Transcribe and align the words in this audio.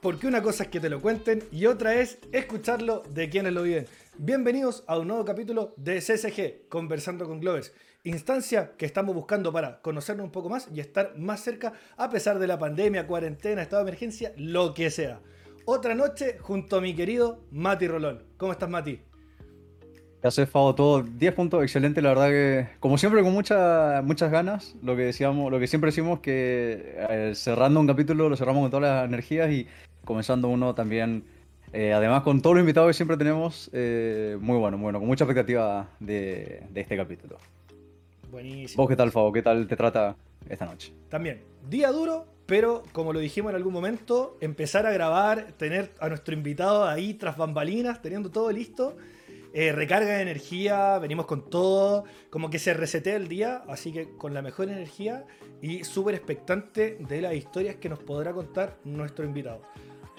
porque 0.00 0.26
una 0.26 0.42
cosa 0.42 0.64
es 0.64 0.68
que 0.70 0.80
te 0.80 0.90
lo 0.90 1.00
cuenten 1.00 1.42
y 1.50 1.66
otra 1.66 1.94
es 1.94 2.18
escucharlo 2.32 3.02
de 3.10 3.28
quienes 3.28 3.52
lo 3.52 3.62
viven. 3.62 3.86
Bienvenidos 4.16 4.84
a 4.86 4.98
un 4.98 5.08
nuevo 5.08 5.24
capítulo 5.24 5.74
de 5.76 5.98
CSG, 5.98 6.68
Conversando 6.68 7.26
con 7.26 7.40
Glovers, 7.40 7.72
instancia 8.04 8.72
que 8.76 8.86
estamos 8.86 9.14
buscando 9.14 9.52
para 9.52 9.80
conocernos 9.80 10.24
un 10.24 10.32
poco 10.32 10.48
más 10.48 10.68
y 10.72 10.80
estar 10.80 11.16
más 11.18 11.40
cerca 11.40 11.72
a 11.96 12.10
pesar 12.10 12.38
de 12.38 12.46
la 12.46 12.58
pandemia, 12.58 13.06
cuarentena, 13.06 13.62
estado 13.62 13.84
de 13.84 13.90
emergencia, 13.90 14.32
lo 14.36 14.72
que 14.74 14.90
sea. 14.90 15.20
Otra 15.64 15.94
noche 15.94 16.38
junto 16.40 16.76
a 16.76 16.80
mi 16.80 16.94
querido 16.94 17.40
Mati 17.50 17.88
Rolón. 17.88 18.22
¿Cómo 18.36 18.52
estás, 18.52 18.70
Mati? 18.70 19.00
Ya 20.22 20.32
se 20.32 20.46
Fado, 20.46 20.74
todo 20.74 21.02
10 21.02 21.32
puntos, 21.34 21.62
excelente, 21.62 22.02
la 22.02 22.08
verdad 22.08 22.28
que, 22.30 22.68
como 22.80 22.98
siempre, 22.98 23.22
con 23.22 23.32
muchas 23.32 24.02
muchas 24.02 24.32
ganas, 24.32 24.74
lo 24.82 24.96
que 24.96 25.02
decíamos, 25.02 25.52
lo 25.52 25.60
que 25.60 25.68
siempre 25.68 25.88
decimos, 25.88 26.18
que 26.18 26.96
eh, 27.08 27.32
cerrando 27.36 27.78
un 27.78 27.86
capítulo 27.86 28.28
lo 28.28 28.36
cerramos 28.36 28.62
con 28.62 28.70
todas 28.72 28.90
las 28.90 29.04
energías 29.04 29.48
y 29.52 29.68
comenzando 30.08 30.48
uno 30.48 30.74
también, 30.74 31.22
eh, 31.70 31.92
además 31.92 32.22
con 32.22 32.40
todos 32.40 32.56
los 32.56 32.62
invitados 32.62 32.88
que 32.88 32.94
siempre 32.94 33.18
tenemos, 33.18 33.68
eh, 33.74 34.38
muy 34.40 34.56
bueno, 34.56 34.78
muy 34.78 34.84
bueno, 34.84 35.00
con 35.00 35.06
mucha 35.06 35.24
expectativa 35.24 35.90
de, 36.00 36.62
de, 36.70 36.80
este 36.80 36.96
capítulo. 36.96 37.36
Buenísimo. 38.30 38.82
¿Vos 38.82 38.88
qué 38.88 38.96
tal, 38.96 39.12
Fabo? 39.12 39.30
¿Qué 39.34 39.42
tal 39.42 39.66
te 39.66 39.76
trata 39.76 40.16
esta 40.48 40.64
noche? 40.64 40.94
También, 41.10 41.44
día 41.68 41.92
duro, 41.92 42.24
pero 42.46 42.84
como 42.92 43.12
lo 43.12 43.20
dijimos 43.20 43.50
en 43.50 43.56
algún 43.56 43.74
momento, 43.74 44.38
empezar 44.40 44.86
a 44.86 44.92
grabar, 44.92 45.52
tener 45.58 45.92
a 46.00 46.08
nuestro 46.08 46.32
invitado 46.32 46.86
ahí 46.86 47.12
tras 47.12 47.36
bambalinas, 47.36 48.00
teniendo 48.00 48.30
todo 48.30 48.50
listo 48.50 48.96
eh, 49.54 49.72
recarga 49.72 50.16
de 50.16 50.22
energía, 50.22 50.98
venimos 50.98 51.24
con 51.24 51.48
todo, 51.48 52.04
como 52.28 52.50
que 52.50 52.58
se 52.58 52.74
resetea 52.74 53.16
el 53.16 53.28
día, 53.28 53.62
así 53.66 53.92
que 53.92 54.10
con 54.16 54.34
la 54.34 54.42
mejor 54.42 54.68
energía 54.68 55.24
y 55.62 55.84
súper 55.84 56.14
expectante 56.14 56.98
de 57.00 57.22
las 57.22 57.34
historias 57.34 57.76
que 57.76 57.88
nos 57.88 57.98
podrá 57.98 58.32
contar 58.32 58.76
nuestro 58.84 59.24
invitado. 59.24 59.62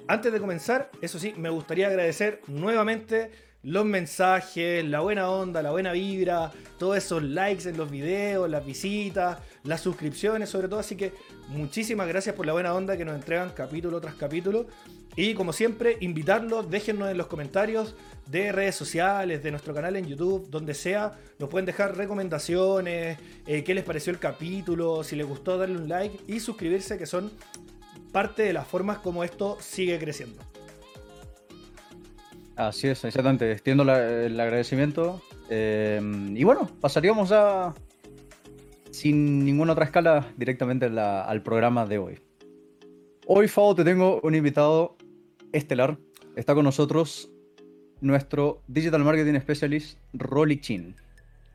Antes 0.10 0.34
de 0.34 0.40
comenzar, 0.40 0.90
eso 1.04 1.20
sí, 1.20 1.36
me 1.38 1.52
gustaría 1.52 1.86
agradecer 1.86 2.42
nuevamente 2.48 3.30
los 3.62 3.86
mensajes, 3.86 4.84
la 4.84 5.02
buena 5.02 5.30
onda, 5.30 5.62
la 5.62 5.70
buena 5.70 5.92
vibra, 5.92 6.52
todos 6.80 6.98
esos 6.98 7.22
likes 7.22 7.70
en 7.70 7.78
los 7.78 7.92
videos, 7.92 8.50
las 8.50 8.66
visitas, 8.66 9.38
las 9.64 9.82
suscripciones 9.82 10.50
sobre 10.50 10.68
todo. 10.68 10.80
Así 10.80 10.96
que 10.96 11.14
muchísimas 11.50 12.08
gracias 12.08 12.34
por 12.34 12.48
la 12.48 12.54
buena 12.54 12.74
onda 12.74 12.98
que 12.98 13.06
nos 13.06 13.14
entregan 13.14 13.52
capítulo 13.52 14.02
tras 14.02 14.16
capítulo. 14.16 14.66
Y 15.16 15.36
como 15.36 15.54
siempre, 15.54 15.98
invitarlos, 16.00 16.72
déjennos 16.72 17.12
en 17.12 17.18
los 17.18 17.28
comentarios 17.28 17.96
de 18.26 18.52
redes 18.52 18.74
sociales, 18.74 19.44
de 19.44 19.52
nuestro 19.52 19.76
canal 19.76 19.96
en 19.96 20.08
YouTube, 20.08 20.50
donde 20.50 20.74
sea, 20.74 21.20
nos 21.38 21.50
pueden 21.50 21.68
dejar 21.68 21.96
recomendaciones, 21.96 23.20
eh, 23.46 23.64
qué 23.64 23.76
les 23.76 23.84
pareció 23.84 24.12
el 24.12 24.18
capítulo, 24.18 25.04
si 25.04 25.16
les 25.16 25.28
gustó 25.28 25.60
darle 25.60 25.78
un 25.78 25.88
like 25.88 26.20
y 26.26 26.40
suscribirse, 26.40 26.98
que 26.98 27.06
son 27.06 27.32
parte 28.12 28.44
de 28.44 28.54
las 28.54 28.68
formas 28.68 29.00
como 29.00 29.24
esto 29.24 29.58
sigue 29.60 30.00
creciendo. 30.00 30.42
Así 32.56 32.88
es, 32.88 33.04
exactamente. 33.06 33.52
Extiendo 33.52 33.84
el 33.84 34.40
agradecimiento. 34.40 35.22
Eh, 35.50 36.02
y 36.36 36.44
bueno, 36.44 36.70
pasaríamos 36.82 37.30
ya 37.30 37.74
sin 38.92 39.46
ninguna 39.46 39.74
otra 39.74 39.86
escala 39.86 40.28
directamente 40.36 40.86
al 40.86 41.42
programa 41.42 41.86
de 41.86 41.98
hoy. 42.00 42.20
Hoy, 43.28 43.48
Fao, 43.48 43.76
te 43.76 43.84
tengo 43.84 44.20
un 44.24 44.36
invitado 44.36 44.98
estelar. 45.54 45.98
Está 46.36 46.54
con 46.54 46.66
nosotros 46.66 47.32
nuestro 48.02 48.62
Digital 48.68 49.04
Marketing 49.04 49.40
Specialist, 49.40 49.98
Rolly 50.14 50.60
Chin. 50.60 50.96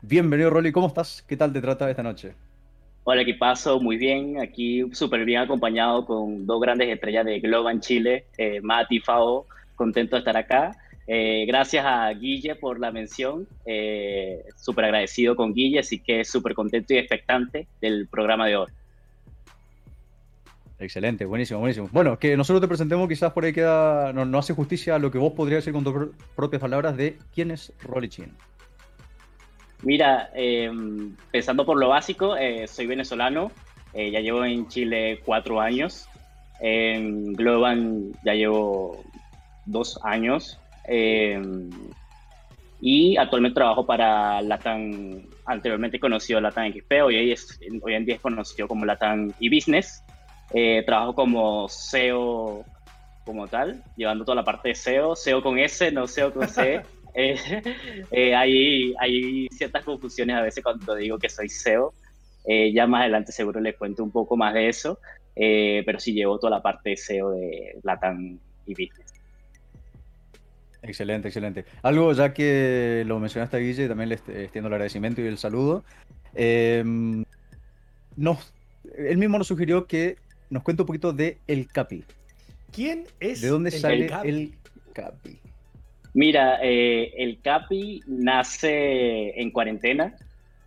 Bienvenido, 0.01 0.49
Rolly. 0.49 0.71
¿Cómo 0.71 0.87
estás? 0.87 1.23
¿Qué 1.27 1.37
tal 1.37 1.51
te 1.53 1.61
trata 1.61 1.89
esta 1.89 2.03
noche? 2.03 2.33
Hola, 3.07 3.23
¿qué 3.23 3.35
paso? 3.35 3.79
Muy 3.79 3.97
bien. 3.97 4.39
Aquí 4.39 4.83
súper 4.93 5.25
bien 5.25 5.39
acompañado 5.39 6.07
con 6.07 6.47
dos 6.47 6.59
grandes 6.59 6.89
estrellas 6.89 7.23
de 7.23 7.39
Globan 7.39 7.79
Chile, 7.79 8.25
eh, 8.35 8.61
Matt 8.63 8.91
y 8.91 8.99
Fao. 8.99 9.45
Contento 9.75 10.15
de 10.15 10.21
estar 10.21 10.35
acá. 10.35 10.75
Eh, 11.05 11.45
gracias 11.47 11.85
a 11.85 12.09
Guille 12.09 12.55
por 12.55 12.79
la 12.79 12.91
mención. 12.91 13.47
Eh, 13.63 14.43
súper 14.57 14.85
agradecido 14.85 15.35
con 15.35 15.53
Guille, 15.53 15.77
así 15.77 15.99
que 15.99 16.25
súper 16.25 16.55
contento 16.55 16.95
y 16.95 16.97
expectante 16.97 17.67
del 17.79 18.07
programa 18.07 18.47
de 18.47 18.57
hoy. 18.57 18.71
Excelente, 20.79 21.25
buenísimo, 21.25 21.59
buenísimo. 21.59 21.87
Bueno, 21.91 22.17
que 22.17 22.35
nosotros 22.35 22.59
te 22.59 22.67
presentemos, 22.67 23.07
quizás 23.07 23.31
por 23.33 23.45
ahí 23.45 23.53
queda, 23.53 24.13
no, 24.13 24.39
hace 24.39 24.55
justicia 24.55 24.95
a 24.95 24.99
lo 24.99 25.11
que 25.11 25.19
vos 25.19 25.33
podrías 25.33 25.63
decir 25.63 25.73
con 25.73 25.83
tus 25.83 26.09
propias 26.35 26.59
palabras 26.59 26.97
de 26.97 27.19
quién 27.35 27.51
es 27.51 27.71
Rolly 27.83 28.09
Chin. 28.09 28.33
Mira, 29.85 30.29
eh, 30.33 30.69
pensando 31.31 31.65
por 31.65 31.77
lo 31.77 31.89
básico, 31.89 32.35
eh, 32.35 32.67
soy 32.67 32.87
venezolano, 32.87 33.51
eh, 33.93 34.11
ya 34.11 34.19
llevo 34.19 34.43
en 34.43 34.67
Chile 34.67 35.21
cuatro 35.23 35.61
años, 35.61 36.09
en 36.59 37.33
Globan 37.33 38.11
ya 38.23 38.33
llevo 38.33 39.03
dos 39.65 39.99
años 40.03 40.59
y 42.81 43.17
actualmente 43.17 43.55
trabajo 43.55 43.85
para 43.85 44.41
Latam, 44.41 45.23
anteriormente 45.45 45.99
conocido 45.99 46.41
Latam 46.41 46.71
XP, 46.71 47.03
hoy, 47.03 47.31
es, 47.31 47.59
hoy 47.81 47.93
en 47.93 48.05
día 48.05 48.15
es 48.15 48.21
conocido 48.21 48.67
como 48.67 48.85
Latam 48.85 49.31
e-Business. 49.39 50.03
Eh, 50.53 50.83
trabajo 50.85 51.15
como 51.15 51.67
SEO 51.67 52.63
como 53.25 53.47
tal, 53.47 53.83
llevando 53.97 54.23
toda 54.23 54.35
la 54.35 54.43
parte 54.43 54.69
de 54.69 54.75
SEO, 54.75 55.15
SEO 55.15 55.41
con 55.41 55.57
S, 55.57 55.91
no 55.91 56.07
SEO 56.07 56.31
con 56.31 56.47
C. 56.47 56.81
Eh, 57.15 57.35
eh, 58.11 58.35
hay, 58.35 58.93
hay, 58.99 59.47
ciertas 59.49 59.83
confusiones 59.83 60.35
a 60.35 60.41
veces 60.41 60.63
cuando 60.63 60.95
digo 60.95 61.17
que 61.17 61.29
soy 61.29 61.49
SEO. 61.49 61.93
ya 62.45 62.85
más 62.85 63.01
adelante 63.01 63.31
seguro 63.31 63.59
les 63.59 63.75
cuento 63.75 64.03
un 64.03 64.11
poco 64.11 64.37
más 64.37 64.53
de 64.53 64.69
eso, 64.69 64.99
pero 65.33 65.99
sí 65.99 66.13
llevo 66.13 66.37
toda 66.37 66.57
la 66.57 66.61
parte 66.61 66.91
de 66.91 66.97
SEO 66.97 67.31
de 67.31 67.79
Latam 67.83 68.37
y 68.65 68.71
Business. 68.71 69.13
Excelente, 70.83 71.29
excelente. 71.29 71.65
Algo 71.81 72.13
ya 72.13 72.31
que 72.31 73.03
lo 73.07 73.19
mencionaste 73.19 73.57
a 73.57 73.59
Guille, 73.59 73.87
también 73.87 74.09
le 74.09 74.15
extiendo 74.15 74.67
el 74.67 74.73
agradecimiento 74.73 75.21
y 75.21 75.25
el 75.25 75.39
saludo. 75.39 75.83
nos, 78.15 78.53
él 78.97 79.17
mismo 79.17 79.39
nos 79.39 79.47
sugirió 79.47 79.87
que 79.87 80.17
nos 80.49 80.61
cuenta 80.61 80.83
un 80.83 80.87
poquito 80.87 81.13
de 81.13 81.39
El 81.47 81.67
Capi. 81.67 82.03
¿Quién 82.71 83.05
es 83.19 83.41
¿De 83.41 83.47
dónde 83.47 83.71
sale 83.71 84.11
el 84.23 84.53
Capi? 84.93 85.39
Mira, 86.15 86.59
eh, 86.61 87.13
el 87.17 87.41
Capi 87.41 88.01
nace 88.07 89.37
en 89.39 89.51
cuarentena. 89.51 90.15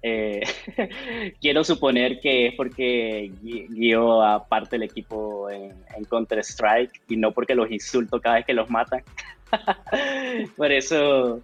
Eh, 0.02 0.42
quiero 1.40 1.64
suponer 1.64 2.20
que 2.20 2.48
es 2.48 2.54
porque 2.54 3.32
guió 3.42 4.22
a 4.22 4.46
parte 4.46 4.76
del 4.76 4.82
equipo 4.82 5.48
en, 5.48 5.72
Counter-Strike 6.08 7.00
y 7.08 7.16
no 7.16 7.32
porque 7.32 7.54
los 7.54 7.70
insulto 7.70 8.20
cada 8.20 8.36
vez 8.36 8.44
que 8.44 8.52
los 8.52 8.68
matan. 8.68 9.02
por 10.58 10.70
eso 10.70 11.40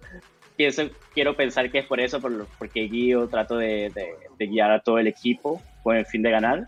pienso, 0.55 0.83
quiero 1.15 1.35
pensar 1.35 1.71
que 1.71 1.79
es 1.79 1.85
por 1.85 1.99
eso, 1.99 2.21
porque 2.59 2.81
guío, 2.81 3.27
trato 3.27 3.57
de 3.57 3.91
guiar 4.37 4.69
a 4.69 4.81
todo 4.81 4.99
el 4.99 5.07
equipo 5.07 5.63
con 5.81 5.95
el 5.95 6.05
fin 6.05 6.21
de 6.21 6.29
ganar 6.29 6.67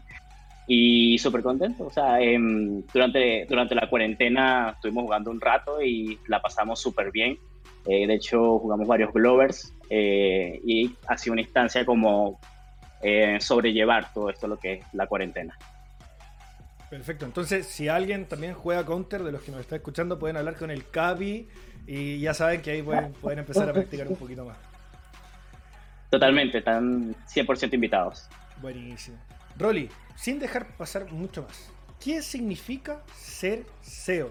y 0.68 1.18
súper 1.18 1.42
contento. 1.42 1.86
O 1.86 1.90
sea, 1.90 2.22
em, 2.22 2.84
durante, 2.94 3.46
durante 3.48 3.74
la 3.74 3.90
cuarentena 3.90 4.72
estuvimos 4.76 5.06
jugando 5.06 5.32
un 5.32 5.40
rato 5.40 5.82
y 5.82 6.20
la 6.28 6.42
pasamos 6.42 6.80
súper 6.80 7.12
bien. 7.12 7.40
Eh, 7.86 8.06
de 8.06 8.14
hecho, 8.14 8.60
jugamos 8.60 8.86
varios 8.86 9.14
Glovers 9.14 9.74
eh, 9.90 10.60
y 10.66 10.94
ha 11.08 11.18
sido 11.18 11.34
una 11.34 11.42
instancia 11.42 11.86
como 11.86 12.40
eh, 13.02 13.38
sobrellevar 13.40 14.14
todo 14.14 14.30
esto, 14.30 14.48
lo 14.48 14.60
que 14.60 14.74
es 14.74 14.86
la 14.94 15.08
cuarentena. 15.08 15.58
Perfecto, 16.90 17.26
entonces 17.26 17.68
si 17.68 17.90
alguien 17.90 18.28
también 18.28 18.54
juega 18.54 18.86
Counter, 18.86 19.22
de 19.24 19.34
los 19.34 19.42
que 19.42 19.52
nos 19.52 19.60
está 19.60 19.76
escuchando, 19.76 20.18
pueden 20.18 20.38
hablar 20.38 20.56
con 20.56 20.72
el 20.72 20.90
Capi 20.90 21.48
y 21.86 22.20
ya 22.20 22.34
saben 22.34 22.62
que 22.62 22.72
ahí 22.72 22.82
pueden, 22.82 23.12
pueden 23.14 23.40
empezar 23.40 23.70
a 23.70 23.74
practicar 23.74 24.08
un 24.08 24.16
poquito 24.16 24.46
más. 24.46 24.58
Totalmente, 26.10 26.60
están 26.60 27.14
100% 27.26 27.74
invitados. 27.74 28.30
Buenísimo. 28.62 29.18
Rolly, 29.58 29.90
sin 30.16 30.38
dejar 30.38 30.78
pasar 30.78 31.12
mucho 31.12 31.42
más, 31.42 31.72
¿qué 32.04 32.22
significa 32.22 33.04
ser 33.14 33.66
SEO? 33.82 34.30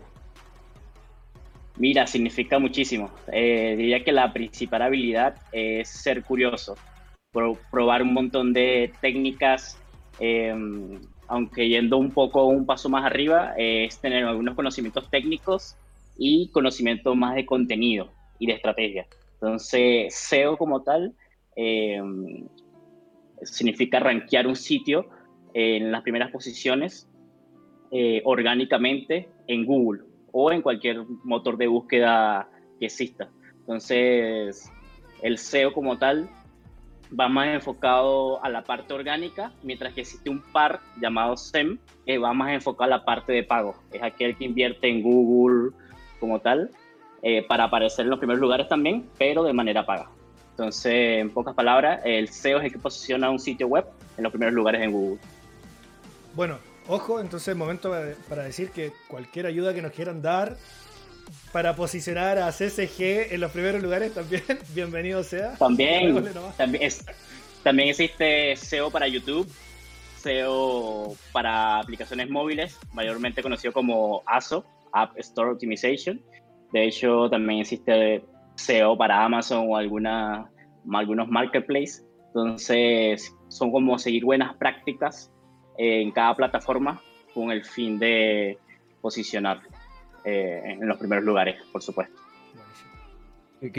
Mira, 1.79 2.07
significa 2.07 2.59
muchísimo. 2.59 3.11
Eh, 3.33 3.75
diría 3.77 4.05
que 4.05 4.13
la 4.13 4.33
principal 4.33 4.83
habilidad 4.83 5.37
es 5.53 5.89
ser 5.89 6.23
curioso, 6.23 6.77
probar 7.71 8.03
un 8.03 8.15
montón 8.15 8.53
de 8.53 8.93
técnicas, 9.01 9.79
em, 10.21 11.01
aunque 11.27 11.69
yendo 11.69 11.99
un 11.99 12.13
poco 12.13 12.47
un 12.47 12.65
paso 12.65 12.89
más 12.89 13.05
arriba, 13.05 13.53
es 13.59 13.99
tener 14.01 14.25
algunos 14.25 14.55
conocimientos 14.55 15.11
técnicos 15.11 15.77
y 16.17 16.49
conocimiento 16.51 17.15
más 17.15 17.35
de 17.35 17.45
contenido 17.45 18.11
y 18.39 18.47
de 18.47 18.53
estrategia. 18.55 19.07
Entonces, 19.35 20.15
SEO 20.15 20.57
como 20.57 20.83
tal 20.83 21.15
em, 21.57 22.47
significa 23.43 23.99
rankear 23.99 24.47
un 24.47 24.57
sitio 24.57 25.09
en 25.59 25.91
las 25.91 26.03
primeras 26.03 26.31
posiciones 26.31 27.09
eh, 27.91 28.21
orgánicamente 28.27 29.31
en 29.47 29.65
Google 29.65 30.03
o 30.31 30.53
en 30.53 30.61
cualquier 30.61 31.03
motor 31.25 31.57
de 31.57 31.67
búsqueda 31.67 32.47
que 32.79 32.85
exista. 32.87 33.31
Entonces, 33.61 34.71
el 35.23 35.39
SEO 35.39 35.73
como 35.73 35.97
tal 35.97 36.29
va 37.19 37.31
más 37.31 37.49
enfocado 37.49 38.45
a 38.45 38.51
la 38.51 38.65
parte 38.65 38.93
orgánica, 38.93 39.51
mientras 39.63 39.95
que 39.95 40.03
existe 40.03 40.29
un 40.29 40.43
par 40.53 40.81
llamado 41.01 41.39
SEM, 41.39 41.79
que 42.05 42.19
va 42.19 42.35
más 42.35 42.53
enfocado 42.53 42.93
a 42.93 42.99
la 42.99 43.05
parte 43.07 43.33
de 43.33 43.43
pago. 43.43 43.77
Es 43.93 44.03
aquel 44.03 44.37
que 44.37 44.45
invierte 44.45 44.91
en 44.91 45.03
Google 45.03 45.71
como 46.21 46.39
tal, 46.39 46.71
eh, 47.23 47.47
para 47.49 47.65
aparecer 47.65 48.05
en 48.05 48.11
los 48.11 48.19
primeros 48.19 48.43
lugares 48.43 48.69
también, 48.69 49.09
pero 49.17 49.43
de 49.43 49.55
manera 49.55 49.87
paga. 49.87 50.11
Entonces, 50.51 51.21
en 51.21 51.31
pocas 51.31 51.55
palabras, 51.55 52.03
el 52.05 52.29
SEO 52.29 52.59
es 52.59 52.67
el 52.67 52.73
que 52.73 52.79
posiciona 52.79 53.31
un 53.31 53.39
sitio 53.39 53.69
web 53.69 53.87
en 54.19 54.23
los 54.23 54.31
primeros 54.31 54.55
lugares 54.55 54.83
en 54.83 54.93
Google. 54.93 55.19
Bueno, 56.37 56.59
ojo, 56.87 57.19
entonces 57.19 57.49
es 57.49 57.57
momento 57.57 57.95
para 58.29 58.45
decir 58.45 58.71
que 58.71 58.93
cualquier 59.09 59.47
ayuda 59.47 59.73
que 59.73 59.81
nos 59.81 59.93
quieran 59.93 60.21
dar 60.21 60.59
para 61.51 61.75
posicionar 61.75 62.37
a 62.37 62.53
CCG 62.53 63.33
en 63.33 63.41
los 63.41 63.51
primeros 63.51 63.83
lugares 63.83 64.13
también, 64.13 64.43
bienvenido 64.75 65.25
sea. 65.25 65.57
También, 65.57 66.15
también, 66.59 66.93
también 67.63 67.89
existe 67.89 68.55
SEO 68.55 68.91
para 68.91 69.09
YouTube, 69.09 69.51
SEO 70.19 71.17
para 71.33 71.79
aplicaciones 71.79 72.29
móviles, 72.29 72.79
mayormente 72.93 73.43
conocido 73.43 73.73
como 73.73 74.23
ASO, 74.27 74.67
App 74.93 75.19
Store 75.19 75.53
Optimization. 75.53 76.21
De 76.71 76.87
hecho, 76.87 77.31
también 77.31 77.61
existe 77.61 78.23
SEO 78.57 78.95
para 78.99 79.25
Amazon 79.25 79.69
o 79.71 79.77
alguna, 79.79 80.51
algunos 80.93 81.29
marketplaces. 81.29 82.05
Entonces, 82.27 83.35
son 83.49 83.73
como 83.73 83.99
seguir 83.99 84.27
buenas 84.27 84.55
prácticas 84.57 85.33
en 85.79 86.11
cada 86.11 86.35
plataforma 86.35 87.01
con 87.35 87.51
el 87.51 87.65
fin 87.65 87.99
de 87.99 88.59
posicionar 89.01 89.61
eh, 90.25 90.77
en 90.81 90.89
los 90.89 90.99
primeros 90.99 91.25
lugares, 91.25 91.57
por 91.71 91.83
supuesto. 91.83 92.27
Qué, 93.61 93.71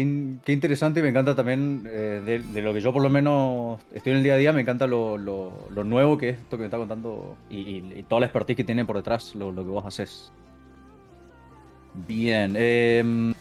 qué 0.44 0.53
interesante 0.53 0.99
y 0.99 1.03
me 1.03 1.09
encanta 1.09 1.35
también 1.35 1.88
eh, 1.88 2.41
de, 2.51 2.61
lo 2.61 2.73
que 2.73 2.81
yo 2.81 2.91
por 2.91 3.03
lo 3.03 3.09
menos 3.09 3.79
estoy 3.94 4.13
en 4.13 4.17
el 4.17 4.23
día 4.23 4.33
a 4.33 4.38
día, 4.38 4.51
me 4.51 4.61
encanta 4.61 4.88
lo, 4.88 5.17
lo, 5.17 5.83
nuevo 5.83 6.17
que 6.17 6.29
es 6.29 6.38
esto 6.39 6.57
que 6.57 6.61
me 6.61 6.65
está 6.65 6.77
contando 6.77 7.38
y, 7.49 8.03
toda 8.03 8.21
la 8.21 8.25
expertise 8.25 8.57
que 8.57 8.63
tiene 8.63 8.85
por 8.85 8.95
detrás 8.95 9.35
lo, 9.35 9.51
lo 9.51 9.63
que 9.63 9.69
vos 9.69 9.85
haces. 9.85 10.31
Bien, 12.07 12.55
em, 12.55 13.33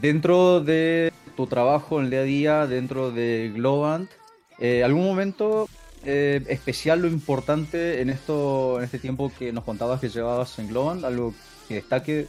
dentro 0.00 0.60
de 0.60 1.12
tu 1.36 1.46
trabajo 1.46 1.98
en 1.98 2.04
el 2.04 2.10
día 2.10 2.20
a 2.20 2.24
día, 2.24 2.66
dentro 2.66 3.10
de 3.10 3.50
Globant, 3.54 4.10
eh, 4.58 4.84
¿algún 4.84 5.04
momento 5.04 5.68
eh, 6.04 6.42
especial 6.48 7.02
lo 7.02 7.08
importante 7.08 8.00
en 8.00 8.08
esto, 8.08 8.78
en 8.78 8.84
este 8.84 8.98
tiempo 8.98 9.30
que 9.38 9.52
nos 9.52 9.64
contabas 9.64 10.00
que 10.00 10.08
llevabas 10.08 10.58
en 10.58 10.68
Globant? 10.68 11.04
¿Algo 11.04 11.34
que 11.68 11.74
destaque? 11.74 12.26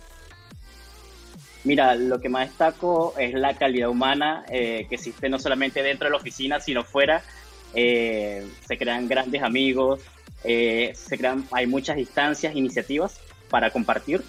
Mira, 1.63 1.95
lo 1.95 2.19
que 2.19 2.27
más 2.27 2.49
destaco 2.49 3.13
es 3.17 3.33
la 3.33 3.55
calidad 3.55 3.89
humana 3.89 4.43
eh, 4.49 4.87
que 4.89 4.95
existe 4.95 5.29
no 5.29 5.39
solamente 5.39 5.83
dentro 5.83 6.07
de 6.07 6.11
la 6.11 6.17
oficina, 6.17 6.59
sino 6.59 6.83
fuera. 6.83 7.23
Eh, 7.73 8.45
se 8.67 8.77
crean 8.77 9.07
grandes 9.07 9.41
amigos, 9.41 10.01
se 10.43 11.17
crean, 11.17 11.45
hay 11.51 11.67
muchas 11.67 11.97
instancias, 11.97 12.55
iniciativas 12.55 13.19
para 13.49 13.69
compartir, 13.69 14.23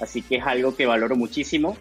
así 0.00 0.20
que 0.20 0.36
es 0.36 0.44
algo 0.44 0.74
que 0.74 0.84
valoro 0.84 1.16
muchísimo. 1.16 1.78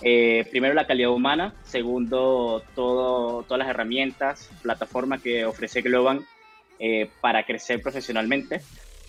primero 0.00 0.74
la 0.74 0.86
calidad 0.86 1.10
humana, 1.10 1.54
segundo 1.64 2.64
todo, 2.74 3.42
todas 3.44 3.58
las 3.58 3.68
herramientas, 3.68 4.48
plataformas 4.62 5.22
que 5.22 5.44
ofrece 5.44 5.82
Globan 5.82 6.24
eh, 6.78 7.10
para 7.20 7.44
crecer 7.44 7.82
profesionalmente. 7.82 8.60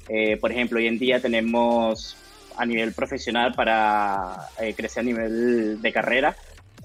Eh, 0.07 0.37
por 0.37 0.51
ejemplo, 0.51 0.79
hoy 0.79 0.87
en 0.87 0.97
día 0.97 1.19
tenemos 1.21 2.17
a 2.57 2.65
nivel 2.65 2.93
profesional 2.93 3.53
para 3.53 4.49
eh, 4.59 4.73
crecer 4.73 5.01
a 5.01 5.03
nivel 5.03 5.79
de 5.81 5.93
carrera. 5.93 6.35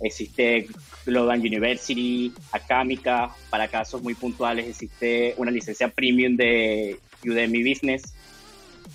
Existe 0.03 0.67
Global 1.07 1.41
University, 1.41 2.35
Acámica, 2.53 3.31
para 3.49 3.69
casos 3.69 4.03
muy 4.03 4.15
puntuales 4.15 4.67
existe 4.67 5.35
una 5.39 5.51
licencia 5.51 5.89
premium 5.89 6.37
de 6.37 6.99
Udemy 7.25 7.63
Business. 7.63 8.03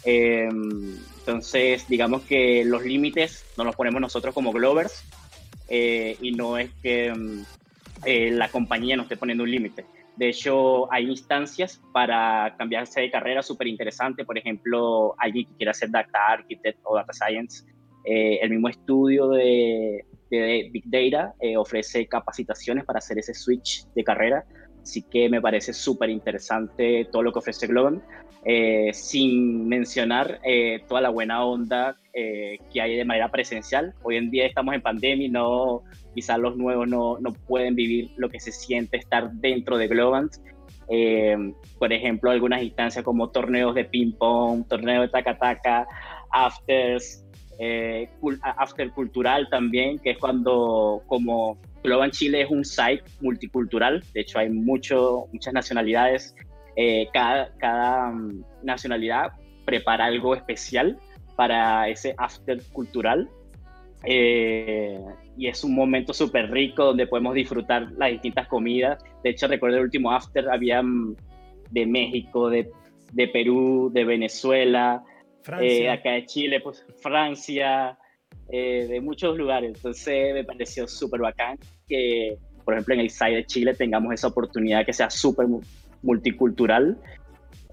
entonces, 0.05 1.87
digamos 1.87 2.21
que 2.23 2.63
los 2.65 2.83
límites 2.83 3.45
no 3.57 3.63
los 3.63 3.75
ponemos 3.75 3.99
nosotros 4.01 4.33
como 4.35 4.51
Glovers 4.51 5.03
y 5.69 6.31
no 6.33 6.57
es 6.57 6.69
que 6.83 7.13
la 8.05 8.49
compañía 8.49 8.95
nos 8.95 9.05
esté 9.05 9.17
poniendo 9.17 9.43
un 9.43 9.51
límite. 9.51 9.85
De 10.19 10.27
hecho, 10.27 10.91
hay 10.91 11.09
instancias 11.09 11.81
para 11.93 12.53
cambiarse 12.57 12.99
de 12.99 13.09
carrera 13.09 13.41
súper 13.41 13.67
interesante. 13.67 14.25
Por 14.25 14.37
ejemplo, 14.37 15.15
alguien 15.17 15.45
que 15.47 15.55
quiera 15.55 15.73
ser 15.73 15.91
Data 15.91 16.19
Architect 16.27 16.77
o 16.83 16.97
Data 16.97 17.13
Science. 17.13 17.63
Eh, 18.03 18.37
el 18.41 18.49
mismo 18.49 18.67
estudio 18.67 19.29
de, 19.29 20.05
Big 20.29 20.83
Data 20.87 21.33
eh, 21.39 21.55
ofrece 21.55 22.05
capacitaciones 22.05 22.83
para 22.83 22.99
hacer 22.99 23.17
ese 23.17 23.33
switch 23.33 23.85
de 23.95 24.03
carrera. 24.03 24.45
Así 24.81 25.01
que 25.03 25.29
me 25.29 25.41
parece 25.41 25.73
súper 25.73 26.09
interesante 26.09 27.07
todo 27.11 27.23
lo 27.23 27.31
que 27.31 27.39
ofrece 27.39 27.67
Globan, 27.67 28.01
eh, 28.45 28.91
sin 28.93 29.67
mencionar 29.67 30.39
toda 30.87 31.01
la 31.01 31.09
buena 31.09 31.43
onda 31.43 31.97
que 32.13 32.81
hay 32.81 32.95
de 32.95 33.05
manera 33.05 33.29
presencial. 33.29 33.93
Hoy 34.03 34.17
en 34.17 34.29
día 34.31 34.45
estamos 34.45 34.75
en 34.75 34.81
pandemia 34.81 35.27
y 35.27 35.29
no, 35.29 35.83
quizás 36.13 36.39
los 36.39 36.57
nuevos 36.57 36.87
no, 36.87 37.17
no, 37.19 37.33
pueden 37.33 37.75
vivir 37.75 38.11
lo 38.17 38.29
que 38.29 38.39
se 38.39 38.51
siente 38.51 38.97
estar 38.97 39.31
dentro 39.31 39.77
de 39.77 39.87
Globant. 39.87 40.33
Eh, 40.89 41.53
por 41.77 41.93
ejemplo, 41.93 42.31
algunas 42.31 42.63
instancias 42.63 43.05
como 43.05 43.29
torneos 43.29 43.75
de 43.75 43.85
ping-pong, 43.85 44.67
torneos 44.67 45.03
de 45.03 45.09
taca-taca, 45.09 45.87
afters, 46.31 47.23
eh, 47.59 48.09
after 48.57 48.91
cultural 48.91 49.47
también, 49.49 49.99
que 49.99 50.11
es 50.11 50.17
cuando 50.17 51.03
como 51.07 51.57
Globant 51.83 52.13
Chile 52.13 52.41
es 52.41 52.49
un 52.49 52.65
site 52.65 53.03
multicultural, 53.21 54.03
de 54.13 54.21
hecho 54.21 54.39
hay 54.39 54.49
mucho, 54.49 55.27
muchas 55.31 55.53
nacionalidades, 55.53 56.35
eh, 56.75 57.07
cada, 57.13 57.51
cada 57.57 58.11
mm, 58.11 58.43
nacionalidad 58.63 59.31
prepara 59.65 60.05
algo 60.05 60.35
especial 60.35 60.97
para 61.35 61.87
ese 61.87 62.15
after 62.17 62.61
cultural. 62.71 63.29
Eh, 64.05 64.97
y 65.37 65.47
es 65.47 65.63
un 65.63 65.75
momento 65.75 66.13
súper 66.13 66.49
rico 66.49 66.85
donde 66.85 67.05
podemos 67.05 67.33
disfrutar 67.33 67.91
las 67.97 68.11
distintas 68.11 68.47
comidas. 68.47 69.03
De 69.23 69.31
hecho, 69.31 69.47
recuerdo 69.47 69.77
el 69.77 69.83
último 69.83 70.11
after, 70.11 70.49
había 70.49 70.81
mm, 70.81 71.15
de 71.71 71.85
México, 71.85 72.49
de, 72.49 72.69
de 73.13 73.27
Perú, 73.27 73.89
de 73.93 74.03
Venezuela, 74.05 75.03
eh, 75.61 75.89
acá 75.89 76.11
de 76.11 76.25
Chile, 76.25 76.59
pues 76.59 76.85
Francia, 77.01 77.97
eh, 78.51 78.87
de 78.89 79.01
muchos 79.01 79.37
lugares. 79.37 79.73
Entonces 79.75 80.33
me 80.33 80.43
pareció 80.43 80.87
súper 80.87 81.21
bacán 81.21 81.57
que, 81.87 82.37
por 82.65 82.73
ejemplo, 82.73 82.93
en 82.95 83.01
el 83.01 83.09
site 83.09 83.35
de 83.35 83.45
Chile 83.45 83.73
tengamos 83.73 84.13
esa 84.13 84.27
oportunidad 84.27 84.85
que 84.85 84.93
sea 84.93 85.09
súper 85.09 85.47
multicultural 86.01 86.97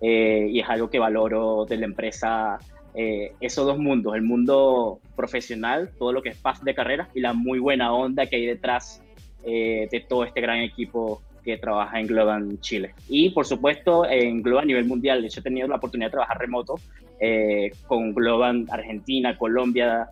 y 0.02 0.60
es 0.60 0.68
algo 0.68 0.90
que 0.90 0.98
valoro 0.98 1.64
de 1.64 1.78
la 1.78 1.86
empresa 1.86 2.58
eh, 2.98 3.34
esos 3.42 3.66
dos 3.66 3.78
mundos, 3.78 4.14
el 4.14 4.22
mundo 4.22 5.00
profesional, 5.14 5.90
todo 5.98 6.14
lo 6.14 6.22
que 6.22 6.30
es 6.30 6.36
paz 6.38 6.64
de 6.64 6.74
carrera 6.74 7.10
y 7.14 7.20
la 7.20 7.34
muy 7.34 7.58
buena 7.58 7.92
onda 7.92 8.24
que 8.24 8.36
hay 8.36 8.46
detrás 8.46 9.02
eh, 9.44 9.86
de 9.92 10.00
todo 10.00 10.24
este 10.24 10.40
gran 10.40 10.60
equipo 10.60 11.20
que 11.44 11.58
trabaja 11.58 12.00
en 12.00 12.06
Globan 12.06 12.58
Chile. 12.60 12.94
Y 13.06 13.30
por 13.30 13.44
supuesto 13.44 14.06
en 14.08 14.42
Globan 14.42 14.64
a 14.64 14.66
nivel 14.68 14.86
mundial, 14.86 15.28
yo 15.28 15.40
he 15.40 15.42
tenido 15.42 15.68
la 15.68 15.76
oportunidad 15.76 16.08
de 16.08 16.12
trabajar 16.12 16.38
remoto 16.38 16.76
eh, 17.20 17.70
con 17.86 18.14
Globan 18.14 18.64
Argentina, 18.70 19.36
Colombia, 19.36 20.08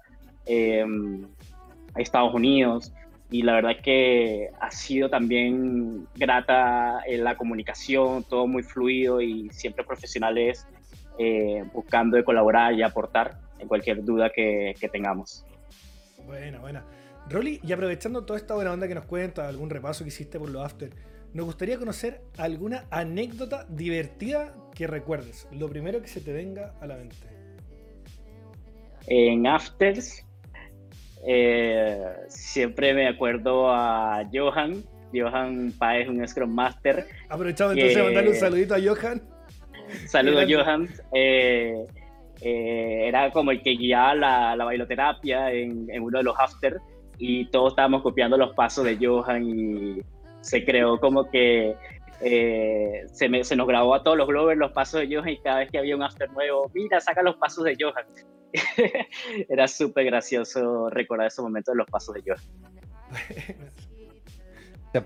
Estados 1.97 2.35
Unidos, 2.35 2.93
y 3.31 3.43
la 3.43 3.55
verdad 3.55 3.73
que 3.83 4.51
ha 4.61 4.71
sido 4.71 5.09
también 5.09 6.07
grata 6.15 7.01
en 7.07 7.25
la 7.25 7.37
comunicación, 7.37 8.23
todo 8.25 8.47
muy 8.47 8.63
fluido 8.63 9.21
y 9.21 9.49
siempre 9.51 9.85
profesionales 9.85 10.67
eh, 11.19 11.65
buscando 11.73 12.17
de 12.17 12.25
colaborar 12.25 12.75
y 12.75 12.83
aportar 12.83 13.39
en 13.59 13.69
cualquier 13.69 14.05
duda 14.05 14.31
que, 14.31 14.75
tengamos. 14.93 15.45
Buena, 16.27 16.59
buena. 16.61 16.85
Rolly, 17.29 17.61
y 17.63 17.73
aprovechando 17.73 18.25
toda 18.25 18.39
esta 18.39 18.55
buena 18.55 18.73
onda 18.73 18.87
que 18.87 18.95
nos 18.95 19.05
cuenta, 19.07 19.49
algún 19.49 19.71
repaso 19.71 20.05
que 20.05 20.09
hiciste 20.09 20.39
por 20.39 20.51
los 20.51 20.65
after, 20.65 20.91
nos 21.33 21.47
gustaría 21.47 21.79
conocer 21.79 22.21
alguna 22.37 22.85
anécdota 22.91 23.67
divertida 23.69 24.55
que 24.75 24.87
recuerdes. 24.87 25.49
Lo 25.51 25.69
primero 25.69 26.01
que 26.03 26.09
se 26.09 26.21
te 26.21 26.33
venga 26.33 26.75
a 26.81 26.87
la 26.87 26.97
mente. 26.97 27.17
En 29.07 29.47
afters, 29.47 30.25
eh, 31.27 32.03
siempre 32.29 32.93
me 32.95 33.09
acuerdo 33.09 33.71
a 33.73 34.29
Johan, 34.33 34.83
Johan 35.13 35.73
Paez, 35.79 36.09
un 36.09 36.27
Scrum 36.27 36.51
Master. 36.51 37.07
Aprovechado 37.29 37.73
entonces 37.73 37.97
de 37.97 38.03
mandarle 38.03 38.31
un 38.31 38.37
saludito 38.37 38.75
a 38.75 38.79
Johan. 38.79 39.23
Saludos, 40.07 40.45
Johan. 40.49 40.89
Eh, 41.13 41.87
eh, 42.41 43.09
era 43.09 43.31
como 43.31 43.53
el 43.53 43.63
que 43.63 43.71
guiaba 43.71 44.15
la, 44.15 44.57
la 44.57 44.65
bailoterapia 44.65 45.53
en, 45.53 45.89
uno 46.01 46.19
de 46.19 46.25
los 46.25 46.39
after 46.39 46.79
y 47.19 47.47
todos 47.47 47.73
estábamos 47.73 48.03
copiando 48.03 48.37
los 48.37 48.55
pasos 48.55 48.85
de 48.85 48.99
Johan 49.01 49.49
y 49.49 50.03
se 50.41 50.65
creó 50.65 50.99
como 51.01 51.31
que 51.31 51.75
eh, 52.21 53.05
se, 53.13 53.45
se, 53.45 53.57
nos 53.57 53.67
grabó 53.67 53.95
a 53.95 54.03
todos 54.03 54.17
los 54.17 54.27
Glovers 54.27 54.59
los 54.59 54.73
pasos 54.73 55.01
de 55.01 55.15
Johan 55.15 55.31
y 55.31 55.39
cada 55.39 55.59
vez 55.59 55.71
que 55.71 55.79
había 55.79 55.97
un 55.97 56.03
after 56.03 56.31
nuevo, 56.31 56.71
mira, 56.75 57.01
saca 57.01 57.23
los 57.23 57.37
pasos 57.37 57.65
de 57.65 57.77
Johan. 57.79 58.05
Era 59.49 59.67
súper 59.69 60.05
gracioso 60.07 60.89
recordar 60.91 61.27
esos 61.27 61.43
momentos 61.43 61.73
de 61.75 61.79
los 61.79 61.89
pasos 61.89 62.15
de 62.15 62.23
Johan. 62.23 62.41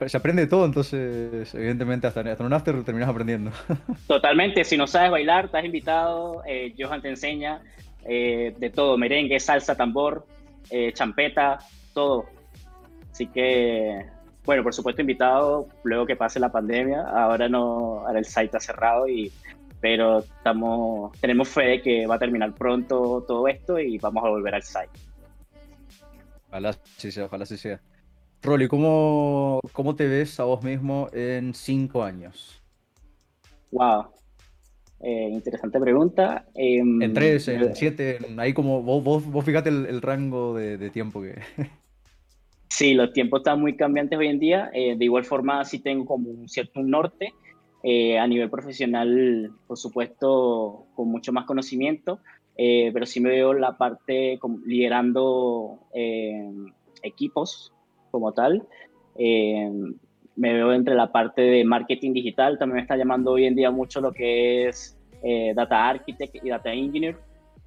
se, 0.07 0.17
aprende 0.17 0.47
todo, 0.47 0.67
entonces, 0.67 1.55
evidentemente, 1.55 2.07
hasta, 2.07 2.21
hasta 2.21 2.43
en 2.43 2.47
un 2.47 2.53
after 2.53 2.85
terminas 2.85 3.09
aprendiendo. 3.09 3.50
Totalmente, 4.07 4.65
si 4.65 4.77
no 4.77 4.87
sabes 4.87 5.11
bailar, 5.11 5.47
estás 5.47 5.65
invitado, 5.65 6.43
eh, 6.47 6.75
Johan 6.79 7.00
te 7.00 7.09
enseña 7.09 7.62
eh, 8.05 8.55
de 8.59 8.71
todo, 8.71 8.99
merengue, 8.99 9.41
salsa, 9.41 9.77
tambor, 9.77 10.27
eh, 10.71 10.93
champeta, 10.93 11.59
todo. 11.95 12.27
Así 13.11 13.27
que, 13.29 14.05
bueno, 14.49 14.62
por 14.62 14.73
supuesto 14.73 15.02
invitado 15.02 15.69
luego 15.85 16.07
que 16.07 16.17
pase 16.17 16.40
la 16.40 16.50
pandemia, 16.50 17.02
ahora 17.02 17.50
no, 17.50 18.00
ahora 18.07 18.19
el 18.19 18.25
site 18.25 18.47
está 18.47 18.59
cerrado 18.59 19.07
y 19.07 19.31
pero 19.78 20.21
estamos, 20.21 21.12
tenemos 21.21 21.50
fe 21.50 21.64
de 21.64 21.83
que 21.83 22.07
va 22.07 22.14
a 22.14 22.19
terminar 22.19 22.55
pronto 22.55 23.23
todo 23.28 23.47
esto 23.47 23.78
y 23.78 23.99
vamos 23.99 24.25
a 24.25 24.31
volver 24.31 24.55
al 24.55 24.62
site. 24.62 24.88
Ojalá 26.49 26.73
sí 26.97 27.12
sea, 27.12 27.26
ojalá 27.26 27.45
sí 27.45 27.59
sea. 27.59 27.78
Rolly, 28.43 28.69
¿cómo, 28.69 29.61
¿cómo 29.73 29.95
te 29.95 30.09
ves 30.09 30.40
a 30.40 30.45
vos 30.45 30.62
mismo 30.62 31.11
en 31.12 31.52
cinco 31.52 32.02
años? 32.02 32.62
Wow, 33.71 34.07
eh, 35.00 35.28
interesante 35.31 35.78
pregunta. 35.78 36.47
Em, 36.55 37.02
en 37.02 37.12
tres, 37.12 37.49
en 37.49 37.76
siete, 37.76 38.19
ahí 38.38 38.55
como 38.55 38.83
vos, 38.83 39.05
vos, 39.05 39.26
vos 39.26 39.45
fíjate 39.45 39.69
el, 39.69 40.00
rango 40.00 40.55
de, 40.55 40.88
tiempo 40.88 41.21
que... 41.21 41.38
Sí, 42.69 42.95
los 42.95 43.13
tiempos 43.13 43.41
están 43.41 43.61
muy 43.61 43.77
cambiantes 43.77 44.19
hoy 44.19 44.29
en 44.29 44.39
día. 44.39 44.71
Eh, 44.73 44.97
de 44.97 45.05
igual 45.05 45.25
forma, 45.25 45.65
sí 45.65 45.81
tengo 45.81 46.05
como 46.05 46.31
un 46.31 46.49
cierto 46.49 46.83
norte. 46.83 47.35
Eh, 47.83 48.19
a 48.19 48.27
nivel 48.27 48.51
profesional, 48.51 49.53
por 49.67 49.79
supuesto, 49.79 50.87
con 50.95 51.09
mucho 51.09 51.33
más 51.33 51.45
conocimiento, 51.45 52.21
pero 52.57 53.07
sí 53.07 53.21
me 53.21 53.31
veo 53.31 53.55
la 53.55 53.79
parte 53.79 54.39
liderando 54.67 55.79
equipos 57.03 57.73
como 58.11 58.33
tal. 58.33 58.67
Eh, 59.17 59.71
me 60.37 60.55
veo 60.55 60.73
entre 60.73 60.95
la 60.95 61.11
parte 61.11 61.43
de 61.43 61.65
marketing 61.65 62.13
digital, 62.13 62.59
también 62.59 62.77
me 62.77 62.83
está 62.83 62.97
llamando 62.97 63.33
hoy 63.33 63.47
en 63.47 63.57
día 63.57 63.73
mucho 63.73 64.01
lo 64.01 64.13
que 64.13 64.69
es 64.69 64.97
eh, 65.23 65.53
Data 65.55 65.89
Architect 65.89 66.37
y 66.37 66.49
Data 66.49 66.73
Engineer, 66.73 67.19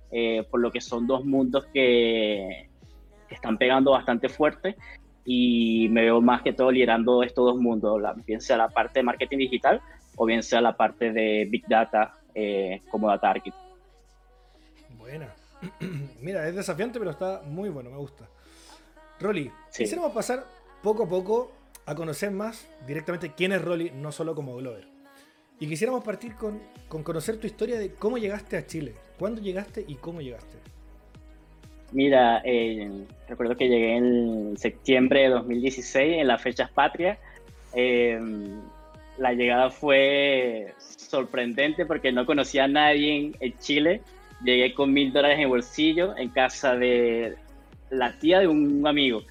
eh, 0.09 0.47
por 0.49 0.61
lo 0.61 0.71
que 0.71 0.79
son 0.79 1.05
dos 1.05 1.25
mundos 1.25 1.65
que, 1.73 2.69
están 3.35 3.57
pegando 3.57 3.91
bastante 3.91 4.29
fuerte 4.29 4.75
y 5.25 5.87
me 5.89 6.03
veo 6.03 6.21
más 6.21 6.41
que 6.41 6.53
todo 6.53 6.71
liderando 6.71 7.23
estos 7.23 7.45
dos 7.45 7.61
mundos, 7.61 8.01
bien 8.25 8.41
sea 8.41 8.57
la 8.57 8.69
parte 8.69 8.99
de 8.99 9.03
marketing 9.03 9.37
digital 9.37 9.81
o 10.15 10.25
bien 10.25 10.41
sea 10.41 10.61
la 10.61 10.75
parte 10.75 11.11
de 11.11 11.47
Big 11.49 11.67
Data 11.67 12.15
como 12.89 13.07
Data 13.07 13.29
Architect. 13.29 13.63
Buena. 14.97 15.27
Mira, 16.21 16.47
es 16.47 16.55
desafiante, 16.55 16.99
pero 16.99 17.11
está 17.11 17.41
muy 17.45 17.69
bueno, 17.69 17.89
me 17.89 17.97
gusta. 17.97 18.27
Rolly, 19.19 19.51
quisiéramos 19.75 20.11
pasar 20.11 20.43
poco 20.81 21.03
a 21.03 21.09
poco 21.09 21.51
a 21.85 21.95
conocer 21.95 22.31
más 22.31 22.67
directamente 22.87 23.33
quién 23.35 23.51
es 23.51 23.61
Rolly, 23.61 23.91
no 23.91 24.11
solo 24.11 24.33
como 24.33 24.55
Glover. 24.55 24.87
Y 25.59 25.67
quisiéramos 25.67 26.03
partir 26.03 26.35
con, 26.35 26.59
conocer 27.03 27.37
tu 27.39 27.45
historia 27.45 27.77
de 27.77 27.93
cómo 27.93 28.17
llegaste 28.17 28.57
a 28.57 28.65
Chile, 28.65 28.95
cuándo 29.19 29.41
llegaste 29.41 29.85
y 29.87 29.95
cómo 29.95 30.21
llegaste. 30.21 30.57
Mira, 31.91 32.41
eh, 32.45 32.89
recuerdo 33.27 33.57
que 33.57 33.67
llegué 33.67 33.97
en 33.97 34.57
septiembre 34.57 35.23
de 35.23 35.29
2016, 35.29 36.21
en 36.21 36.27
las 36.27 36.41
fechas 36.41 36.71
patrias. 36.71 37.17
Eh, 37.73 38.19
la 39.17 39.33
llegada 39.33 39.69
fue 39.69 40.73
sorprendente 40.77 41.85
porque 41.85 42.11
no 42.11 42.25
conocía 42.25 42.63
a 42.63 42.67
nadie 42.67 43.31
en 43.39 43.57
Chile. 43.59 44.01
Llegué 44.43 44.73
con 44.73 44.93
mil 44.93 45.11
dólares 45.11 45.39
en 45.39 45.49
bolsillo 45.49 46.15
en 46.17 46.29
casa 46.29 46.75
de 46.75 47.35
la 47.89 48.17
tía 48.19 48.39
de 48.39 48.47
un 48.47 48.87
amigo. 48.87 49.21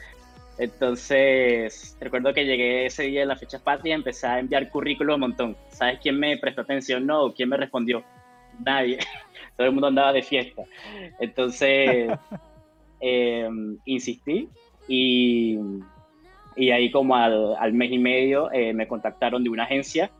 Entonces, 0.58 1.96
recuerdo 1.98 2.34
que 2.34 2.44
llegué 2.44 2.84
ese 2.84 3.04
día 3.04 3.22
en 3.22 3.28
la 3.28 3.36
fecha 3.36 3.58
patria 3.58 3.92
y 3.92 3.94
empecé 3.94 4.26
a 4.26 4.38
enviar 4.38 4.68
currículos 4.68 5.14
un 5.14 5.20
montón. 5.20 5.56
¿Sabes 5.70 5.98
quién 6.02 6.18
me 6.18 6.36
prestó 6.36 6.60
atención? 6.60 7.06
No, 7.06 7.32
¿quién 7.32 7.48
me 7.48 7.56
respondió? 7.56 8.04
Nadie. 8.62 8.98
Todo 9.56 9.66
el 9.66 9.72
mundo 9.72 9.86
andaba 9.86 10.12
de 10.12 10.22
fiesta. 10.22 10.62
Entonces, 11.18 12.10
em, 13.00 13.78
insistí 13.84 14.48
y, 14.88 15.58
y, 16.56 16.70
ahí 16.70 16.90
como 16.90 17.16
al, 17.16 17.72
mes 17.72 17.92
y 17.92 17.98
medio 17.98 18.50
eh, 18.52 18.72
me 18.72 18.86
contactaron 18.86 19.42
de 19.42 19.50
una 19.50 19.64
agencia 19.64 20.10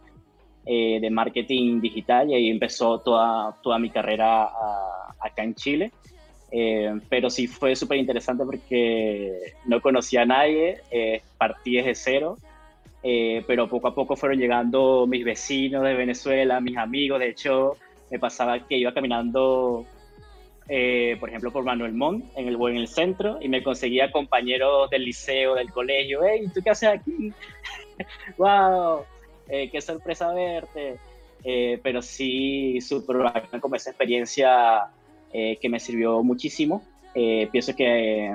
eh, 0.66 0.99
de 1.00 1.10
marketing 1.10 1.80
digital 1.80 2.30
y 2.30 2.34
ahí 2.34 2.50
empezó 2.50 3.00
toda, 3.00 3.56
toda 3.62 3.78
mi 3.78 3.90
carrera 3.90 4.49
acá 5.20 5.42
en 5.42 5.54
Chile. 5.54 5.92
Eh, 6.52 7.00
pero 7.08 7.30
sí 7.30 7.46
fue 7.46 7.76
súper 7.76 7.99
interesante 7.99 8.44
porque 8.44 9.54
no 9.66 9.80
conocía 9.80 10.22
a 10.22 10.26
nadie, 10.26 10.80
eh, 10.90 11.22
partí 11.38 11.76
desde 11.76 11.94
cero, 11.94 12.38
eh, 13.02 13.44
pero 13.46 13.68
poco 13.68 13.88
a 13.88 13.94
poco 13.94 14.16
fueron 14.16 14.38
llegando 14.38 15.06
mis 15.06 15.25
vecinos 15.25 15.84
de 15.84 15.94
Venezuela, 15.94 16.60
mis 16.60 16.76
amigos, 16.76 17.20
de 17.20 17.28
hecho 17.28 17.76
me 18.10 18.18
pasaba 18.18 18.66
que 18.66 18.76
iba 18.76 18.92
caminando, 18.92 19.87
por 21.18 21.28
ejemplo, 21.28 21.50
por 21.50 21.64
Manuel 21.64 21.92
Montt 21.94 22.24
en 22.36 22.46
el, 22.46 22.54
en 22.54 22.76
el 22.76 22.86
centro 22.86 23.38
y 23.40 23.48
me 23.48 23.62
conseguía 23.62 24.12
compañeros 24.12 24.88
del 24.90 25.04
liceo, 25.04 25.54
del 25.54 25.70
colegio, 25.70 26.20
hey, 26.24 26.46
¿tú 26.54 26.60
qué 26.62 26.70
haces 26.70 26.90
aquí? 26.90 27.32
¡Wow! 28.38 29.04
¡Qué 29.48 29.80
sorpresa 29.80 30.32
verte! 30.32 30.96
pero 31.82 32.02
sí, 32.02 32.80
súper 32.82 33.16
como 33.60 33.74
esa 33.74 33.90
experiencia 33.90 34.90
eh, 35.32 35.58
que 35.60 35.68
me 35.68 35.78
sirvió 35.78 36.22
muchísimo. 36.24 36.82
Eh, 37.14 37.48
pienso 37.52 37.74
que 37.76 38.26
eh, 38.26 38.32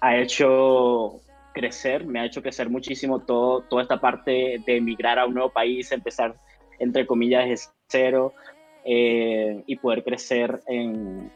ha 0.00 0.16
hecho 0.16 1.20
crecer, 1.52 2.04
me 2.04 2.20
ha 2.20 2.24
hecho 2.24 2.42
crecer 2.42 2.68
muchísimo 2.68 3.20
todo, 3.20 3.62
toda 3.62 3.82
esta 3.82 4.00
parte 4.00 4.60
de 4.66 4.76
emigrar 4.76 5.20
a 5.20 5.26
un 5.26 5.34
nuevo 5.34 5.50
país, 5.50 5.92
empezar 5.92 6.34
entre 6.80 7.06
comillas 7.06 7.48
de 7.48 7.58
cero 7.86 8.34
y 8.84 9.76
poder 9.76 10.02
crecer 10.02 10.60
en, 10.66 11.30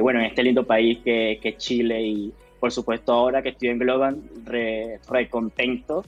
bueno, 0.00 0.20
en 0.20 0.26
este 0.26 0.42
lindo 0.42 0.64
país 0.64 0.98
que, 1.04 1.38
que, 1.42 1.50
es 1.50 1.56
Chile 1.58 2.02
y 2.02 2.32
por 2.60 2.70
supuesto 2.70 3.12
ahora 3.12 3.42
que 3.42 3.48
estoy 3.50 3.70
en 3.70 3.78
Globan, 3.78 4.22
re, 4.44 5.00
contento, 5.28 6.04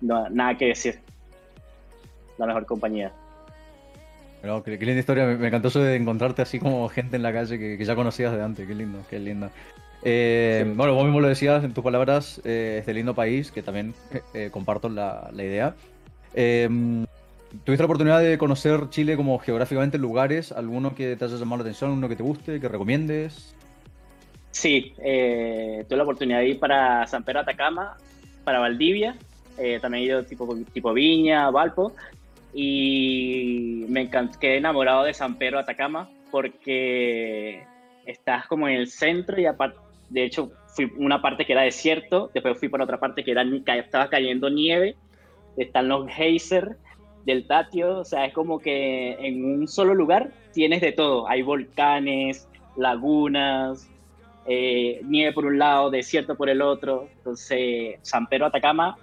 nada 0.00 0.56
que 0.58 0.66
decir, 0.66 1.00
la 2.38 2.46
mejor 2.46 2.66
compañía 2.66 3.12
qué, 4.64 4.76
linda 4.78 5.00
historia. 5.00 5.26
Me, 5.26 5.46
encantó 5.46 5.68
eso 5.68 5.80
de 5.80 5.96
encontrarte 5.96 6.42
así 6.42 6.58
como 6.58 6.88
gente 6.88 7.16
en 7.16 7.22
la 7.22 7.32
calle 7.32 7.58
que, 7.58 7.84
ya 7.84 7.94
conocías 7.94 8.32
de 8.32 8.42
antes. 8.42 8.66
Qué 8.66 8.74
lindo, 8.74 8.98
qué 9.08 9.18
lindo. 9.18 9.50
Eh, 10.02 10.64
bueno, 10.76 10.94
vos 10.94 11.04
mismo 11.04 11.20
lo 11.20 11.28
decías 11.28 11.64
en 11.64 11.72
tus 11.72 11.82
palabras, 11.82 12.40
eh, 12.44 12.76
este 12.80 12.94
lindo 12.94 13.14
país, 13.14 13.50
que 13.50 13.62
también 13.62 13.94
eh, 14.34 14.50
comparto 14.52 14.88
la, 14.88 15.30
idea. 15.34 15.74
¿Tuviste 17.64 17.82
la 17.82 17.86
oportunidad 17.86 18.20
de 18.20 18.38
conocer 18.38 18.90
Chile 18.90 19.16
como 19.16 19.38
geográficamente 19.38 19.98
lugares? 19.98 20.52
¿Alguno 20.52 20.94
que 20.94 21.16
te 21.16 21.24
haya 21.24 21.36
llamado 21.36 21.58
la 21.58 21.62
atención, 21.62 21.90
uno 21.90 22.08
que 22.08 22.16
te 22.16 22.22
guste, 22.22 22.60
que 22.60 22.68
recomiendes? 22.68 23.54
Sí, 24.50 24.92
tuve 24.96 25.96
la 25.96 26.02
oportunidad 26.02 26.40
de 26.40 26.48
ir 26.48 26.58
para 26.58 27.06
San 27.06 27.24
Pedro 27.24 27.40
Atacama, 27.40 27.96
para 28.44 28.58
Valdivia, 28.58 29.16
también 29.80 30.04
he 30.04 30.06
ido 30.06 30.24
tipo, 30.24 30.56
tipo 30.72 30.92
Viña, 30.92 31.50
Valpo, 31.50 31.94
y 32.54 33.84
me 33.88 34.10
quedé 34.40 34.56
enamorado 34.56 35.04
de 35.04 35.14
San 35.14 35.36
Pedro 35.36 35.58
Atacama 35.58 36.08
porque 36.30 37.64
estás 38.06 38.46
como 38.46 38.68
en 38.68 38.76
el 38.76 38.88
centro 38.88 39.40
y 39.40 39.46
aparte, 39.46 39.78
de 40.10 40.24
hecho, 40.24 40.52
fui 40.74 40.90
una 40.96 41.20
parte 41.20 41.44
que 41.44 41.52
era 41.52 41.62
desierto, 41.62 42.30
después 42.32 42.58
fui 42.58 42.68
para 42.68 42.84
otra 42.84 42.98
parte 42.98 43.24
que 43.24 43.32
era, 43.32 43.44
estaba 43.76 44.08
cayendo 44.08 44.48
nieve, 44.48 44.96
están 45.56 45.88
los 45.88 46.08
geysers 46.08 46.76
del 47.26 47.46
Tatio, 47.46 47.98
o 47.98 48.04
sea, 48.04 48.24
es 48.24 48.32
como 48.32 48.60
que 48.60 49.10
en 49.14 49.44
un 49.44 49.68
solo 49.68 49.94
lugar 49.94 50.30
tienes 50.52 50.80
de 50.80 50.92
todo, 50.92 51.28
hay 51.28 51.42
volcanes, 51.42 52.48
lagunas, 52.76 53.90
eh, 54.46 55.00
nieve 55.04 55.32
por 55.32 55.44
un 55.44 55.58
lado, 55.58 55.90
desierto 55.90 56.36
por 56.36 56.48
el 56.48 56.62
otro, 56.62 57.08
entonces 57.16 57.96
San 58.02 58.28
Pedro 58.28 58.46
Atacama 58.46 58.96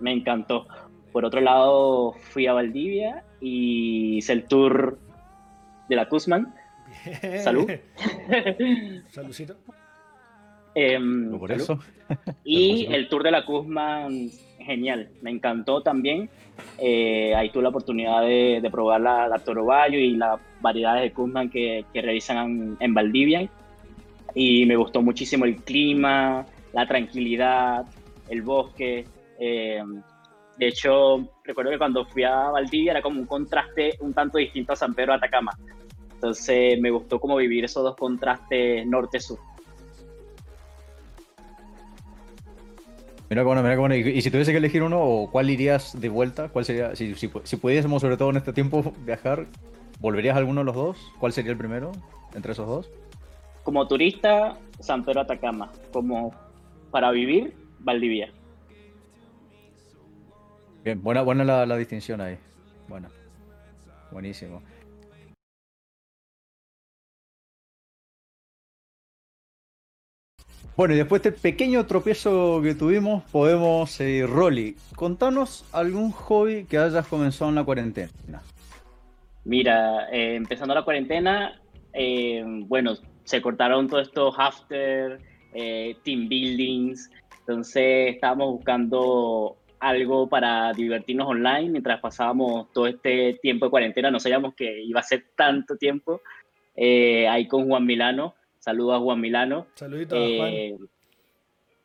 me 0.00 0.12
encantó. 0.12 0.66
Por 1.12 1.24
otro 1.24 1.40
lado, 1.40 2.14
fui 2.30 2.48
a 2.48 2.52
Valdivia 2.52 3.24
y 3.40 4.18
hice 4.18 4.32
el 4.32 4.44
tour 4.44 4.98
de 5.88 5.96
la 5.96 6.08
Kuzman. 6.08 6.52
Salud. 7.42 7.70
Saludcito. 9.08 9.56
Em, 10.74 11.38
por 11.38 11.52
eso. 11.52 11.78
y 12.44 12.86
el 12.92 13.08
tour 13.08 13.22
de 13.22 13.30
la 13.30 13.46
Kuzman, 13.46 14.30
genial, 14.68 15.08
me 15.22 15.30
encantó 15.30 15.80
también. 15.80 16.28
Eh, 16.76 17.34
ahí 17.34 17.50
tuve 17.50 17.62
la 17.62 17.70
oportunidad 17.70 18.20
de, 18.22 18.68
probar 18.70 19.00
la, 19.00 19.26
la, 19.26 19.38
Toro 19.38 19.64
Bayo 19.64 19.98
y 19.98 20.10
las 20.10 20.38
variedades 20.60 21.02
de 21.02 21.12
Kuzman 21.12 21.48
que, 21.48 21.86
que 21.92 22.02
realizan 22.02 22.76
en, 22.78 22.94
Valdivia. 22.94 23.48
Y 24.34 24.66
me 24.66 24.76
gustó 24.76 25.00
muchísimo 25.00 25.46
el 25.46 25.56
clima, 25.56 26.44
la 26.72 26.86
tranquilidad, 26.86 27.86
el 28.28 28.42
bosque. 28.42 29.06
Eh, 29.40 29.82
de 30.58 30.68
hecho, 30.68 31.26
recuerdo 31.44 31.70
que 31.70 31.78
cuando 31.78 32.04
fui 32.04 32.24
a 32.24 32.50
Valdivia 32.50 32.92
era 32.92 33.02
como 33.02 33.20
un 33.20 33.26
contraste 33.26 33.94
un 34.00 34.12
tanto 34.12 34.38
distinto 34.38 34.74
a 34.74 34.76
San 34.76 34.92
Pedro 34.92 35.12
de 35.12 35.18
Atacama. 35.18 35.52
Entonces 36.12 36.78
me 36.80 36.90
gustó 36.90 37.18
como 37.18 37.36
vivir 37.36 37.64
esos 37.64 37.82
dos 37.82 37.96
contrastes 37.96 38.86
norte-sur. 38.86 39.38
Mira 43.30 43.42
bueno, 43.42 43.62
mira 43.62 43.76
bueno. 43.76 43.94
Y, 43.94 44.22
si 44.22 44.30
tuviese 44.30 44.52
que 44.52 44.58
elegir 44.58 44.82
uno, 44.82 45.00
o 45.02 45.30
¿cuál 45.30 45.50
irías 45.50 46.00
de 46.00 46.08
vuelta? 46.08 46.48
¿Cuál 46.48 46.64
sería? 46.64 46.96
Si, 46.96 47.14
si, 47.14 47.30
si, 47.44 47.56
pudiésemos, 47.56 48.00
sobre 48.00 48.16
todo 48.16 48.30
en 48.30 48.36
este 48.36 48.52
tiempo, 48.52 48.94
viajar, 49.04 49.46
¿volverías 50.00 50.34
a 50.34 50.38
alguno 50.38 50.62
de 50.62 50.64
los 50.64 50.74
dos? 50.74 51.12
¿Cuál 51.18 51.32
sería 51.32 51.52
el 51.52 51.58
primero 51.58 51.92
entre 52.34 52.52
esos 52.52 52.66
dos? 52.66 52.90
Como 53.64 53.86
turista, 53.86 54.56
San 54.80 55.04
Pedro 55.04 55.20
Atacama. 55.20 55.70
Como 55.92 56.32
para 56.90 57.10
vivir, 57.10 57.54
Valdivia. 57.80 58.32
Bien, 60.82 61.02
buena, 61.02 61.20
buena 61.20 61.44
la, 61.44 61.66
la 61.66 61.76
distinción 61.76 62.22
ahí. 62.22 62.38
Bueno, 62.88 63.08
buenísimo. 64.10 64.62
Bueno, 70.78 70.94
y 70.94 70.98
después 70.98 71.20
de 71.24 71.30
este 71.30 71.40
pequeño 71.40 71.84
tropiezo 71.86 72.60
que 72.62 72.72
tuvimos, 72.72 73.24
podemos 73.32 73.90
seguir. 73.90 74.28
Rolly, 74.28 74.76
contanos 74.94 75.64
algún 75.72 76.12
hobby 76.12 76.66
que 76.66 76.78
hayas 76.78 77.04
comenzado 77.08 77.48
en 77.48 77.56
la 77.56 77.64
cuarentena. 77.64 78.12
Mira, 79.44 80.08
eh, 80.12 80.36
empezando 80.36 80.76
la 80.76 80.84
cuarentena, 80.84 81.60
eh, 81.92 82.44
bueno, 82.68 82.94
se 83.24 83.42
cortaron 83.42 83.88
todos 83.88 84.06
estos 84.06 84.36
after, 84.38 85.18
eh, 85.52 85.96
team 86.04 86.28
buildings, 86.28 87.10
entonces 87.40 88.14
estábamos 88.14 88.52
buscando 88.52 89.56
algo 89.80 90.28
para 90.28 90.72
divertirnos 90.74 91.26
online 91.26 91.70
mientras 91.70 91.98
pasábamos 91.98 92.72
todo 92.72 92.86
este 92.86 93.36
tiempo 93.42 93.66
de 93.66 93.70
cuarentena, 93.72 94.12
no 94.12 94.20
sabíamos 94.20 94.54
que 94.54 94.80
iba 94.84 95.00
a 95.00 95.02
ser 95.02 95.24
tanto 95.34 95.76
tiempo, 95.76 96.20
ahí 96.76 97.48
con 97.48 97.66
Juan 97.66 97.84
Milano, 97.84 98.36
Saludos 98.68 98.96
a 98.96 98.98
Juan 98.98 99.18
Milano. 99.18 99.66
Saluditos 99.76 100.18
a 100.18 100.36
Juan. 100.36 100.52
Eh, 100.52 100.76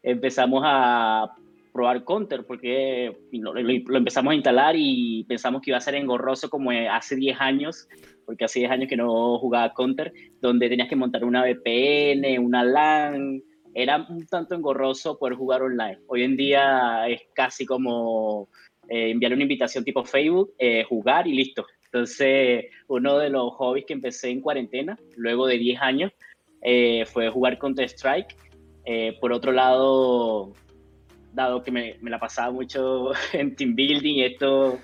empezamos 0.02 0.64
a 0.66 1.34
probar 1.72 2.04
Counter 2.04 2.46
porque 2.46 3.16
lo, 3.32 3.58
empezamos 3.98 4.34
a 4.34 4.36
instalar 4.36 4.76
y 4.78 5.24
pensamos 5.24 5.62
que 5.62 5.72
iba 5.72 5.78
a 5.78 5.80
ser 5.80 5.96
engorroso 5.96 6.50
como 6.50 6.72
hace 6.72 7.16
10 7.16 7.40
años, 7.40 7.88
porque 8.26 8.44
hace 8.44 8.60
10 8.60 8.72
años 8.72 8.90
que 8.90 8.98
no 8.98 9.40
jugaba 9.40 9.74
Counter, 9.74 10.12
donde 10.42 10.68
tenías 10.68 10.90
que 10.90 10.98
montar 10.98 11.24
una 11.24 11.44
VPN, 11.44 12.38
una 12.40 12.66
LAN, 12.66 13.42
era 13.74 14.06
un 14.10 14.26
tanto 14.26 14.54
engorroso 14.54 15.18
poder 15.18 15.36
jugar 15.36 15.62
online. 15.62 16.00
Hoy 16.08 16.24
en 16.24 16.36
día 16.36 17.08
es 17.08 17.22
casi 17.34 17.66
como 17.66 18.50
eh, 18.90 19.12
enviar 19.12 19.32
una 19.32 19.44
invitación 19.44 19.86
tipo 19.86 20.04
Facebook, 20.04 20.54
eh, 20.60 20.84
jugar 20.84 21.30
y 21.30 21.34
listo. 21.34 21.66
Entonces, 21.86 22.66
uno 22.88 23.20
de 23.20 23.30
los 23.30 23.54
hobbies 23.54 23.86
que 23.86 23.94
empecé 23.94 24.32
en 24.32 24.42
cuarentena, 24.42 24.98
luego 25.16 25.48
de 25.48 25.60
10 25.60 25.82
años, 25.82 26.12
eh, 26.64 27.06
fue 27.06 27.30
jugar 27.30 27.60
Counter 27.60 27.86
Strike. 27.86 28.36
Eh, 28.86 29.18
por 29.20 29.32
otro 29.34 29.52
lado, 29.52 30.54
dado 31.34 31.62
que 31.62 31.72
me, 31.72 31.98
la 32.02 32.20
pasaba 32.20 32.52
mucho 32.52 33.12
en 33.34 33.56
team 33.56 33.76
building 33.76 34.16
y, 34.16 34.24
esto, 34.24 34.80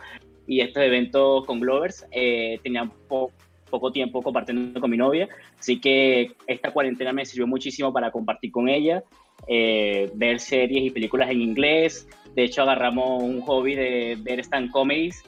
y 0.46 0.62
estos 0.62 0.84
eventos 0.84 1.46
con 1.46 1.60
Glovers, 1.60 2.06
eh, 2.12 2.60
tenía 2.64 2.90
poco 3.08 3.92
tiempo 3.92 4.22
compartiendo 4.22 4.82
con 4.82 4.90
mi 4.90 4.98
novia, 4.98 5.30
así 5.60 5.80
que 5.80 6.32
esta 6.48 6.72
cuarentena 6.72 7.14
me 7.14 7.26
sirvió 7.26 7.46
muchísimo 7.46 7.94
para 7.94 8.12
compartir 8.12 8.52
con 8.52 8.68
ella, 8.68 9.04
ver 9.48 10.40
series 10.40 10.86
y 10.86 10.90
películas 10.90 11.30
en 11.30 11.42
inglés. 11.42 12.08
De 12.36 12.46
hecho, 12.46 12.64
agarramos 12.64 13.22
un 13.22 13.42
hobby 13.42 13.76
de 13.76 14.18
ver 14.22 14.40
stand 14.40 14.72
comedies 14.72 15.24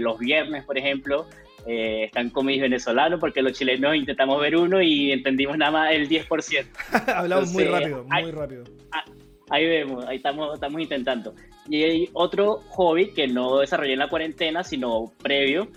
los 0.00 0.18
viernes, 0.18 0.64
por 0.64 0.76
ejemplo, 0.76 1.26
eh, 1.66 2.04
están 2.04 2.30
comedios 2.30 2.62
venezolanos, 2.62 3.18
porque 3.18 3.42
los 3.42 3.52
chilenos 3.52 3.96
intentamos 3.96 4.40
ver 4.40 4.56
uno 4.56 4.80
y 4.80 5.10
entendimos 5.10 5.58
nada 5.58 5.72
más 5.72 5.92
el 5.92 6.08
10%. 6.08 6.66
Hablamos 7.14 7.52
muy 7.52 7.64
rápido, 7.64 8.04
muy 8.04 8.30
rápido. 8.30 8.64
Ah, 8.92 9.04
ahí 9.50 9.66
vemos, 9.66 10.04
ahí 10.06 10.16
estamos, 10.16 10.54
estamos 10.54 10.80
intentando. 10.80 11.34
Y 11.68 11.82
hay 11.82 12.10
otro 12.12 12.60
hobby 12.68 13.12
que 13.12 13.26
no 13.26 13.58
desarrollé 13.58 13.94
en 13.94 13.98
la 13.98 14.08
cuarentena, 14.08 14.62
sino 14.62 15.12
previo, 15.22 15.68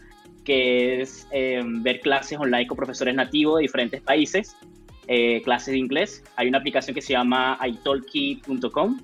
que 0.44 1.02
es 1.02 1.28
eh, 1.32 1.62
ver 1.66 2.02
clases 2.02 2.38
online 2.38 2.68
con 2.68 2.78
profesores 2.78 3.16
nativos 3.16 3.58
de 3.58 3.64
diferentes 3.64 4.02
países, 4.02 4.56
eh, 5.08 5.42
clases 5.42 5.72
de 5.72 5.80
inglés. 5.80 6.24
Hay 6.36 6.48
una 6.48 6.60
aplicación 6.60 6.94
que 6.94 7.02
se 7.02 7.14
llama 7.14 7.58
italki.com 7.66 9.00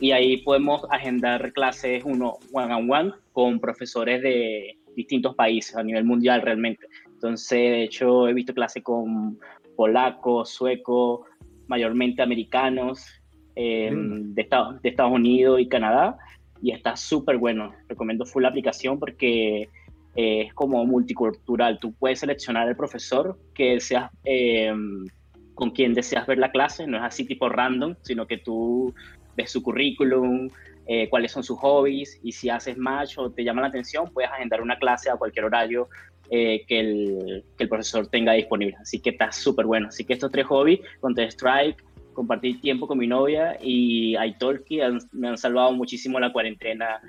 y 0.00 0.12
ahí 0.12 0.38
podemos 0.38 0.82
agendar 0.90 1.52
clases 1.52 2.02
uno 2.04 2.38
one 2.52 2.74
on 2.74 2.90
one 2.90 3.12
con 3.32 3.60
profesores 3.60 4.22
de 4.22 4.78
distintos 4.94 5.34
países 5.34 5.76
a 5.76 5.82
nivel 5.82 6.04
mundial 6.04 6.42
realmente. 6.42 6.86
Entonces, 7.06 7.58
de 7.58 7.82
hecho, 7.84 8.28
he 8.28 8.34
visto 8.34 8.54
clases 8.54 8.82
con 8.82 9.38
polacos, 9.76 10.50
suecos, 10.50 11.20
mayormente 11.68 12.22
americanos, 12.22 13.06
em, 13.54 14.34
de, 14.34 14.42
Estados, 14.42 14.82
de 14.82 14.88
Estados 14.88 15.12
Unidos 15.12 15.60
y 15.60 15.68
Canadá, 15.68 16.16
y 16.60 16.72
está 16.72 16.96
súper 16.96 17.38
bueno. 17.38 17.72
Recomiendo 17.88 18.24
full 18.24 18.42
la 18.42 18.48
aplicación 18.48 18.98
porque 18.98 19.68
eh, 20.14 20.42
es 20.42 20.54
como 20.54 20.84
multicultural. 20.84 21.78
Tú 21.78 21.92
puedes 21.94 22.20
seleccionar 22.20 22.68
el 22.68 22.76
profesor 22.76 23.38
que 23.54 23.74
deseas, 23.74 24.10
em, 24.24 25.06
con 25.54 25.70
quien 25.70 25.94
deseas 25.94 26.26
ver 26.26 26.38
la 26.38 26.50
clase, 26.50 26.86
no 26.86 26.96
es 26.96 27.02
así 27.02 27.24
tipo 27.24 27.48
random, 27.48 27.94
sino 28.02 28.26
que 28.26 28.38
tú 28.38 28.94
ves 29.36 29.50
su 29.50 29.62
currículum, 29.62 30.48
eh, 30.86 31.08
cuáles 31.08 31.32
son 31.32 31.44
sus 31.44 31.58
hobbies 31.58 32.18
y 32.22 32.32
si 32.32 32.50
haces 32.50 32.76
match 32.76 33.16
o 33.18 33.30
te 33.30 33.44
llama 33.44 33.62
la 33.62 33.68
atención, 33.68 34.10
puedes 34.12 34.30
agendar 34.30 34.60
una 34.60 34.78
clase 34.78 35.10
a 35.10 35.16
cualquier 35.16 35.44
horario 35.44 35.88
eh, 36.30 36.64
que, 36.66 36.80
el, 36.80 37.44
que, 37.56 37.64
el, 37.64 37.68
profesor 37.68 38.06
tenga 38.08 38.32
disponible. 38.32 38.76
Así 38.80 39.00
que 39.00 39.10
está 39.10 39.30
súper 39.30 39.66
bueno. 39.66 39.88
Así 39.88 40.04
que 40.04 40.14
estos 40.14 40.32
tres 40.32 40.46
hobbies, 40.46 40.80
Counter-Strike, 41.00 41.84
compartir 42.12 42.60
tiempo 42.60 42.86
con 42.86 42.98
mi 42.98 43.06
novia 43.06 43.56
y 43.60 44.16
iTalki 44.16 44.80
me 45.12 45.28
han 45.28 45.38
salvado 45.38 45.72
muchísimo 45.72 46.18
la 46.20 46.32
cuarentena 46.32 47.00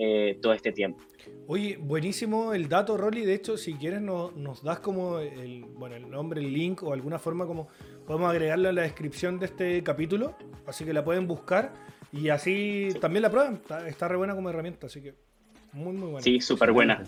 eh, 0.00 0.38
todo 0.40 0.52
este 0.52 0.70
tiempo. 0.70 1.00
Oye, 1.48 1.76
buenísimo 1.76 2.54
el 2.54 2.68
dato, 2.68 2.96
Rolly. 2.96 3.24
De 3.24 3.34
hecho, 3.34 3.56
si 3.56 3.74
quieres 3.74 4.00
nos 4.00 4.62
das 4.62 4.78
como 4.78 5.18
el, 5.18 5.64
bueno, 5.64 5.96
el 5.96 6.08
nombre, 6.08 6.40
el 6.40 6.52
link 6.52 6.84
o 6.84 6.92
alguna 6.92 7.18
forma 7.18 7.46
como 7.46 7.66
podemos 8.06 8.30
agregarlo 8.30 8.68
en 8.68 8.76
la 8.76 8.82
descripción 8.82 9.40
de 9.40 9.46
este 9.46 9.82
capítulo. 9.82 10.36
Así 10.66 10.84
que 10.84 10.92
la 10.92 11.04
pueden 11.04 11.26
buscar. 11.26 11.72
Y 12.12 12.28
así 12.28 12.90
también 13.00 13.22
la 13.22 13.30
prueban. 13.30 13.60
Está, 13.88 14.06
re 14.06 14.16
buena 14.16 14.36
como 14.36 14.50
herramienta, 14.50 14.86
así 14.86 15.02
que 15.02 15.14
muy, 15.72 15.94
muy 15.94 16.10
buena. 16.10 16.22
Sí, 16.22 16.40
súper 16.40 16.70
buena. 16.70 17.02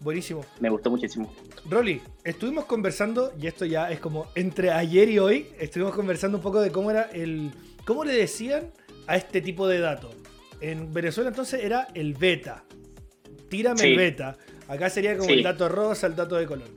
Buenísimo. 0.00 0.46
Me 0.60 0.70
gustó 0.70 0.90
muchísimo. 0.90 1.30
Rolly, 1.68 2.00
estuvimos 2.24 2.64
conversando, 2.64 3.32
y 3.38 3.48
esto 3.48 3.66
ya 3.66 3.90
es 3.90 4.00
como 4.00 4.28
entre 4.34 4.70
ayer 4.70 5.10
y 5.10 5.18
hoy, 5.18 5.48
estuvimos 5.58 5.94
conversando 5.94 6.38
un 6.38 6.42
poco 6.42 6.62
de 6.62 6.70
cómo 6.70 6.90
era 6.90 7.02
el. 7.12 7.50
cómo 7.84 8.02
le 8.02 8.14
decían 8.14 8.70
a 9.06 9.16
este 9.16 9.42
tipo 9.42 9.68
de 9.68 9.80
datos. 9.80 10.23
En 10.60 10.92
Venezuela 10.92 11.30
entonces 11.30 11.62
era 11.62 11.88
el 11.94 12.14
beta. 12.14 12.64
Tírame 13.48 13.82
el 13.82 13.96
beta. 13.96 14.36
Acá 14.68 14.88
sería 14.88 15.16
como 15.16 15.30
el 15.30 15.42
dato 15.42 15.68
rosa, 15.68 16.06
el 16.06 16.16
dato 16.16 16.36
de 16.36 16.46
color. 16.46 16.68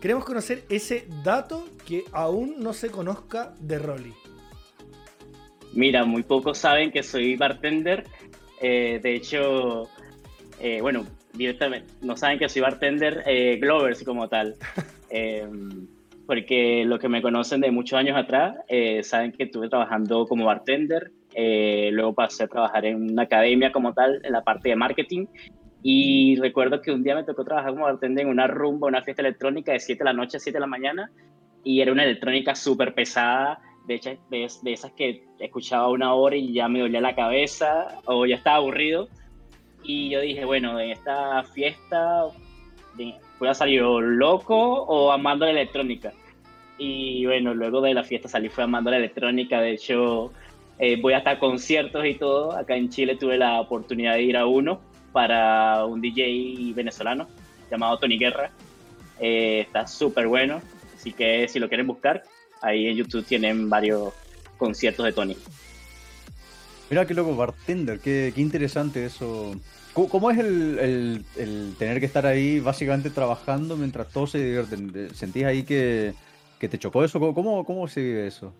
Queremos 0.00 0.24
conocer 0.24 0.64
ese 0.68 1.06
dato 1.24 1.68
que 1.86 2.04
aún 2.12 2.56
no 2.58 2.72
se 2.72 2.90
conozca 2.90 3.54
de 3.60 3.78
Rolly. 3.78 4.12
Mira, 5.72 6.04
muy 6.04 6.22
pocos 6.22 6.58
saben 6.58 6.90
que 6.90 7.02
soy 7.02 7.36
bartender. 7.36 8.04
Eh, 8.60 9.00
de 9.02 9.14
hecho, 9.14 9.88
eh, 10.60 10.80
bueno, 10.80 11.06
directamente, 11.32 11.92
no 12.02 12.16
saben 12.16 12.38
que 12.38 12.48
soy 12.48 12.62
bartender 12.62 13.22
eh, 13.26 13.58
Glovers 13.60 14.02
como 14.02 14.28
tal. 14.28 14.56
Em, 15.08 15.86
porque 16.26 16.84
los 16.84 16.98
que 16.98 17.08
me 17.08 17.22
conocen 17.22 17.60
de 17.60 17.70
muchos 17.70 17.96
años 17.96 18.16
atrás 18.16 18.56
saben 19.02 19.30
que 19.30 19.44
estuve 19.44 19.68
trabajando 19.68 20.26
como 20.26 20.44
bartender. 20.44 21.12
Luego 21.92 22.14
pasé 22.14 22.44
a 22.44 22.48
trabajar 22.48 22.86
en 22.86 23.10
una 23.12 23.22
academia 23.22 23.72
como 23.72 23.92
tal, 23.92 24.20
en 24.24 24.32
la 24.32 24.42
parte 24.42 24.70
de 24.70 24.76
marketing. 24.76 25.26
Y 25.82 26.36
recuerdo 26.40 26.80
que 26.80 26.90
un 26.90 27.02
día 27.02 27.14
me 27.14 27.24
tocó 27.24 27.44
trabajar 27.44 27.72
como 27.72 27.84
bartender 27.84 28.24
en 28.24 28.30
una 28.30 28.46
rumba, 28.46 28.88
una 28.88 29.02
fiesta 29.02 29.22
electrónica 29.22 29.72
de 29.72 29.80
7 29.80 29.98
de 29.98 30.04
la 30.04 30.12
noche 30.12 30.38
a 30.38 30.40
7 30.40 30.56
de 30.56 30.60
la 30.60 30.66
mañana. 30.66 31.10
Y 31.62 31.80
era 31.80 31.92
una 31.92 32.04
electrónica 32.04 32.54
súper 32.54 32.94
pesada 32.94 33.60
de, 33.86 34.18
de, 34.30 34.72
esas 34.72 34.92
que 34.92 35.24
escuchaba 35.38 35.88
una 35.88 36.14
hora 36.14 36.36
y 36.36 36.52
ya 36.52 36.68
me 36.68 36.80
dolía 36.80 37.00
la 37.00 37.14
cabeza 37.14 38.00
o 38.06 38.26
ya 38.26 38.36
estaba 38.36 38.56
aburrido. 38.56 39.08
Y 39.82 40.10
yo 40.10 40.20
dije, 40.20 40.44
bueno, 40.44 40.78
en 40.80 40.90
esta 40.90 41.44
fiesta 41.44 42.24
voy 43.38 43.48
a 43.48 43.54
salir 43.54 43.82
loco 43.82 44.56
o 44.56 45.12
amando 45.12 45.44
la 45.44 45.52
electrónica. 45.52 46.12
Y 46.78 47.24
bueno, 47.26 47.54
luego 47.54 47.80
de 47.80 47.94
la 47.94 48.04
fiesta 48.04 48.28
salí 48.28 48.48
fue 48.48 48.64
amando 48.64 48.90
la 48.90 48.98
electrónica. 48.98 49.60
De 49.60 49.72
hecho, 49.72 50.32
eh, 50.78 51.00
voy 51.00 51.14
hasta 51.14 51.38
conciertos 51.38 52.04
y 52.06 52.14
todo. 52.14 52.52
Acá 52.52 52.76
en 52.76 52.88
Chile 52.88 53.16
tuve 53.16 53.36
la 53.38 53.60
oportunidad 53.60 54.14
de 54.14 54.22
ir 54.22 54.36
a 54.36 54.46
uno 54.46 54.80
para 55.12 55.84
un 55.84 56.00
DJ 56.00 56.72
venezolano 56.74 57.28
llamado 57.70 57.98
Tony 57.98 58.18
Guerra. 58.18 58.50
Eh, 59.20 59.60
está 59.60 59.86
súper 59.86 60.26
bueno. 60.26 60.60
Así 60.94 61.12
que 61.12 61.48
si 61.48 61.58
lo 61.58 61.68
quieren 61.68 61.86
buscar, 61.86 62.22
Ahí 62.60 62.86
en 62.86 62.96
YouTube 62.96 63.24
tienen 63.24 63.68
varios 63.68 64.12
conciertos 64.56 65.04
de 65.04 65.12
Tony. 65.12 65.36
Mira 66.90 67.06
qué 67.06 67.14
loco, 67.14 67.34
bartender, 67.36 68.00
qué, 68.00 68.32
qué 68.34 68.40
interesante 68.40 69.04
eso. 69.04 69.54
¿Cómo, 69.92 70.30
es 70.30 70.38
el, 70.38 71.24
tener 71.78 72.00
que 72.00 72.06
estar 72.06 72.26
ahí 72.26 72.60
básicamente 72.60 73.08
trabajando 73.10 73.76
mientras 73.76 74.08
todos 74.08 74.32
se 74.32 74.38
divierten? 74.38 75.14
¿Sentís 75.14 75.44
ahí 75.44 75.62
que, 75.64 76.14
te 76.58 76.78
chocó 76.78 77.02
eso? 77.02 77.18
¿Cómo, 77.18 77.64
cómo 77.64 77.88
se 77.88 78.02
vive 78.02 78.26
eso? 78.26 78.52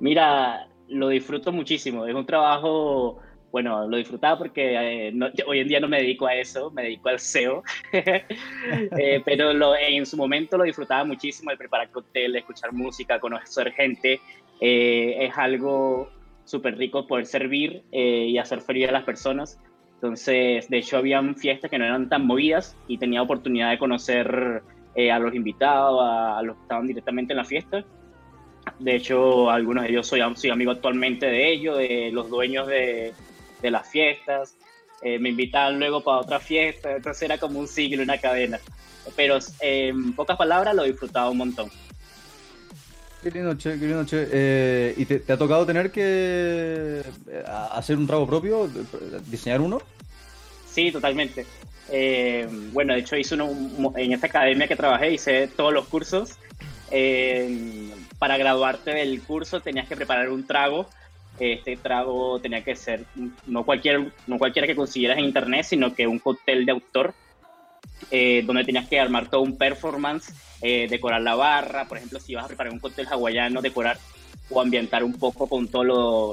Mira, 0.00 0.66
lo 0.88 1.08
disfruto 1.08 1.52
muchísimo. 1.52 2.06
Es 2.06 2.14
un 2.14 2.26
trabajo, 2.26 3.18
bueno, 3.50 3.86
lo 3.88 3.96
disfrutaba 3.96 4.38
porque 4.38 5.08
eh, 5.08 5.14
hoy 5.46 5.60
en 5.60 5.68
día 5.68 5.80
no 5.80 5.88
me 5.88 5.98
dedico 5.98 6.26
a 6.26 6.34
eso, 6.34 6.70
me 6.70 6.82
dedico 6.82 7.08
al 7.08 7.18
SEO, 7.18 7.62
eh, 7.92 9.22
pero 9.24 9.74
en 9.76 10.06
su 10.06 10.16
momento 10.16 10.56
lo 10.56 10.64
disfrutaba 10.64 11.04
muchísimo, 11.04 11.50
el 11.50 11.58
preparar 11.58 11.90
cóctel, 11.90 12.36
escuchar 12.36 12.72
música, 12.72 13.20
conocer 13.20 13.72
gente. 13.72 14.20
Eh, 14.60 15.16
es 15.26 15.36
algo 15.36 16.08
súper 16.44 16.76
rico 16.76 17.06
poder 17.06 17.26
servir 17.26 17.82
y 17.90 18.36
hacer 18.38 18.60
feliz 18.60 18.88
a 18.88 18.92
las 18.92 19.04
personas. 19.04 19.58
Entonces, 19.94 20.68
de 20.68 20.78
hecho, 20.78 20.96
habían 20.96 21.36
fiestas 21.36 21.70
que 21.70 21.78
no 21.78 21.84
eran 21.84 22.08
tan 22.08 22.26
movidas 22.26 22.76
y 22.88 22.98
tenía 22.98 23.22
oportunidad 23.22 23.70
de 23.70 23.78
conocer 23.78 24.62
a 25.10 25.18
los 25.18 25.34
invitados, 25.34 26.00
a, 26.02 26.38
a 26.38 26.42
los 26.42 26.56
que 26.56 26.62
estaban 26.62 26.86
directamente 26.86 27.32
en 27.32 27.36
la 27.36 27.44
fiesta 27.44 27.84
de 28.82 28.96
hecho, 28.96 29.50
algunos 29.50 29.84
de 29.84 29.90
ellos 29.90 30.06
soy, 30.06 30.20
soy 30.34 30.50
amigo 30.50 30.72
actualmente 30.72 31.26
de 31.26 31.52
ellos, 31.52 31.78
de 31.78 32.10
los 32.12 32.28
dueños 32.28 32.66
de, 32.66 33.12
de 33.60 33.70
las 33.70 33.88
fiestas. 33.88 34.56
Eh, 35.02 35.18
me 35.18 35.30
invitaban 35.30 35.78
luego 35.78 36.02
para 36.02 36.18
otra 36.18 36.40
fiesta, 36.40 36.96
entonces 36.96 37.22
era 37.22 37.38
como 37.38 37.58
un 37.58 37.68
siglo, 37.68 38.02
una 38.02 38.18
cadena. 38.18 38.60
Pero 39.16 39.38
en 39.60 40.12
pocas 40.14 40.36
palabras 40.36 40.74
lo 40.74 40.84
disfrutaba 40.84 41.30
un 41.30 41.38
montón. 41.38 41.70
Qué 43.22 43.30
lindo, 43.30 43.54
che, 43.56 43.78
qué 43.78 43.86
lindo, 43.86 44.04
che. 44.04 44.28
Eh, 44.30 44.94
¿Y 44.96 45.04
te, 45.04 45.32
ha 45.32 45.36
tocado 45.36 45.64
tener 45.64 45.92
que 45.92 47.02
eh, 47.28 47.44
hacer 47.72 47.96
un 47.96 48.06
trago 48.06 48.26
propio, 48.26 48.68
diseñar 49.28 49.60
uno? 49.60 49.80
Sí, 50.68 50.90
totalmente. 50.90 51.46
bueno, 52.72 52.94
de 52.94 53.00
hecho 53.00 53.16
hice 53.16 53.34
uno, 53.34 53.92
en 53.96 54.12
esta 54.12 54.26
academia 54.26 54.66
que 54.66 54.76
trabajé, 54.76 55.12
hice 55.12 55.48
todos 55.48 55.72
los 55.72 55.86
cursos 55.86 56.38
para 58.22 58.36
graduarte 58.36 58.92
del 58.92 59.20
curso 59.20 59.58
tenías 59.58 59.88
que 59.88 59.96
preparar 59.96 60.30
un 60.30 60.46
trago. 60.46 60.86
Este 61.40 61.76
trago 61.76 62.38
tenía 62.38 62.62
que 62.62 62.76
ser 62.76 63.04
no, 63.46 63.64
cualquier, 63.64 64.12
no 64.28 64.38
cualquiera 64.38 64.68
que 64.68 64.76
consiguieras 64.76 65.18
en 65.18 65.24
internet, 65.24 65.64
sino 65.64 65.92
que 65.92 66.06
un 66.06 66.20
cóctel 66.20 66.64
de 66.64 66.70
autor, 66.70 67.14
eh, 68.12 68.44
donde 68.46 68.62
tenías 68.62 68.88
que 68.88 69.00
armar 69.00 69.28
todo 69.28 69.40
un 69.40 69.58
performance, 69.58 70.32
eh, 70.60 70.86
decorar 70.88 71.20
la 71.20 71.34
barra, 71.34 71.86
por 71.86 71.96
ejemplo, 71.96 72.20
si 72.20 72.36
vas 72.36 72.44
a 72.44 72.46
preparar 72.46 72.72
un 72.72 72.78
cóctel 72.78 73.08
hawaiano, 73.10 73.60
decorar 73.60 73.98
o 74.50 74.60
ambientar 74.60 75.02
un 75.02 75.14
poco 75.14 75.48
con 75.48 75.66
todo 75.66 75.82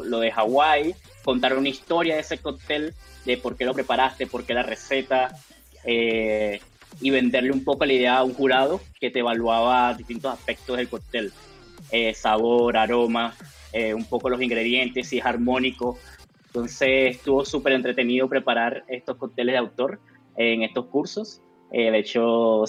lo, 0.03 0.19
de 0.19 0.29
Hawái, 0.29 0.93
contar 1.23 1.57
una 1.57 1.69
historia 1.69 2.13
de 2.13 2.21
ese 2.21 2.37
cóctel, 2.37 2.93
de 3.25 3.37
por 3.37 3.57
qué 3.57 3.65
lo 3.65 3.73
preparaste, 3.73 4.27
por 4.27 4.45
qué 4.45 4.53
la 4.53 4.61
receta, 4.61 5.35
eh, 5.85 6.61
y 7.01 7.09
venderle 7.09 7.51
un 7.51 7.63
poco 7.63 7.83
la 7.83 7.93
idea 7.93 8.17
a 8.17 8.23
un 8.23 8.35
jurado 8.35 8.79
que 8.99 9.09
te 9.09 9.21
evaluaba 9.21 9.95
distintos 9.95 10.31
aspectos 10.31 10.77
del 10.77 10.87
cóctel. 10.87 11.33
Eh, 11.91 12.13
sabor, 12.13 12.77
aroma, 12.77 13.35
eh, 13.73 13.93
un 13.93 14.05
poco 14.05 14.29
los 14.29 14.41
ingredientes, 14.41 15.07
si 15.07 15.19
es 15.19 15.25
armónico. 15.25 15.97
Entonces 16.47 17.17
estuvo 17.17 17.45
súper 17.45 17.73
entretenido 17.73 18.27
preparar 18.27 18.83
estos 18.87 19.17
cócteles 19.17 19.53
de 19.53 19.57
autor 19.57 19.99
en 20.35 20.63
estos 20.63 20.85
cursos. 20.87 21.41
Eh, 21.71 21.91
de 21.91 21.99
hecho, 21.99 22.63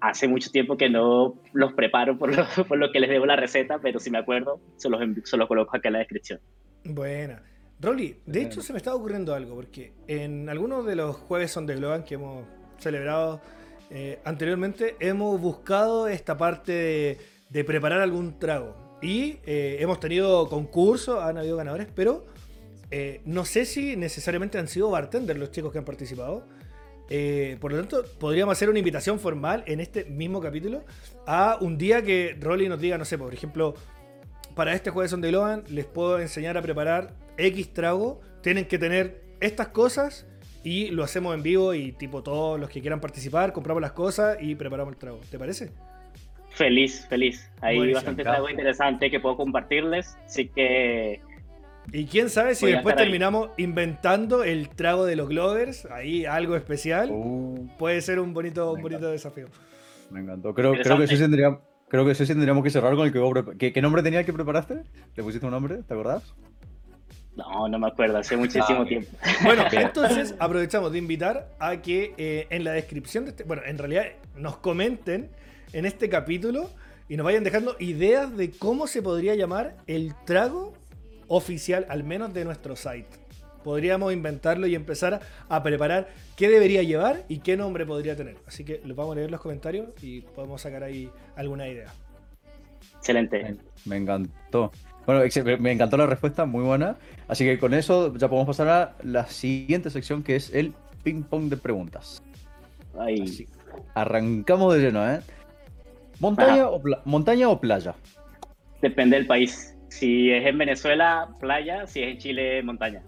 hace 0.00 0.28
mucho 0.28 0.50
tiempo 0.50 0.76
que 0.76 0.88
no 0.88 1.34
los 1.52 1.72
preparo 1.72 2.18
por 2.18 2.34
lo, 2.34 2.46
por 2.68 2.78
lo, 2.78 2.92
que 2.92 3.00
les 3.00 3.10
debo 3.10 3.26
la 3.26 3.36
receta, 3.36 3.78
pero 3.78 4.00
si 4.00 4.10
me 4.10 4.18
acuerdo, 4.18 4.60
se 4.76 4.88
los, 4.88 5.00
se 5.24 5.36
los 5.36 5.48
coloco 5.48 5.76
acá 5.76 5.88
en 5.88 5.94
la 5.94 5.98
descripción. 6.00 6.40
Buena. 6.84 7.42
Rolly, 7.80 8.16
de 8.26 8.42
hecho 8.42 8.60
se 8.60 8.72
me 8.72 8.78
estaba 8.78 8.96
ocurriendo 8.96 9.34
algo, 9.34 9.54
porque 9.54 9.92
en 10.08 10.48
algunos 10.48 10.84
de 10.84 10.96
los 10.96 11.14
jueves 11.14 11.56
on 11.56 11.64
the 11.64 11.76
Globan 11.76 12.02
que 12.02 12.14
hemos 12.14 12.44
celebrado 12.78 13.40
anteriormente, 14.24 14.96
hemos 14.98 15.40
buscado 15.40 16.08
esta 16.08 16.36
parte 16.36 16.72
de 16.72 17.18
de 17.50 17.64
preparar 17.64 18.00
algún 18.00 18.38
trago. 18.38 18.98
Y 19.00 19.38
eh, 19.44 19.78
hemos 19.80 20.00
tenido 20.00 20.48
concursos, 20.48 21.22
han 21.22 21.38
habido 21.38 21.56
ganadores, 21.56 21.86
pero 21.94 22.26
eh, 22.90 23.20
no 23.24 23.44
sé 23.44 23.64
si 23.64 23.96
necesariamente 23.96 24.58
han 24.58 24.68
sido 24.68 24.90
bartenders 24.90 25.38
los 25.38 25.50
chicos 25.50 25.72
que 25.72 25.78
han 25.78 25.84
participado. 25.84 26.46
Eh, 27.10 27.56
por 27.60 27.72
lo 27.72 27.78
tanto, 27.78 28.04
podríamos 28.18 28.52
hacer 28.52 28.68
una 28.68 28.78
invitación 28.78 29.18
formal 29.18 29.64
en 29.66 29.80
este 29.80 30.04
mismo 30.04 30.40
capítulo 30.40 30.84
a 31.26 31.56
un 31.60 31.78
día 31.78 32.02
que 32.02 32.36
Rolly 32.38 32.68
nos 32.68 32.80
diga, 32.80 32.98
no 32.98 33.04
sé, 33.04 33.16
por 33.16 33.32
ejemplo, 33.32 33.74
para 34.54 34.74
este 34.74 34.90
jueves 34.90 35.12
on 35.12 35.22
the 35.22 35.32
les 35.68 35.86
puedo 35.86 36.18
enseñar 36.18 36.58
a 36.58 36.62
preparar 36.62 37.14
X 37.36 37.72
trago. 37.72 38.20
Tienen 38.42 38.66
que 38.66 38.78
tener 38.78 39.22
estas 39.40 39.68
cosas 39.68 40.26
y 40.64 40.88
lo 40.88 41.04
hacemos 41.04 41.34
en 41.34 41.42
vivo 41.42 41.74
y 41.74 41.92
tipo 41.92 42.22
todos 42.22 42.58
los 42.58 42.68
que 42.68 42.80
quieran 42.80 43.00
participar, 43.00 43.52
compramos 43.52 43.80
las 43.80 43.92
cosas 43.92 44.36
y 44.40 44.54
preparamos 44.54 44.92
el 44.92 44.98
trago. 44.98 45.20
¿Te 45.30 45.38
parece? 45.38 45.70
Feliz, 46.58 47.06
feliz. 47.08 47.48
Hay 47.60 47.92
bastante 47.92 48.28
algo 48.28 48.50
interesante 48.50 49.12
que 49.12 49.20
puedo 49.20 49.36
compartirles, 49.36 50.18
así 50.26 50.48
que... 50.48 51.20
Y 51.92 52.06
quién 52.06 52.28
sabe 52.28 52.56
si 52.56 52.66
después 52.66 52.96
terminamos 52.96 53.50
inventando 53.58 54.42
el 54.42 54.68
trago 54.68 55.06
de 55.06 55.14
los 55.14 55.28
Glovers, 55.28 55.86
ahí 55.86 56.26
algo 56.26 56.56
especial. 56.56 57.10
Uh. 57.12 57.68
puede 57.78 58.00
ser 58.00 58.18
un 58.18 58.34
bonito, 58.34 58.72
un 58.72 58.82
bonito 58.82 59.08
desafío. 59.08 59.46
Me 60.10 60.18
encantó. 60.18 60.52
Creo, 60.52 60.72
creo 60.72 60.98
que 60.98 61.06
sí 61.06 61.16
tendríamos, 61.16 61.60
creo 61.86 62.04
que 62.04 62.16
sí 62.16 62.26
tendríamos 62.26 62.64
que 62.64 62.70
cerrar 62.70 62.96
con 62.96 63.06
el 63.06 63.12
que 63.12 63.20
vos 63.20 63.32
¿Qué, 63.56 63.72
¿Qué, 63.72 63.80
nombre 63.80 64.02
tenía 64.02 64.20
el 64.20 64.26
que 64.26 64.32
preparaste? 64.32 64.82
¿Le 65.14 65.22
pusiste 65.22 65.46
un 65.46 65.52
nombre? 65.52 65.76
¿Te 65.84 65.94
acordás? 65.94 66.34
No, 67.36 67.68
no 67.68 67.78
me 67.78 67.86
acuerdo, 67.86 68.18
hace 68.18 68.36
muchísimo 68.36 68.82
ah, 68.82 68.84
tiempo. 68.84 69.08
Bueno, 69.44 69.64
entonces 69.70 70.34
aprovechamos 70.40 70.90
de 70.90 70.98
invitar 70.98 71.50
a 71.60 71.80
que 71.80 72.14
eh, 72.18 72.48
en 72.50 72.64
la 72.64 72.72
descripción 72.72 73.26
de 73.26 73.30
este, 73.30 73.44
bueno, 73.44 73.62
en 73.64 73.78
realidad 73.78 74.06
nos 74.34 74.56
comenten 74.56 75.30
en 75.72 75.86
este 75.86 76.08
capítulo 76.08 76.70
y 77.08 77.16
nos 77.16 77.24
vayan 77.24 77.44
dejando 77.44 77.76
ideas 77.78 78.36
de 78.36 78.50
cómo 78.50 78.86
se 78.86 79.02
podría 79.02 79.34
llamar 79.34 79.76
el 79.86 80.14
trago 80.24 80.74
oficial, 81.26 81.86
al 81.88 82.04
menos 82.04 82.34
de 82.34 82.44
nuestro 82.44 82.76
site. 82.76 83.08
Podríamos 83.64 84.12
inventarlo 84.12 84.66
y 84.66 84.74
empezar 84.74 85.20
a 85.48 85.62
preparar 85.62 86.08
qué 86.36 86.48
debería 86.48 86.82
llevar 86.82 87.24
y 87.28 87.40
qué 87.40 87.56
nombre 87.56 87.84
podría 87.86 88.16
tener. 88.16 88.36
Así 88.46 88.64
que 88.64 88.80
lo 88.84 88.94
vamos 88.94 89.12
a 89.12 89.14
leer 89.16 89.26
en 89.26 89.32
los 89.32 89.40
comentarios 89.40 89.88
y 90.02 90.20
podemos 90.20 90.62
sacar 90.62 90.84
ahí 90.84 91.10
alguna 91.36 91.68
idea. 91.68 91.92
Excelente. 92.98 93.56
Me 93.84 93.96
encantó. 93.96 94.72
Bueno, 95.06 95.22
me 95.60 95.72
encantó 95.72 95.96
la 95.96 96.06
respuesta, 96.06 96.44
muy 96.44 96.64
buena. 96.64 96.96
Así 97.26 97.44
que 97.44 97.58
con 97.58 97.74
eso 97.74 98.14
ya 98.16 98.28
podemos 98.28 98.46
pasar 98.46 98.68
a 98.68 98.96
la 99.02 99.26
siguiente 99.26 99.90
sección 99.90 100.22
que 100.22 100.36
es 100.36 100.52
el 100.54 100.74
ping 101.02 101.22
pong 101.22 101.48
de 101.48 101.56
preguntas. 101.56 102.22
Ahí. 102.98 103.46
arrancamos 103.94 104.74
de 104.74 104.80
lleno, 104.80 105.08
¿eh? 105.08 105.20
¿Montaña 106.20 106.68
o, 106.68 106.82
¿Montaña 107.04 107.48
o 107.48 107.60
playa? 107.60 107.94
Depende 108.82 109.16
del 109.16 109.26
país. 109.26 109.76
Si 109.88 110.30
es 110.30 110.46
en 110.46 110.58
Venezuela, 110.58 111.28
playa. 111.40 111.86
Si 111.86 112.02
es 112.02 112.12
en 112.12 112.18
Chile, 112.18 112.62
montaña. 112.62 113.02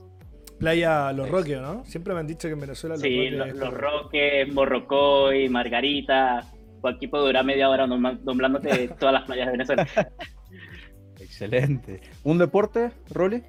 Playa 0.58 1.12
Los 1.12 1.28
Roques, 1.28 1.60
¿no? 1.60 1.84
Siempre 1.84 2.14
me 2.14 2.20
han 2.20 2.26
dicho 2.26 2.48
que 2.48 2.54
en 2.54 2.60
Venezuela 2.60 2.94
Los 2.94 3.02
sí, 3.02 3.30
Roques. 3.30 3.56
Los, 3.56 3.74
Roques, 3.74 4.52
Morrocoy, 4.52 5.48
Margarita. 5.48 6.44
Aquí 6.82 7.08
puedo 7.08 7.26
durar 7.26 7.44
media 7.44 7.68
hora 7.68 7.86
nombrándote 7.86 8.88
todas 8.98 9.12
las 9.12 9.24
playas 9.24 9.46
de 9.46 9.52
Venezuela. 9.52 9.88
Excelente. 11.18 12.00
¿Un 12.24 12.38
deporte, 12.38 12.90
Rolly? 13.10 13.42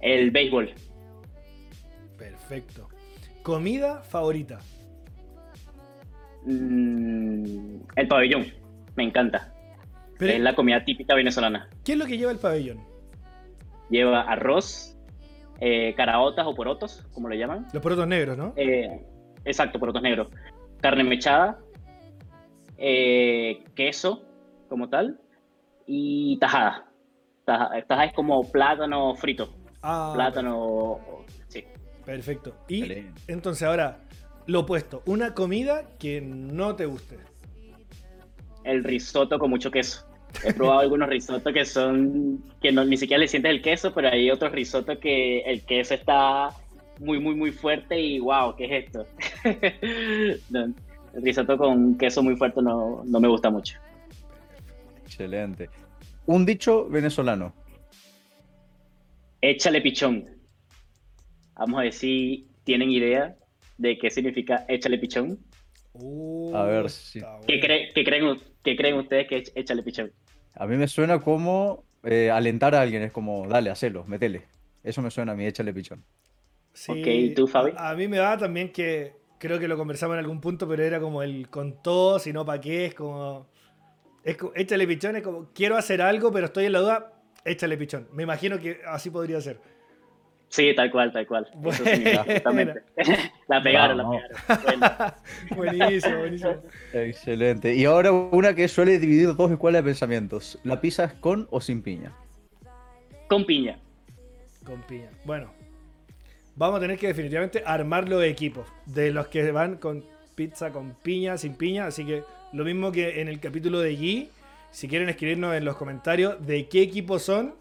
El 0.00 0.30
béisbol. 0.30 0.70
Perfecto. 2.18 2.88
¿Comida 3.42 4.02
favorita? 4.02 4.58
Mm, 6.44 7.80
el 7.96 8.08
pabellón 8.08 8.59
me 9.00 9.06
encanta. 9.06 9.50
es 10.20 10.40
la 10.40 10.54
comida 10.54 10.84
típica 10.84 11.14
venezolana. 11.14 11.70
¿Qué 11.84 11.92
es 11.92 11.98
lo 11.98 12.04
que 12.04 12.18
lleva 12.18 12.32
el 12.32 12.38
pabellón? 12.38 12.84
Lleva 13.88 14.20
arroz, 14.20 14.94
eh, 15.58 15.94
caraotas 15.96 16.46
o 16.46 16.54
porotos, 16.54 17.06
como 17.14 17.30
le 17.30 17.38
llaman. 17.38 17.66
Los 17.72 17.82
porotos 17.82 18.06
negros, 18.06 18.36
¿no? 18.36 18.52
Eh, 18.56 19.00
exacto, 19.46 19.80
porotos 19.80 20.02
negros. 20.02 20.28
Carne 20.82 21.02
mechada, 21.04 21.58
eh, 22.76 23.64
queso 23.74 24.22
como 24.68 24.90
tal 24.90 25.18
y 25.86 26.38
tajada. 26.38 26.84
tajada. 27.46 28.04
es 28.04 28.12
como 28.12 28.50
plátano 28.52 29.14
frito. 29.16 29.54
Ah, 29.82 30.12
plátano, 30.14 31.00
sí. 31.48 31.64
Perfecto. 32.04 32.54
Y 32.68 33.06
entonces 33.28 33.66
ahora, 33.66 34.00
lo 34.46 34.60
opuesto, 34.60 35.02
una 35.06 35.32
comida 35.32 35.88
que 35.98 36.20
no 36.20 36.76
te 36.76 36.84
guste 36.84 37.29
el 38.64 38.84
risotto 38.84 39.38
con 39.38 39.50
mucho 39.50 39.70
queso. 39.70 40.06
He 40.44 40.52
probado 40.52 40.80
algunos 40.80 41.08
risottos 41.08 41.52
que 41.52 41.64
son, 41.64 42.44
que 42.62 42.70
no, 42.70 42.84
ni 42.84 42.96
siquiera 42.96 43.20
le 43.20 43.28
sientes 43.28 43.50
el 43.50 43.62
queso, 43.62 43.92
pero 43.92 44.08
hay 44.08 44.30
otros 44.30 44.52
risottos 44.52 44.98
que 44.98 45.40
el 45.40 45.62
queso 45.62 45.94
está 45.94 46.50
muy, 47.00 47.18
muy, 47.18 47.34
muy 47.34 47.50
fuerte 47.50 48.00
y 48.00 48.20
wow, 48.20 48.54
¿qué 48.56 48.64
es 48.66 48.84
esto? 48.84 49.06
el 49.44 51.22
risotto 51.22 51.58
con 51.58 51.98
queso 51.98 52.22
muy 52.22 52.36
fuerte 52.36 52.62
no, 52.62 53.02
no 53.04 53.20
me 53.20 53.28
gusta 53.28 53.50
mucho. 53.50 53.78
Excelente. 55.04 55.68
Un 56.26 56.46
dicho 56.46 56.88
venezolano. 56.88 57.52
Échale 59.40 59.80
pichón. 59.80 60.26
Vamos 61.54 61.80
a 61.80 61.82
ver 61.82 61.92
si 61.92 62.46
tienen 62.64 62.90
idea 62.90 63.34
de 63.78 63.98
qué 63.98 64.10
significa 64.10 64.64
échale 64.68 64.98
pichón. 64.98 65.38
Uh, 65.94 66.54
a 66.54 66.64
ver 66.64 66.90
si. 66.90 67.20
¿Qué, 67.46 67.58
creen, 67.58 68.38
¿Qué, 68.62 68.76
creen, 68.76 68.96
ustedes 68.96 69.26
que 69.28 69.38
es 69.38 69.52
échale 69.54 69.82
pichón? 69.82 70.12
A 70.54 70.66
mí 70.66 70.76
me 70.76 70.88
suena 70.88 71.20
como 71.20 71.84
eh, 72.02 72.30
alentar 72.30 72.74
a 72.74 72.80
alguien, 72.82 73.02
es 73.02 73.12
como, 73.12 73.46
dale, 73.46 73.70
hacelo, 73.70 74.04
metele. 74.04 74.42
Eso 74.82 75.02
me 75.02 75.10
suena 75.10 75.32
a 75.32 75.34
mí, 75.34 75.46
échale 75.46 75.72
pichón. 75.72 76.04
Sí, 76.72 76.92
Ok, 76.92 77.36
¿tú, 77.36 77.46
Fabi? 77.46 77.72
A, 77.76 77.90
a 77.90 77.94
mí 77.94 78.08
me 78.08 78.18
va 78.18 78.36
también 78.36 78.70
que 78.70 79.14
creo 79.38 79.58
que 79.58 79.66
lo 79.66 79.76
conversamos 79.76 80.14
en 80.14 80.20
algún 80.20 80.40
punto, 80.40 80.68
pero 80.68 80.84
era 80.84 81.00
como 81.00 81.22
el 81.22 81.48
con 81.48 81.82
todo, 81.82 82.18
si 82.18 82.32
no, 82.32 82.44
¿para 82.44 82.60
qué? 82.60 82.86
Es 82.86 82.94
como. 82.94 83.48
Es 84.22 84.36
como, 84.36 84.52
échale 84.54 84.86
pichón, 84.86 85.16
es 85.16 85.22
como, 85.22 85.50
quiero 85.54 85.76
hacer 85.76 86.02
algo, 86.02 86.30
pero 86.30 86.46
estoy 86.46 86.66
en 86.66 86.72
la 86.72 86.80
duda, 86.80 87.12
échale 87.44 87.76
pichón. 87.78 88.06
Me 88.12 88.22
imagino 88.22 88.58
que 88.58 88.80
así 88.86 89.10
podría 89.10 89.40
ser. 89.40 89.58
Sí, 90.50 90.74
tal 90.74 90.90
cual, 90.90 91.12
tal 91.12 91.26
cual. 91.28 91.46
Eso 91.64 91.84
sí, 91.84 92.02
Buena. 92.02 92.24
justamente. 92.24 92.82
la 93.48 93.62
pegaron, 93.62 93.98
Vamos. 93.98 94.20
la 94.48 94.58
pegaron. 94.58 95.14
Bueno. 95.48 95.76
buenísimo, 95.78 96.18
buenísimo. 96.18 96.56
Excelente. 96.92 97.74
Y 97.74 97.84
ahora 97.84 98.10
una 98.10 98.52
que 98.54 98.66
suele 98.66 98.98
dividir 98.98 99.34
dos 99.36 99.50
escuelas 99.52 99.84
de 99.84 99.90
pensamientos. 99.90 100.58
¿La 100.64 100.80
pizza 100.80 101.04
es 101.04 101.12
con 101.14 101.46
o 101.50 101.60
sin 101.60 101.82
piña? 101.82 102.12
Con 103.28 103.46
piña. 103.46 103.78
Con 104.64 104.82
piña. 104.82 105.08
Bueno, 105.24 105.52
vamos 106.56 106.78
a 106.78 106.80
tener 106.80 106.98
que 106.98 107.06
definitivamente 107.06 107.62
armar 107.64 108.08
los 108.08 108.24
equipos 108.24 108.66
de 108.86 109.12
los 109.12 109.28
que 109.28 109.52
van 109.52 109.76
con 109.76 110.04
pizza 110.34 110.70
con 110.72 110.94
piña, 110.94 111.38
sin 111.38 111.54
piña. 111.54 111.86
Así 111.86 112.04
que 112.04 112.24
lo 112.52 112.64
mismo 112.64 112.90
que 112.90 113.20
en 113.20 113.28
el 113.28 113.38
capítulo 113.38 113.78
de 113.80 113.96
G. 113.96 114.28
Si 114.72 114.86
quieren 114.88 115.08
escribirnos 115.08 115.54
en 115.54 115.64
los 115.64 115.76
comentarios 115.76 116.44
de 116.46 116.66
qué 116.68 116.82
equipos 116.82 117.22
son, 117.22 117.54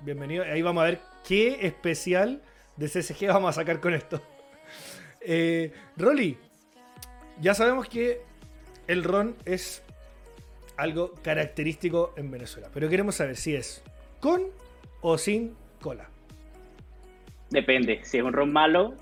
bienvenidos. 0.00 0.46
Ahí 0.48 0.62
vamos 0.62 0.82
a 0.82 0.86
ver 0.86 1.00
qué 1.26 1.66
especial 1.66 2.40
de 2.76 2.86
CSG 2.86 3.26
vamos 3.26 3.50
a 3.50 3.52
sacar 3.60 3.80
con 3.80 3.94
esto. 3.94 4.22
Eh, 5.20 5.72
Rolly, 5.96 6.38
ya 7.40 7.54
sabemos 7.54 7.88
que 7.88 8.20
el 8.86 9.02
ron 9.02 9.36
es 9.44 9.82
algo 10.76 11.14
característico 11.22 12.14
en 12.16 12.30
Venezuela, 12.30 12.68
pero 12.72 12.88
queremos 12.88 13.16
saber 13.16 13.36
si 13.36 13.56
es 13.56 13.82
con 14.20 14.42
o 15.00 15.18
sin 15.18 15.56
cola. 15.80 16.08
Depende. 17.50 18.00
Si 18.04 18.18
es 18.18 18.22
un 18.24 18.32
ron 18.32 18.52
malo, 18.52 18.94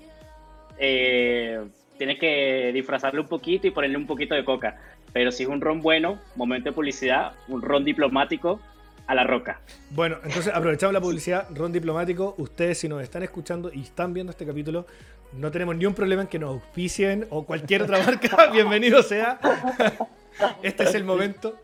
eh, 0.77 1.63
tienes 1.97 2.19
que 2.19 2.71
disfrazarlo 2.73 3.21
un 3.21 3.27
poquito 3.27 3.67
y 3.67 3.71
ponerle 3.71 3.97
un 3.97 4.07
poquito 4.07 4.35
de 4.35 4.43
coca. 4.43 4.79
Pero 5.13 5.31
si 5.31 5.43
es 5.43 5.49
un 5.49 5.61
ron 5.61 5.81
bueno, 5.81 6.19
momento 6.35 6.69
de 6.69 6.73
publicidad, 6.75 7.33
un 7.47 7.61
ron 7.61 7.85
diplomático 7.85 8.59
a 9.07 9.15
la 9.15 9.23
roca. 9.23 9.61
Bueno, 9.91 10.17
entonces 10.23 10.53
aprovechamos 10.53 10.93
la 10.93 11.01
publicidad, 11.01 11.47
Ron 11.53 11.71
Diplomático. 11.71 12.35
Ustedes, 12.37 12.79
si 12.79 12.87
nos 12.87 13.01
están 13.01 13.23
escuchando 13.23 13.71
y 13.73 13.81
están 13.81 14.13
viendo 14.13 14.31
este 14.31 14.45
capítulo, 14.45 14.85
no 15.33 15.51
tenemos 15.51 15.75
ni 15.75 15.85
un 15.85 15.93
problema 15.93 16.23
en 16.23 16.27
que 16.27 16.39
nos 16.39 16.49
auspicien 16.51 17.27
o 17.29 17.45
cualquier 17.45 17.83
otra 17.83 17.99
marca. 18.03 18.49
Bienvenido 18.53 19.03
sea. 19.03 19.39
Este 20.61 20.83
es 20.83 20.93
el 20.95 21.05
momento. 21.05 21.61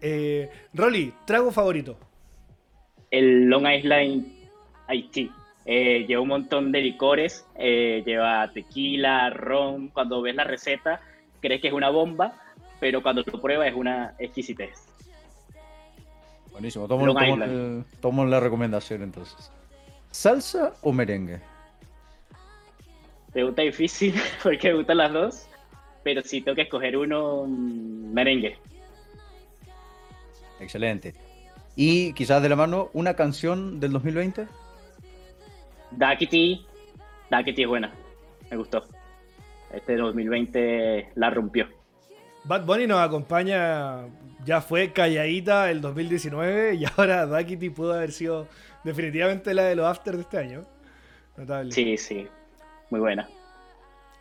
Eh, 0.00 0.48
Rolly, 0.72 1.12
trago 1.26 1.52
favorito. 1.52 1.98
El 3.10 3.44
Long 3.44 3.66
Island 3.66 4.26
Haití. 4.86 5.30
Eh, 5.66 6.06
lleva 6.08 6.22
un 6.22 6.28
montón 6.28 6.72
de 6.72 6.80
licores, 6.80 7.46
eh, 7.54 8.02
lleva 8.06 8.50
tequila, 8.50 9.28
ron. 9.28 9.88
Cuando 9.88 10.22
ves 10.22 10.34
la 10.34 10.44
receta, 10.44 11.02
crees 11.40 11.60
que 11.60 11.68
es 11.68 11.74
una 11.74 11.90
bomba, 11.90 12.40
pero 12.80 13.02
cuando 13.02 13.22
lo 13.26 13.42
pruebas 13.42 13.68
es 13.68 13.74
una 13.74 14.14
exquisitez. 14.18 14.87
Buenísimo. 16.58 16.88
Tomo, 16.88 17.06
Long 17.06 17.16
tomo 17.16 17.32
Island. 17.34 17.52
el- 17.52 17.84
tomo 18.00 18.24
la 18.24 18.40
recomendación 18.40 19.02
entonces. 19.02 19.52
¿Salsa 20.10 20.74
o 20.82 20.92
merengue? 20.92 21.40
Pregunta 23.32 23.62
difícil 23.62 24.12
porque 24.42 24.68
me 24.70 24.74
gustan 24.78 24.96
las 24.96 25.12
dos, 25.12 25.46
pero 26.02 26.20
si 26.22 26.40
tengo 26.40 26.56
que 26.56 26.62
escoger 26.62 26.96
uno, 26.96 27.44
mm, 27.46 28.12
merengue. 28.12 28.58
Excelente. 30.58 31.14
Y 31.76 32.12
quizás 32.14 32.42
de 32.42 32.48
la 32.48 32.56
mano, 32.56 32.90
una 32.92 33.14
canción 33.14 33.78
del 33.78 33.92
2020. 33.92 34.48
Dakity, 35.92 36.66
Dakity 37.30 37.62
es 37.62 37.68
buena, 37.68 37.92
me 38.50 38.56
gustó. 38.56 38.84
Este 39.72 39.96
2020 39.96 41.12
la 41.14 41.30
rompió. 41.30 41.68
Bad 42.48 42.64
Bunny 42.64 42.86
nos 42.86 43.00
acompaña, 43.00 44.06
ya 44.42 44.62
fue 44.62 44.90
calladita 44.90 45.70
el 45.70 45.82
2019 45.82 46.76
y 46.76 46.84
ahora 46.96 47.26
Dakity 47.26 47.68
pudo 47.68 47.92
haber 47.92 48.10
sido 48.10 48.48
definitivamente 48.84 49.52
la 49.52 49.64
de 49.64 49.76
los 49.76 49.84
after 49.84 50.16
de 50.16 50.22
este 50.22 50.38
año. 50.38 50.64
Notable. 51.36 51.72
Sí, 51.72 51.98
sí, 51.98 52.26
muy 52.88 53.00
buena. 53.00 53.28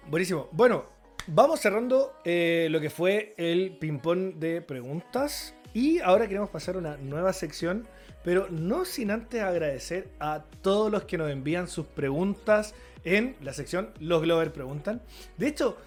Buenísimo. 0.10 0.50
Bueno, 0.52 0.84
vamos 1.28 1.62
cerrando 1.62 2.16
eh, 2.26 2.68
lo 2.70 2.82
que 2.82 2.90
fue 2.90 3.34
el 3.38 3.78
ping-pong 3.80 4.34
de 4.36 4.62
preguntas. 4.62 5.56
Y 5.74 6.00
ahora 6.00 6.28
queremos 6.28 6.50
pasar 6.50 6.76
a 6.76 6.80
una 6.80 6.98
nueva 6.98 7.32
sección, 7.32 7.88
pero 8.26 8.50
no 8.50 8.84
sin 8.84 9.12
antes 9.12 9.42
agradecer 9.42 10.10
a 10.20 10.44
todos 10.62 10.92
los 10.92 11.06
que 11.06 11.18
nos 11.18 11.32
envían 11.32 11.70
sus 11.70 11.86
preguntas 11.86 12.76
en 13.06 13.38
la 13.42 13.54
sección 13.54 13.92
Los 14.00 14.22
Glover 14.22 14.52
Preguntan. 14.52 15.02
De 15.38 15.48
hecho, 15.48 15.78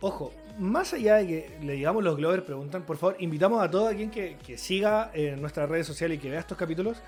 ojo, 0.00 0.32
más 0.58 0.92
allá 0.92 1.16
de 1.16 1.26
que 1.26 1.58
le 1.62 1.74
digamos 1.74 2.02
los 2.04 2.16
Glover 2.16 2.44
Preguntan, 2.44 2.82
por 2.82 2.96
favor, 2.96 3.16
invitamos 3.18 3.62
a 3.62 3.70
todo 3.70 3.88
aquel 3.88 4.10
que, 4.10 4.36
que 4.44 4.58
siga 4.58 5.10
en 5.14 5.40
nuestras 5.40 5.68
redes 5.68 5.86
sociales 5.86 6.18
y 6.18 6.20
que 6.20 6.30
vea 6.30 6.40
estos 6.40 6.58
capítulos. 6.58 6.98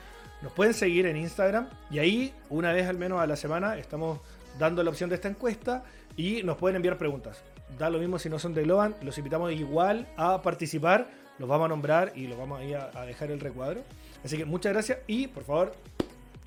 Nos 0.42 0.52
pueden 0.52 0.74
seguir 0.74 1.06
en 1.06 1.16
Instagram 1.16 1.68
y 1.90 1.98
ahí, 1.98 2.34
una 2.50 2.72
vez 2.72 2.88
al 2.88 2.98
menos 2.98 3.20
a 3.20 3.26
la 3.26 3.36
semana, 3.36 3.76
estamos 3.78 4.20
dando 4.58 4.82
la 4.82 4.90
opción 4.90 5.08
de 5.08 5.16
esta 5.16 5.28
encuesta 5.28 5.84
y 6.16 6.42
nos 6.42 6.56
pueden 6.56 6.76
enviar 6.76 6.98
preguntas. 6.98 7.42
Da 7.78 7.88
lo 7.88 7.98
mismo 7.98 8.18
si 8.18 8.28
no 8.28 8.38
son 8.38 8.52
de 8.54 8.62
Globan, 8.62 8.94
los 9.02 9.16
invitamos 9.18 9.52
igual 9.52 10.08
a 10.16 10.42
participar, 10.42 11.08
los 11.38 11.48
vamos 11.48 11.66
a 11.66 11.68
nombrar 11.68 12.12
y 12.14 12.26
los 12.26 12.38
vamos 12.38 12.60
a, 12.60 12.98
a, 12.98 13.02
a 13.02 13.06
dejar 13.06 13.30
el 13.30 13.40
recuadro. 13.40 13.82
Así 14.24 14.36
que 14.36 14.44
muchas 14.44 14.72
gracias 14.72 14.98
y 15.06 15.28
por 15.28 15.44
favor, 15.44 15.74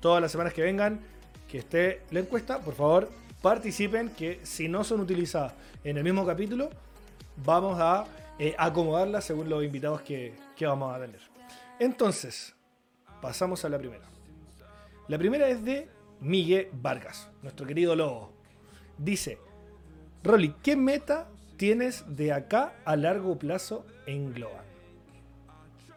todas 0.00 0.20
las 0.20 0.30
semanas 0.30 0.52
que 0.52 0.62
vengan, 0.62 1.00
que 1.48 1.58
esté 1.58 2.02
la 2.10 2.20
encuesta, 2.20 2.60
por 2.60 2.74
favor 2.74 3.08
participen, 3.42 4.10
que 4.10 4.40
si 4.42 4.68
no 4.68 4.84
son 4.84 5.00
utilizadas 5.00 5.54
en 5.84 5.96
el 5.96 6.04
mismo 6.04 6.26
capítulo, 6.26 6.70
vamos 7.44 7.78
a 7.80 8.06
eh, 8.38 8.54
acomodarlas 8.58 9.24
según 9.24 9.48
los 9.48 9.64
invitados 9.64 10.02
que, 10.02 10.34
que 10.56 10.66
vamos 10.66 10.94
a 10.94 11.00
tener. 11.00 11.20
Entonces, 11.78 12.54
pasamos 13.20 13.64
a 13.64 13.68
la 13.68 13.78
primera. 13.78 14.04
La 15.08 15.18
primera 15.18 15.48
es 15.48 15.64
de 15.64 15.88
Miguel 16.20 16.68
Vargas, 16.72 17.30
nuestro 17.42 17.66
querido 17.66 17.94
lobo. 17.94 18.32
Dice, 18.98 19.38
Rolly, 20.24 20.54
¿qué 20.62 20.76
meta 20.76 21.28
tienes 21.56 22.04
de 22.16 22.32
acá 22.32 22.74
a 22.84 22.96
largo 22.96 23.38
plazo 23.38 23.86
en 24.06 24.32
Global? 24.32 24.64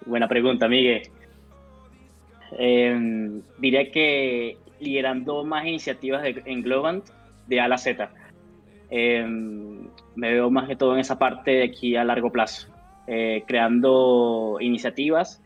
Buena 0.06 0.28
pregunta, 0.28 0.68
Miguel. 0.68 1.10
Eh, 2.58 3.42
diría 3.58 3.92
que 3.92 4.58
liderando 4.80 5.44
más 5.44 5.66
iniciativas 5.66 6.24
de, 6.24 6.42
en 6.46 6.62
Globant 6.62 7.10
de 7.50 7.60
A 7.60 7.66
a 7.66 7.68
la 7.68 7.78
Z. 7.78 8.10
Eh, 8.92 9.26
me 10.16 10.34
veo 10.34 10.50
más 10.50 10.68
que 10.68 10.76
todo 10.76 10.94
en 10.94 11.00
esa 11.00 11.20
parte 11.20 11.52
de 11.52 11.64
aquí 11.64 11.96
a 11.96 12.04
largo 12.04 12.32
plazo, 12.32 12.68
eh, 13.08 13.44
creando 13.48 14.58
iniciativas 14.60 15.42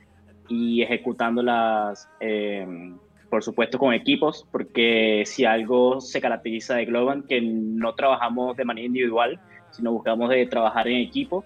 y 0.49 0.81
ejecutándolas, 0.81 2.09
eh, 2.19 2.93
por 3.29 3.43
supuesto, 3.43 3.79
con 3.79 3.93
equipos, 3.93 4.47
porque 4.51 5.23
si 5.25 5.45
algo 5.45 6.01
se 6.01 6.21
caracteriza 6.21 6.75
de 6.75 6.85
Globant, 6.85 7.25
que 7.25 7.41
no 7.41 7.95
trabajamos 7.95 8.55
de 8.55 8.65
manera 8.65 8.85
individual, 8.85 9.39
sino 9.71 9.91
buscamos 9.91 10.29
de 10.29 10.45
trabajar 10.45 10.87
en 10.87 10.97
equipo, 10.97 11.43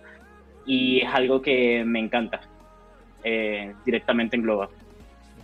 y 0.66 1.00
es 1.00 1.14
algo 1.14 1.42
que 1.42 1.84
me 1.86 2.00
encanta 2.00 2.42
eh, 3.24 3.74
directamente 3.86 4.36
en 4.36 4.44
Global. 4.44 4.70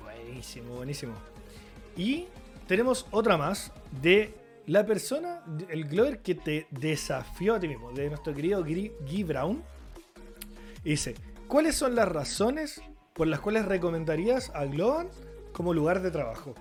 Buenísimo, 0.02 0.76
buenísimo. 0.76 1.14
Y 1.96 2.26
tenemos 2.68 3.08
otra 3.12 3.38
más 3.38 3.72
de 4.02 4.34
la 4.68 4.86
persona, 4.86 5.42
el 5.70 5.86
Glover 5.86 6.22
que 6.22 6.36
te 6.36 6.68
desafió 6.72 7.56
a 7.56 7.60
ti 7.60 7.68
mismo, 7.68 7.92
de 7.92 8.10
nuestro 8.10 8.34
querido 8.34 8.64
Guy 8.64 9.24
Brown. 9.24 9.64
Dice, 10.84 11.16
¿cuáles 11.48 11.76
son 11.76 11.96
las 11.96 12.08
razones 12.08 12.82
por 13.14 13.28
las 13.28 13.40
cuales 13.40 13.66
recomendarías 13.66 14.52
a 14.56 14.66
Globan 14.66 15.08
como 15.52 15.74
lugar 15.74 16.02
de 16.02 16.12
trabajo? 16.12 16.56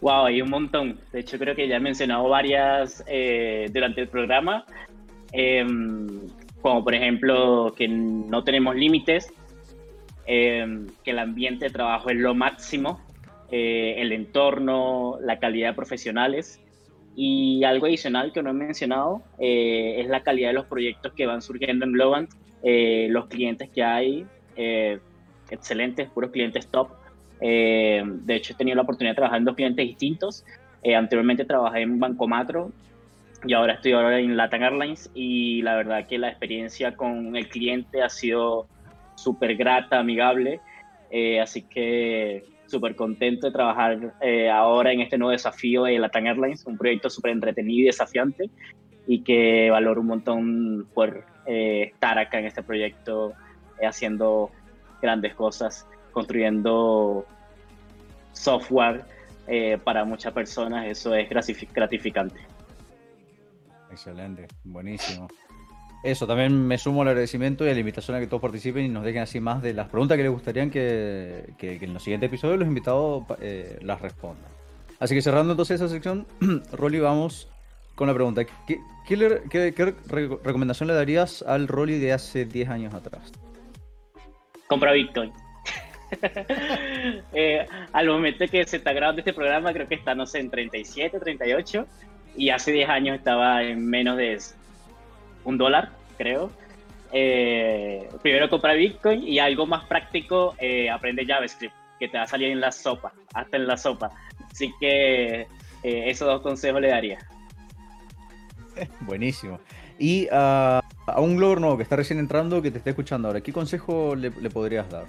Wow, 0.00 0.26
hay 0.26 0.42
un 0.42 0.50
montón. 0.50 1.00
De 1.12 1.20
hecho, 1.20 1.38
creo 1.38 1.54
que 1.54 1.66
ya 1.66 1.76
he 1.76 1.80
mencionado 1.80 2.28
varias 2.28 3.02
eh, 3.06 3.70
durante 3.72 4.02
el 4.02 4.08
programa. 4.08 4.66
Eh, 5.32 5.64
como 6.64 6.82
por 6.82 6.94
ejemplo 6.94 7.74
que 7.76 7.86
no 7.86 8.42
tenemos 8.42 8.74
límites, 8.74 9.30
eh, 10.26 10.86
que 11.04 11.10
el 11.10 11.18
ambiente 11.18 11.66
de 11.66 11.70
trabajo 11.70 12.08
es 12.08 12.16
lo 12.16 12.34
máximo, 12.34 13.02
eh, 13.56 14.02
el 14.02 14.10
entorno, 14.10 15.16
la 15.20 15.38
calidad 15.38 15.68
de 15.68 15.74
profesionales. 15.74 16.60
Y 17.14 17.62
algo 17.62 17.86
adicional 17.86 18.32
que 18.32 18.42
no 18.42 18.50
he 18.50 18.52
mencionado 18.52 19.22
eh, 19.38 20.00
es 20.00 20.08
la 20.08 20.24
calidad 20.24 20.48
de 20.48 20.54
los 20.54 20.66
proyectos 20.66 21.12
que 21.12 21.24
van 21.24 21.40
surgiendo 21.40 21.84
en 21.84 21.92
Globant, 21.92 22.30
eh, 22.64 23.06
los 23.10 23.26
clientes 23.28 23.70
que 23.70 23.84
hay, 23.84 24.26
eh, 24.56 24.98
excelentes, 25.50 26.10
puros 26.10 26.32
clientes 26.32 26.66
top. 26.66 26.88
Eh, 27.40 28.02
de 28.04 28.34
hecho, 28.34 28.54
he 28.54 28.56
tenido 28.56 28.74
la 28.74 28.82
oportunidad 28.82 29.12
de 29.12 29.16
trabajar 29.18 29.38
en 29.38 29.44
dos 29.44 29.54
clientes 29.54 29.86
distintos. 29.86 30.44
Eh, 30.82 30.96
anteriormente 30.96 31.44
trabajé 31.44 31.82
en 31.82 32.00
Banco 32.00 32.26
Macro 32.26 32.72
y 33.46 33.52
ahora 33.52 33.74
estoy 33.74 33.92
ahora 33.92 34.18
en 34.18 34.36
Latam 34.36 34.64
Airlines 34.64 35.12
y 35.14 35.62
la 35.62 35.76
verdad 35.76 36.08
que 36.08 36.18
la 36.18 36.28
experiencia 36.28 36.96
con 36.96 37.36
el 37.36 37.48
cliente 37.48 38.02
ha 38.02 38.08
sido 38.08 38.66
súper 39.14 39.54
grata, 39.54 40.00
amigable. 40.00 40.60
así 41.40 41.62
que 41.62 42.53
súper 42.66 42.96
contento 42.96 43.46
de 43.46 43.52
trabajar 43.52 44.14
ahora 44.52 44.92
en 44.92 45.00
este 45.00 45.18
nuevo 45.18 45.32
desafío 45.32 45.84
de 45.84 45.98
Latam 45.98 46.26
Airlines, 46.26 46.66
un 46.66 46.78
proyecto 46.78 47.10
súper 47.10 47.32
entretenido 47.32 47.82
y 47.82 47.84
desafiante 47.84 48.50
y 49.06 49.22
que 49.22 49.70
valoro 49.70 50.00
un 50.00 50.06
montón 50.08 50.88
por 50.94 51.24
estar 51.46 52.18
acá 52.18 52.38
en 52.38 52.46
este 52.46 52.62
proyecto 52.62 53.34
haciendo 53.82 54.50
grandes 55.02 55.34
cosas, 55.34 55.86
construyendo 56.12 57.26
software 58.32 59.04
eh, 59.46 59.78
para 59.82 60.04
muchas 60.04 60.32
personas, 60.32 60.86
eso 60.86 61.14
es 61.14 61.28
gratificante. 61.28 62.40
Excelente, 63.90 64.48
buenísimo. 64.64 65.28
Eso, 66.04 66.26
también 66.26 66.66
me 66.66 66.76
sumo 66.76 67.00
al 67.00 67.08
agradecimiento 67.08 67.64
y 67.64 67.70
a 67.70 67.72
la 67.72 67.80
invitación 67.80 68.14
a 68.14 68.20
que 68.20 68.26
todos 68.26 68.42
participen 68.42 68.84
y 68.84 68.88
nos 68.90 69.04
dejen 69.04 69.22
así 69.22 69.40
más 69.40 69.62
de 69.62 69.72
las 69.72 69.88
preguntas 69.88 70.18
que 70.18 70.22
les 70.22 70.30
gustaría 70.30 70.68
que, 70.68 71.54
en 71.58 71.94
los 71.94 72.02
siguientes 72.02 72.28
episodios 72.28 72.58
los 72.58 72.68
invitados 72.68 73.24
eh, 73.40 73.78
las 73.80 74.02
respondan. 74.02 74.52
Así 75.00 75.14
que 75.14 75.22
cerrando 75.22 75.54
entonces 75.54 75.80
esa 75.80 75.88
sección, 75.88 76.26
Rolly, 76.72 77.00
vamos 77.00 77.48
con 77.94 78.06
la 78.06 78.12
pregunta. 78.12 78.44
¿Qué, 78.66 78.80
qué 79.08 79.94
recomendación 80.44 80.88
le 80.88 80.94
darías 80.94 81.40
al 81.40 81.68
Rolly 81.68 81.98
de 81.98 82.12
hace 82.12 82.44
10 82.44 82.68
años 82.68 82.92
atrás? 82.92 83.32
Compra 84.66 84.92
Bitcoin. 84.92 85.32
Eh, 87.32 87.66
al 87.92 88.06
momento 88.06 88.44
que 88.46 88.64
se 88.66 88.76
está 88.76 88.92
grabando 88.92 89.18
este 89.20 89.32
programa, 89.32 89.72
creo 89.72 89.88
que 89.88 89.96
está, 89.96 90.14
no 90.14 90.26
sé, 90.26 90.38
en 90.38 90.48
37, 90.48 91.18
38. 91.18 91.86
Y 92.36 92.50
hace 92.50 92.70
10 92.70 92.88
años 92.88 93.18
estaba 93.18 93.64
en 93.64 93.84
menos 93.84 94.16
de 94.16 94.34
un 95.44 95.58
dólar, 95.58 95.90
creo. 96.16 96.50
Eh, 97.12 98.08
primero 98.22 98.50
comprar 98.50 98.76
Bitcoin 98.76 99.26
y 99.26 99.38
algo 99.38 99.66
más 99.66 99.84
práctico, 99.84 100.54
eh, 100.58 100.90
aprende 100.90 101.24
JavaScript, 101.24 101.74
que 101.98 102.08
te 102.08 102.18
va 102.18 102.24
a 102.24 102.26
salir 102.26 102.48
en 102.48 102.60
la 102.60 102.72
sopa, 102.72 103.12
hasta 103.32 103.56
en 103.56 103.66
la 103.66 103.76
sopa. 103.76 104.10
Así 104.50 104.72
que 104.80 105.46
esos 105.82 106.26
dos 106.26 106.40
consejos 106.40 106.80
le 106.80 106.88
daría. 106.88 107.18
Buenísimo. 109.00 109.60
Y 109.98 110.28
a 110.30 110.82
un 111.18 111.36
Glover 111.36 111.60
nuevo 111.60 111.76
que 111.76 111.82
está 111.82 111.96
recién 111.96 112.18
entrando, 112.18 112.62
que 112.62 112.70
te 112.70 112.78
está 112.78 112.90
escuchando 112.90 113.28
ahora, 113.28 113.40
¿qué 113.42 113.52
consejo 113.52 114.16
le 114.16 114.30
podrías 114.50 114.88
dar? 114.90 115.06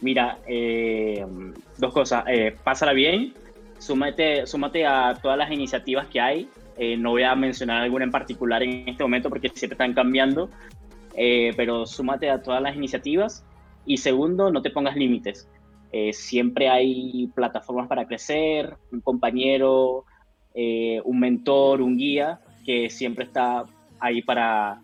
Mira, 0.00 0.38
eh, 0.46 1.26
dos 1.76 1.92
cosas. 1.92 2.24
Eh, 2.28 2.56
pásala 2.62 2.92
bien, 2.92 3.34
súmate, 3.78 4.46
súmate 4.46 4.86
a 4.86 5.14
todas 5.20 5.36
las 5.36 5.50
iniciativas 5.50 6.06
que 6.06 6.20
hay. 6.20 6.48
Eh, 6.78 6.96
no 6.96 7.10
voy 7.10 7.24
a 7.24 7.34
mencionar 7.34 7.82
alguna 7.82 8.04
en 8.04 8.10
particular 8.10 8.62
en 8.62 8.88
este 8.88 9.02
momento 9.02 9.28
porque 9.28 9.50
siempre 9.54 9.74
están 9.74 9.94
cambiando, 9.94 10.50
eh, 11.14 11.52
pero 11.56 11.86
súmate 11.86 12.30
a 12.30 12.42
todas 12.42 12.62
las 12.62 12.76
iniciativas. 12.76 13.44
Y 13.84 13.96
segundo, 13.96 14.50
no 14.50 14.62
te 14.62 14.70
pongas 14.70 14.96
límites. 14.96 15.48
siempre 16.12 16.68
hay 16.68 17.28
plataformas 17.34 17.88
para 17.88 18.06
crecer, 18.06 18.76
un 18.92 19.00
compañero, 19.00 20.04
un 20.54 21.18
mentor, 21.18 21.80
un 21.80 21.96
guía 21.96 22.40
que 22.66 22.90
siempre 22.90 23.24
está 23.24 23.64
ahí 23.98 24.20
para 24.20 24.80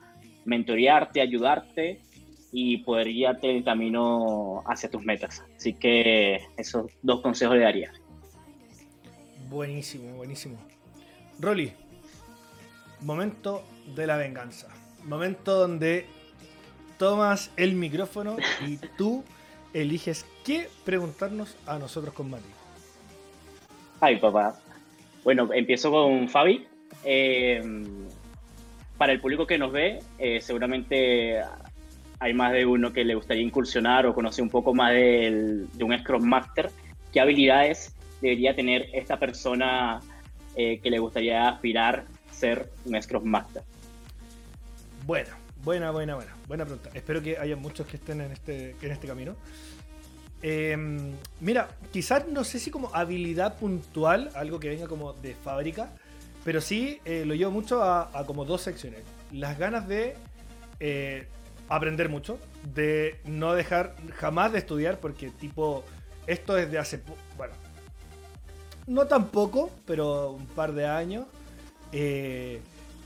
mentorearte, 0.46 1.20
ayudarte 1.20 2.00
y 2.52 2.78
poder 2.78 3.09
guiarte 3.09 3.50
el 3.50 3.64
camino 3.64 4.62
hacia 4.66 4.88
tus 4.88 5.04
metas. 5.04 5.44
Así 5.57 5.74
que 5.74 6.40
esos 6.57 6.87
dos 7.02 7.20
consejos 7.20 7.57
le 7.57 7.62
daría. 7.64 7.92
Buenísimo, 9.48 10.16
buenísimo. 10.16 10.57
Rolly, 11.40 11.72
momento 13.04 13.62
de 13.94 14.06
la 14.06 14.16
venganza. 14.16 14.68
Momento 15.04 15.54
donde 15.54 16.06
tomas 16.98 17.52
el 17.56 17.74
micrófono 17.74 18.36
y 18.66 18.78
tú 18.98 19.24
eliges 19.72 20.26
qué 20.44 20.68
preguntarnos 20.84 21.56
a 21.66 21.78
nosotros 21.78 22.14
con 22.14 22.30
Mati. 22.30 22.44
Ay, 24.00 24.16
papá. 24.16 24.58
Bueno, 25.22 25.52
empiezo 25.52 25.90
con 25.90 26.28
Fabi. 26.28 26.66
Eh, 27.04 27.62
para 28.96 29.12
el 29.12 29.20
público 29.20 29.46
que 29.46 29.58
nos 29.58 29.72
ve, 29.72 30.00
eh, 30.18 30.40
seguramente 30.40 31.40
hay 32.20 32.32
más 32.32 32.52
de 32.52 32.64
uno 32.64 32.92
que 32.92 33.04
le 33.04 33.14
gustaría 33.14 33.42
incursionar 33.42 34.06
o 34.06 34.14
conocer 34.14 34.42
un 34.42 34.50
poco 34.50 34.72
más 34.72 34.92
de 34.92 35.66
un 35.80 35.98
Scrum 35.98 36.24
Master, 36.24 36.70
¿qué 37.12 37.20
habilidades 37.20 37.94
debería 38.22 38.54
tener 38.54 38.88
esta 38.92 39.18
persona 39.18 40.00
eh, 40.56 40.78
que 40.78 40.90
le 40.90 41.00
gustaría 41.00 41.48
aspirar 41.48 42.04
ser 42.34 42.70
un 42.84 43.00
Scrum 43.00 43.24
Master? 43.24 43.62
Buena, 45.06 45.36
buena, 45.62 45.90
buena, 45.90 46.16
buena. 46.46 46.64
Pregunta. 46.64 46.90
Espero 46.94 47.22
que 47.22 47.38
haya 47.38 47.56
muchos 47.56 47.86
que 47.86 47.96
estén 47.96 48.20
en 48.20 48.32
este, 48.32 48.76
en 48.80 48.90
este 48.90 49.06
camino. 49.06 49.36
Em, 50.42 51.12
mira, 51.40 51.68
quizás 51.92 52.28
no 52.28 52.44
sé 52.44 52.58
si 52.58 52.70
como 52.70 52.94
habilidad 52.94 53.58
puntual, 53.58 54.30
algo 54.34 54.60
que 54.60 54.68
venga 54.68 54.86
como 54.86 55.14
de 55.14 55.34
fábrica, 55.34 55.90
pero 56.44 56.60
sí 56.60 57.00
eh, 57.06 57.24
lo 57.24 57.34
llevo 57.34 57.50
mucho 57.50 57.82
a, 57.82 58.10
como 58.26 58.44
dos 58.44 58.60
secciones. 58.60 59.00
Las 59.32 59.58
ganas 59.58 59.88
de 59.88 60.16
eh, 60.80 61.26
aprender 61.68 62.10
mucho, 62.10 62.38
de 62.74 63.20
no 63.24 63.54
dejar 63.54 63.94
jamás 64.16 64.52
de 64.52 64.58
estudiar, 64.58 65.00
porque 65.00 65.30
tipo, 65.30 65.82
esto 66.26 66.58
es 66.58 66.70
de 66.70 66.78
hace, 66.78 67.00
bueno, 67.38 67.54
no 68.86 69.06
tan 69.06 69.28
poco, 69.28 69.70
pero 69.86 70.32
un 70.32 70.46
par 70.46 70.72
de 70.72 70.86
años. 70.86 71.24
Eh, 71.96 72.61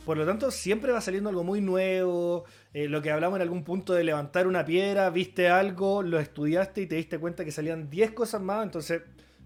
por 0.06 0.16
lo 0.16 0.24
tanto, 0.24 0.50
siempre 0.50 0.90
va 0.90 1.02
saliendo 1.02 1.28
algo 1.28 1.44
muy 1.44 1.60
nuevo. 1.60 2.44
Eh, 2.72 2.88
lo 2.88 3.02
que 3.02 3.10
hablamos 3.10 3.36
en 3.36 3.42
algún 3.42 3.62
punto 3.62 3.92
de 3.92 4.02
levantar 4.02 4.46
una 4.46 4.64
piedra, 4.64 5.10
viste 5.10 5.48
algo, 5.48 6.02
lo 6.02 6.18
estudiaste 6.18 6.80
y 6.80 6.86
te 6.86 6.96
diste 6.96 7.18
cuenta 7.18 7.44
que 7.44 7.52
salían 7.52 7.90
10 7.90 8.12
cosas 8.12 8.40
más. 8.40 8.64
Entonces, 8.64 9.02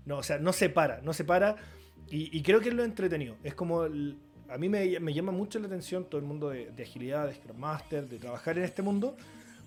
no, 0.07 0.19
o 0.19 0.23
sea, 0.23 0.39
no 0.39 0.53
se 0.53 0.69
para, 0.69 1.01
no 1.01 1.13
se 1.13 1.25
para. 1.25 1.57
Y, 2.09 2.43
creo 2.43 2.61
que 2.61 2.69
es 2.69 2.75
lo 2.75 2.85
entretenido. 2.85 3.37
Es 3.43 3.55
como 3.55 3.85
a 3.85 4.59
mí 4.59 4.69
me, 4.69 5.15
llama 5.15 5.33
mucho 5.33 5.59
la 5.59 5.67
atención 5.67 6.05
todo 6.05 6.21
el 6.21 6.27
mundo 6.27 6.51
de, 6.51 6.71
agilidad, 6.83 7.27
de 7.27 7.35
Scrum 7.35 7.57
Master, 7.57 8.07
de 8.07 8.19
trabajar 8.19 8.59
en 8.59 8.65
este 8.65 8.83
mundo, 8.83 9.17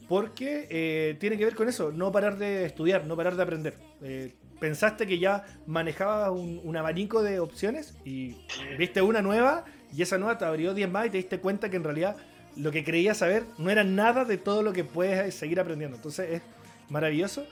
porque 0.07 0.67
eh, 0.69 1.15
tiene 1.19 1.37
que 1.37 1.45
ver 1.45 1.55
con 1.55 1.67
eso, 1.67 1.91
no 1.91 2.11
parar 2.11 2.37
de 2.37 2.65
estudiar, 2.65 3.05
no 3.05 3.15
parar 3.15 3.35
de 3.35 3.43
aprender. 3.43 3.75
Eh, 4.01 4.33
pensaste 4.59 5.07
que 5.07 5.19
ya 5.19 5.45
manejabas 5.65 6.31
un, 6.31 6.75
abanico 6.77 7.23
de 7.23 7.39
opciones 7.39 7.95
y 8.05 8.35
viste 8.77 9.01
una 9.01 9.21
nueva 9.21 9.65
y 9.95 10.01
esa 10.01 10.17
nueva 10.17 10.37
te 10.37 10.45
abrió 10.45 10.73
10 10.73 10.89
más 10.89 11.07
y 11.07 11.09
te 11.09 11.17
diste 11.17 11.39
cuenta 11.39 11.69
que 11.69 11.77
en 11.77 11.83
realidad 11.83 12.17
lo 12.55 12.71
que 12.71 12.83
creías 12.83 13.17
saber 13.17 13.45
no 13.57 13.69
era 13.69 13.83
nada 13.83 14.25
de 14.25 14.37
todo 14.37 14.61
lo 14.61 14.73
que 14.73 14.83
puedes 14.83 15.33
seguir 15.35 15.59
aprendiendo. 15.59 15.97
Entonces 15.97 16.29
es 16.31 16.41
maravilloso. 16.89 17.45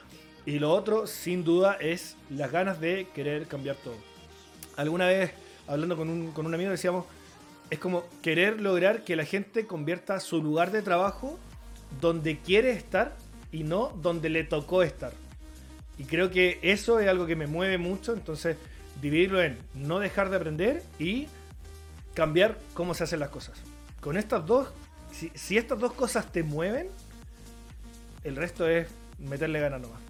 Y 0.45 0.59
lo 0.59 0.71
otro, 0.71 1.07
sin 1.07 1.43
duda, 1.43 1.77
es 1.79 2.17
las 2.29 2.51
ganas 2.51 2.81
de 2.81 3.07
querer 3.13 3.47
cambiar 3.47 3.77
todo. 3.77 3.95
Alguna 4.75 5.07
vez, 5.07 5.31
hablando 5.67 5.95
con 5.95 6.09
un, 6.09 6.31
con 6.31 6.45
un 6.45 6.53
amigo, 6.53 6.69
decíamos, 6.69 7.05
es 7.69 7.79
como 7.79 8.03
querer 8.21 8.59
lograr 8.59 9.03
que 9.03 9.15
la 9.15 9.23
gente 9.23 9.65
convierta 9.65 10.19
su 10.19 10.43
lugar 10.43 10.71
de 10.71 10.81
trabajo 10.81 11.39
donde 11.99 12.39
quiere 12.39 12.71
estar 12.71 13.15
y 13.51 13.63
no 13.63 13.89
donde 14.01 14.29
le 14.29 14.43
tocó 14.43 14.83
estar. 14.83 15.13
Y 15.97 16.05
creo 16.05 16.31
que 16.31 16.59
eso 16.61 16.99
es 16.99 17.07
algo 17.07 17.25
que 17.25 17.35
me 17.35 17.47
mueve 17.47 17.77
mucho, 17.77 18.13
entonces 18.13 18.57
dividirlo 19.01 19.41
en 19.41 19.57
no 19.73 19.99
dejar 19.99 20.29
de 20.29 20.37
aprender 20.37 20.83
y 20.99 21.27
cambiar 22.13 22.57
cómo 22.73 22.93
se 22.93 23.03
hacen 23.03 23.19
las 23.19 23.29
cosas. 23.29 23.61
Con 23.99 24.17
estas 24.17 24.45
dos, 24.45 24.69
si, 25.11 25.57
estas 25.57 25.79
dos 25.79 25.93
cosas 25.93 26.31
te 26.31 26.43
mueven, 26.43 26.89
el 28.23 28.35
resto 28.35 28.67
es 28.67 28.87
meterle 29.19 29.59
ganas 29.59 29.81
nomás. 29.81 30.01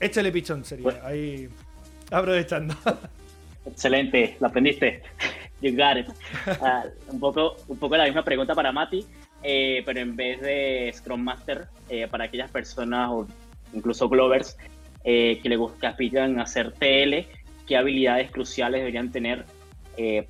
Échale 0.00 0.30
pichón, 0.30 0.64
sería. 0.64 1.00
Ahí 1.04 1.48
aprovechando. 2.10 2.74
Excelente, 3.66 4.36
lo 4.40 4.46
aprendiste. 4.46 5.02
You 5.60 5.72
got 5.72 5.96
it. 5.96 6.06
Ah, 6.62 6.84
un, 7.08 7.20
poco, 7.20 7.56
un 7.66 7.78
poco 7.78 7.96
la 7.96 8.04
misma 8.04 8.24
pregunta 8.24 8.54
para 8.54 8.72
Mati, 8.72 9.04
eh, 9.42 9.82
pero 9.84 10.00
en 10.00 10.16
vez 10.16 10.40
de 10.40 10.90
Scrum 10.94 11.20
Master, 11.20 11.68
eh, 11.88 12.06
para 12.08 12.24
aquellas 12.24 12.50
personas 12.50 13.10
o 13.10 13.26
incluso 13.72 14.08
Glovers 14.08 14.56
eh, 15.04 15.40
que 15.42 15.48
le 15.48 15.56
a 15.56 16.42
hacer 16.42 16.72
TL, 16.72 17.26
¿qué 17.66 17.76
habilidades 17.76 18.30
cruciales 18.30 18.80
deberían 18.80 19.10
tener 19.10 19.44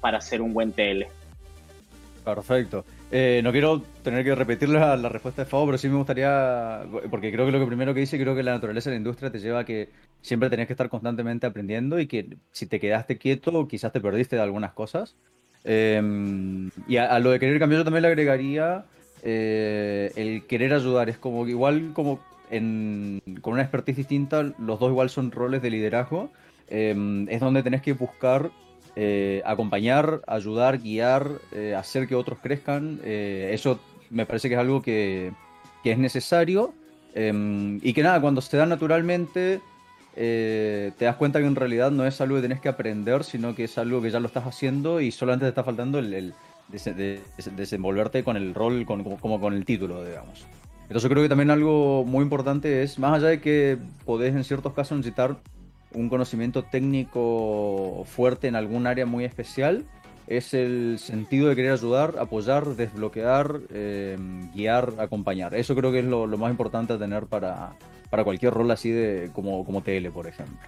para 0.00 0.16
hacer 0.16 0.40
un 0.40 0.54
buen 0.54 0.72
TL? 0.72 1.06
Perfecto. 2.24 2.86
no 3.10 3.52
quiero 3.52 3.82
tener 4.02 4.24
que 4.24 4.34
repetir 4.34 4.70
la, 4.70 4.96
la, 4.96 5.10
respuesta 5.10 5.44
de 5.44 5.50
Fabo, 5.50 5.66
pero 5.66 5.76
sí 5.76 5.90
me 5.90 5.96
gustaría, 5.96 6.84
porque 7.10 7.30
creo 7.30 7.44
que 7.44 7.52
lo 7.52 7.60
que 7.60 7.66
primero 7.66 7.92
que 7.92 8.00
dice, 8.00 8.18
creo 8.18 8.34
que 8.34 8.42
la 8.42 8.52
naturaleza 8.52 8.88
de 8.88 8.94
la 8.94 9.00
industria 9.00 9.30
te 9.30 9.40
lleva 9.40 9.60
a 9.60 9.64
que 9.66 9.90
siempre 10.22 10.48
tenés 10.48 10.68
que 10.68 10.72
estar 10.72 10.88
constantemente 10.88 11.46
aprendiendo 11.46 12.00
y 12.00 12.06
que 12.06 12.38
si 12.50 12.66
te 12.66 12.80
quedaste 12.80 13.18
quieto, 13.18 13.68
quizás 13.68 13.92
te 13.92 14.00
perdiste 14.00 14.36
de 14.36 14.42
algunas 14.42 14.72
cosas. 14.72 15.16
Em, 15.64 16.70
y 16.86 16.96
a, 16.96 17.18
lo 17.18 17.30
de 17.30 17.38
querer 17.38 17.58
cambiar, 17.58 17.80
yo 17.80 17.84
también 17.84 18.02
le 18.02 18.08
agregaría 18.08 18.84
eh, 19.22 20.12
el 20.16 20.46
querer 20.46 20.72
ayudar. 20.72 21.08
Es 21.08 21.18
como 21.18 21.46
igual 21.46 21.92
como 21.94 22.20
con 22.48 23.52
una 23.52 23.60
expertise 23.62 23.98
distinta, 23.98 24.42
los 24.58 24.80
dos 24.80 24.90
igual 24.90 25.10
son 25.10 25.30
roles 25.30 25.60
de 25.60 25.70
liderazgo. 25.70 26.30
Em, 26.68 27.28
es 27.28 27.40
donde 27.40 27.62
tenés 27.62 27.82
que 27.82 27.92
buscar 27.92 28.50
eh, 28.96 29.42
acompañar, 29.44 30.22
ayudar, 30.26 30.78
guiar, 30.78 31.30
eh, 31.52 31.74
hacer 31.74 32.08
que 32.08 32.14
otros 32.14 32.38
crezcan. 32.40 33.00
eso 33.04 33.80
me 34.10 34.24
parece 34.26 34.48
que 34.48 34.54
es 34.54 34.60
algo 34.60 34.80
que, 34.82 35.32
que 35.82 35.92
es 35.92 35.98
necesario 35.98 36.72
Em, 37.14 37.80
y 37.82 37.92
que 37.94 38.02
nada, 38.02 38.20
cuando 38.20 38.40
se 38.40 38.56
da 38.56 38.66
naturalmente, 38.66 39.60
te 40.14 41.04
das 41.04 41.16
cuenta 41.16 41.38
que 41.40 41.46
en 41.46 41.56
realidad 41.56 41.90
no 41.90 42.06
es 42.06 42.20
algo 42.20 42.36
que 42.36 42.42
tenés 42.42 42.60
que 42.60 42.68
aprender, 42.68 43.24
sino 43.24 43.54
que 43.54 43.64
es 43.64 43.78
algo 43.78 44.02
que 44.02 44.10
ya 44.10 44.20
lo 44.20 44.26
estás 44.26 44.46
haciendo 44.46 45.00
y 45.00 45.10
solamente 45.10 45.46
te 45.46 45.50
está 45.50 45.64
faltando 45.64 45.98
el, 45.98 46.34
desenvolverte 46.70 48.24
con 48.24 48.36
el 48.36 48.54
rol, 48.54 48.84
como 48.86 49.40
con 49.40 49.54
el 49.54 49.64
título, 49.64 50.04
digamos. 50.04 50.46
Entonces 50.88 51.10
creo 51.10 51.22
que 51.22 51.28
también 51.28 51.50
algo 51.50 52.04
muy 52.04 52.22
importante 52.22 52.82
es, 52.82 52.98
más 52.98 53.14
allá 53.14 53.28
de 53.28 53.40
que 53.40 53.76
podés 54.06 54.34
en 54.34 54.42
ciertos 54.42 54.72
casos 54.72 54.96
necesitar 54.96 55.36
un 55.92 56.08
conocimiento 56.08 56.62
técnico 56.62 58.04
fuerte 58.06 58.48
en 58.48 58.56
algún 58.56 58.86
área 58.86 59.04
muy 59.04 59.24
especial, 59.24 59.84
es 60.26 60.54
el 60.54 60.98
sentido 60.98 61.48
de 61.48 61.56
querer 61.56 61.72
ayudar, 61.72 62.14
apoyar, 62.18 62.64
desbloquear, 62.76 63.60
em, 63.72 64.50
guiar, 64.52 64.94
acompañar. 64.98 65.54
Eso 65.54 65.74
creo 65.74 65.92
que 65.92 66.00
es 66.00 66.04
lo, 66.04 66.26
más 66.26 66.50
importante 66.50 66.94
a 66.94 66.98
tener 66.98 67.26
para, 67.26 67.72
para, 68.08 68.24
cualquier 68.24 68.54
rol 68.54 68.70
así 68.70 68.90
de 68.90 69.30
como, 69.32 69.64
como 69.64 69.82
TL, 69.82 70.10
por 70.10 70.26
ejemplo. 70.26 70.58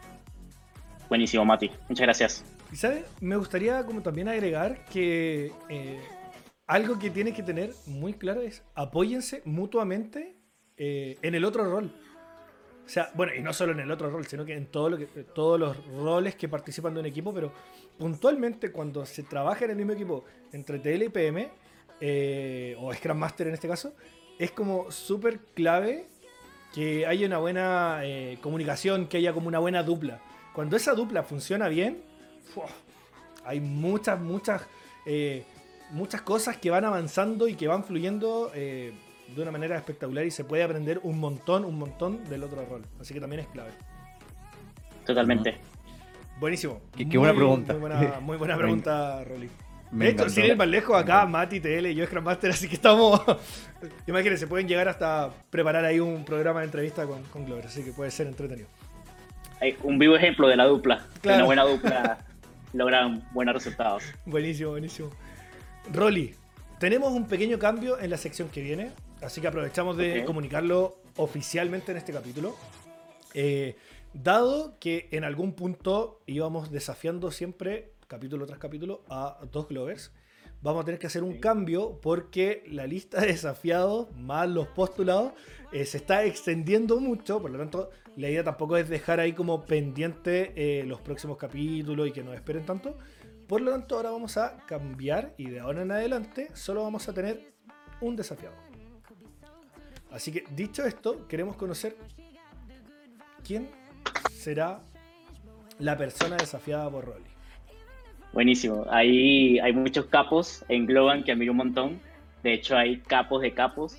Buenísimo, 1.11 1.45
Mati. 1.45 1.69
Muchas 1.89 2.05
gracias. 2.05 2.45
Sabes, 2.73 3.05
me 3.21 3.35
gustaría 3.35 3.85
como 3.85 4.01
también 4.01 4.29
agregar 4.29 4.85
que 4.85 5.51
eh, 5.69 6.01
algo 6.69 7.01
que 7.01 7.11
tiene 7.11 7.35
que 7.35 7.43
tener 7.43 7.73
muy 7.87 8.15
claro 8.15 8.43
es 8.43 8.63
apóyense 8.77 9.43
mutuamente 9.45 10.37
eh, 10.77 11.19
en 11.21 11.35
el 11.35 11.45
otro 11.45 11.65
rol. 11.65 11.93
O 12.87 12.89
sea, 12.89 13.11
bueno, 13.15 13.35
y 13.35 13.43
no 13.43 13.53
solo 13.53 13.73
en 13.73 13.81
el 13.81 13.91
otro 13.91 14.09
rol, 14.09 14.25
sino 14.25 14.45
que 14.45 14.55
en 14.55 14.67
todo 14.67 14.89
lo 14.89 14.99
todos 15.35 15.59
los 15.59 15.85
roles 15.89 16.37
que 16.37 16.49
participan 16.49 16.95
de 16.95 17.01
un 17.01 17.07
equipo, 17.07 17.35
pero 17.35 17.53
puntualmente 17.99 18.71
cuando 18.71 19.05
se 19.05 19.25
trabaja 19.25 19.65
en 19.65 19.73
el 19.73 19.77
mismo 19.79 19.93
equipo 19.93 20.25
entre 20.53 20.79
TL 20.79 21.03
y 21.03 21.09
PM, 21.09 21.51
eh, 22.01 22.77
o 22.79 22.95
Scrum 22.95 23.19
Master 23.19 23.49
en 23.49 23.55
este 23.55 23.67
caso, 23.67 23.97
es 24.39 24.53
como 24.53 24.93
súper 24.93 25.41
clave 25.55 26.07
que 26.73 27.05
haya 27.05 27.27
una 27.27 27.39
buena 27.39 28.01
comunicación, 28.41 29.09
que 29.09 29.17
haya 29.17 29.33
como 29.33 29.49
una 29.49 29.59
buena 29.59 29.83
dupla. 29.83 30.21
Cuando 30.53 30.77
esa 30.77 30.95
dupla 30.95 31.23
funciona 31.23 31.69
bien, 31.69 32.03
hay 33.45 33.61
muchas, 33.61 34.21
muchas, 34.21 34.63
eh, 35.07 35.45
muchas 35.91 36.23
cosas 36.23 36.57
que 36.57 36.71
van 36.71 36.85
avanzando 36.85 37.49
y 37.49 37.55
que 37.55 37.69
van 37.69 37.85
fluyendo 37.85 38.51
de 39.35 39.43
una 39.43 39.51
manera 39.51 39.77
espectacular 39.77 40.25
y 40.25 40.31
se 40.31 40.45
puede 40.45 40.63
aprender 40.63 41.01
un 41.03 41.19
montón, 41.19 41.65
un 41.65 41.79
montón 41.79 42.25
del 42.29 42.43
otro 42.43 42.65
rol. 42.65 42.83
Así 43.01 43.15
que 43.15 43.21
también 43.21 43.41
es 43.41 43.49
clave. 43.49 43.71
Totalmente. 45.07 45.59
Buenísimo. 46.39 46.81
Qué, 46.97 47.19
buena 47.19 47.35
pregunta. 47.35 47.75
Muy 48.21 48.37
buena, 48.37 48.57
pregunta, 48.59 49.25
Rolly. 49.25 49.51
Esto, 50.01 50.29
sin 50.29 50.45
ir 50.45 50.57
más 50.57 50.69
lejos, 50.69 50.97
acá 50.97 51.27
Mati, 51.27 51.61
TL 51.61 51.87
y 51.87 51.95
yo 51.97 52.07
Scrum 52.07 52.23
Master, 52.23 52.53
así 52.53 52.69
que 52.69 52.77
estamos. 52.77 53.21
Imagínense, 54.07 54.47
pueden 54.47 54.69
llegar 54.69 54.89
hasta 54.89 55.31
preparar 55.51 55.85
ahí 55.85 55.99
un 55.99 56.25
programa 56.25 56.61
de 56.61 56.67
entrevista 56.67 57.07
con, 57.07 57.25
con 57.25 57.45
Glover, 57.45 57.67
así 57.67 57.83
que 57.83 57.93
puede 57.93 58.11
ser 58.13 58.29
entretenido. 58.29 58.69
Un 59.83 59.99
vivo 59.99 60.17
ejemplo 60.17 60.49
de 60.49 60.57
la 60.57 60.65
dupla. 60.65 61.07
Una 61.25 61.45
buena 61.45 61.65
dupla 61.65 62.25
logran 62.73 63.29
buenos 63.33 63.55
resultados. 63.55 64.05
Buenísimo, 64.25 64.71
buenísimo. 64.71 65.11
Rolly, 65.93 66.35
tenemos 66.79 67.13
un 67.13 67.27
pequeño 67.27 67.59
cambio 67.59 67.99
en 67.99 68.11
la 68.11 68.17
sección 68.17 68.49
que 68.49 68.63
viene, 68.63 68.93
así 69.23 69.41
que 69.41 69.49
aprovechamos 69.49 69.97
de 69.97 70.25
comunicarlo 70.25 70.97
oficialmente 71.17 71.93
en 71.93 71.99
este 71.99 72.13
capítulo. 72.13 72.57
Eh, 73.35 73.77
Dado 74.13 74.77
que 74.81 75.09
en 75.13 75.23
algún 75.23 75.53
punto 75.53 76.21
íbamos 76.27 76.73
desafiando 76.73 77.31
siempre, 77.31 77.93
capítulo 78.09 78.45
tras 78.45 78.59
capítulo, 78.59 79.03
a 79.09 79.39
dos 79.53 79.69
Glovers, 79.69 80.13
vamos 80.63 80.83
a 80.83 80.85
tener 80.85 80.99
que 80.99 81.07
hacer 81.07 81.23
un 81.23 81.39
cambio 81.39 81.99
porque 82.01 82.65
la 82.71 82.87
lista 82.87 83.21
de 83.21 83.29
desafiados 83.29 84.15
más 84.17 84.49
los 84.49 84.69
postulados 84.69 85.33
eh, 85.73 85.85
se 85.85 85.99
está 85.99 86.25
extendiendo 86.25 87.01
mucho, 87.01 87.41
por 87.41 87.51
lo 87.51 87.59
tanto 87.59 87.91
la 88.17 88.29
idea 88.29 88.45
tampoco 88.45 88.77
es 88.77 88.89
dejar 88.89 89.21
ahí 89.21 89.33
como 89.33 89.65
pendiente 89.65 90.53
eh, 90.57 90.85
los 90.85 91.01
próximos 91.01 91.37
capítulos 91.39 92.09
y 92.09 92.13
que 92.13 92.23
no 92.23 92.35
esperen 92.35 92.67
tanto. 92.67 92.99
Por 93.47 93.63
lo 93.63 93.71
tanto 93.71 93.97
ahora 93.97 94.11
vamos 94.11 94.37
a 94.37 94.59
cambiar 94.67 95.35
y 95.39 95.51
de 95.51 95.61
ahora 95.61 95.83
en 95.83 95.91
adelante 95.91 96.51
solo 96.55 96.83
vamos 96.83 97.09
a 97.09 97.15
tener 97.15 97.53
un 98.01 98.17
desafiado. 98.17 98.55
Así 100.11 100.33
que 100.33 100.45
dicho 100.55 100.85
esto, 100.85 101.27
queremos 101.29 101.57
conocer 101.57 101.97
quién 103.45 103.71
será 104.33 104.83
la 105.79 105.97
persona 105.97 106.37
desafiada 106.37 106.91
por 106.91 107.07
Rolly. 107.07 107.30
Buenísimo. 108.33 108.87
Ahí 108.91 109.59
hay 109.59 109.73
muchos 109.73 110.07
capos 110.07 110.65
en 110.69 110.87
Globan 110.87 111.25
que 111.25 111.33
admiro 111.33 111.53
un 111.53 111.59
montón. 111.59 112.01
De 112.43 112.55
hecho, 112.55 112.77
hay 112.77 112.99
capos 112.99 113.43
de 113.43 113.53
capos. 113.53 113.97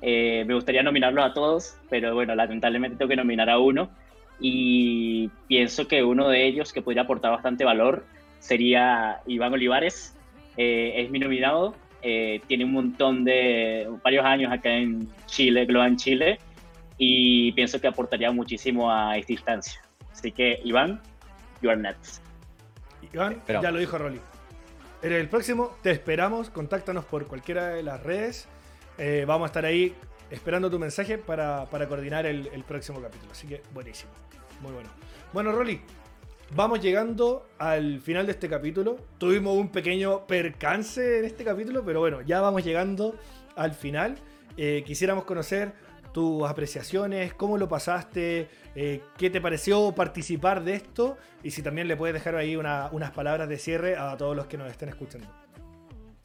Eh, 0.00 0.44
me 0.46 0.54
gustaría 0.54 0.82
nominarlos 0.82 1.24
a 1.24 1.34
todos, 1.34 1.76
pero 1.90 2.14
bueno, 2.14 2.34
lamentablemente 2.34 2.96
tengo 2.96 3.10
que 3.10 3.16
nominar 3.16 3.50
a 3.50 3.58
uno. 3.58 3.90
Y 4.40 5.28
pienso 5.48 5.86
que 5.86 6.02
uno 6.02 6.28
de 6.28 6.46
ellos 6.46 6.72
que 6.72 6.80
podría 6.80 7.02
aportar 7.02 7.32
bastante 7.32 7.64
valor 7.64 8.06
sería 8.38 9.20
Iván 9.26 9.52
Olivares. 9.52 10.16
Eh, 10.56 10.94
es 10.96 11.10
mi 11.10 11.18
nominado. 11.18 11.74
Eh, 12.02 12.40
tiene 12.46 12.64
un 12.64 12.72
montón 12.72 13.24
de, 13.24 13.88
varios 14.02 14.24
años 14.24 14.52
acá 14.52 14.72
en 14.72 15.08
Chile, 15.26 15.66
Globan 15.66 15.96
Chile 15.96 16.38
y 16.96 17.52
pienso 17.52 17.80
que 17.80 17.88
aportaría 17.88 18.30
muchísimo 18.30 18.90
a 18.90 19.16
esta 19.16 19.32
instancia. 19.32 19.80
Así 20.12 20.32
que, 20.32 20.60
Iván, 20.64 21.00
you 21.60 21.70
are 21.70 21.80
next. 21.80 22.27
Iván, 23.12 23.42
ya 23.46 23.70
lo 23.70 23.78
dijo 23.78 23.98
Rolly. 23.98 24.20
Eres 25.00 25.20
el 25.20 25.28
próximo, 25.28 25.76
te 25.82 25.90
esperamos, 25.92 26.50
contáctanos 26.50 27.04
por 27.04 27.26
cualquiera 27.26 27.68
de 27.68 27.82
las 27.82 28.02
redes. 28.02 28.48
Eh, 28.98 29.24
vamos 29.26 29.44
a 29.44 29.46
estar 29.46 29.64
ahí 29.64 29.94
esperando 30.30 30.70
tu 30.70 30.78
mensaje 30.78 31.18
para, 31.18 31.66
coordinar 31.70 32.26
el, 32.26 32.64
próximo 32.66 33.00
capítulo. 33.00 33.32
Así 33.32 33.46
que 33.46 33.62
buenísimo, 33.72 34.10
muy 34.60 34.72
bueno. 34.72 34.90
Bueno, 35.32 35.52
Rolly, 35.52 35.80
vamos 36.54 36.80
llegando 36.80 37.46
al 37.58 38.00
final 38.00 38.26
de 38.26 38.32
este 38.32 38.48
capítulo. 38.48 38.96
Tuvimos 39.18 39.56
un 39.56 39.70
pequeño 39.70 40.26
percance 40.26 41.20
en 41.20 41.24
este 41.24 41.44
capítulo, 41.44 41.84
pero 41.84 42.00
bueno, 42.00 42.22
ya 42.22 42.40
vamos 42.40 42.64
llegando 42.64 43.14
al 43.54 43.72
final. 43.72 44.16
Eh, 44.56 44.82
quisiéramos 44.84 45.24
conocer 45.24 45.72
tus 46.18 46.42
apreciaciones, 46.48 47.32
cómo 47.32 47.58
lo 47.58 47.68
pasaste, 47.68 48.48
eh, 48.74 49.02
qué 49.16 49.30
te 49.30 49.40
pareció 49.40 49.94
participar 49.94 50.64
de 50.64 50.74
esto 50.74 51.16
y 51.44 51.52
si 51.52 51.62
también 51.62 51.86
le 51.86 51.96
puedes 51.96 52.12
dejar 52.12 52.34
ahí 52.34 52.56
unas 52.56 53.10
palabras 53.12 53.48
de 53.48 53.56
cierre 53.56 53.94
a 53.94 54.16
todos 54.16 54.34
los 54.34 54.48
que 54.48 54.58
nos 54.58 54.68
estén 54.68 54.88
escuchando. 54.88 55.28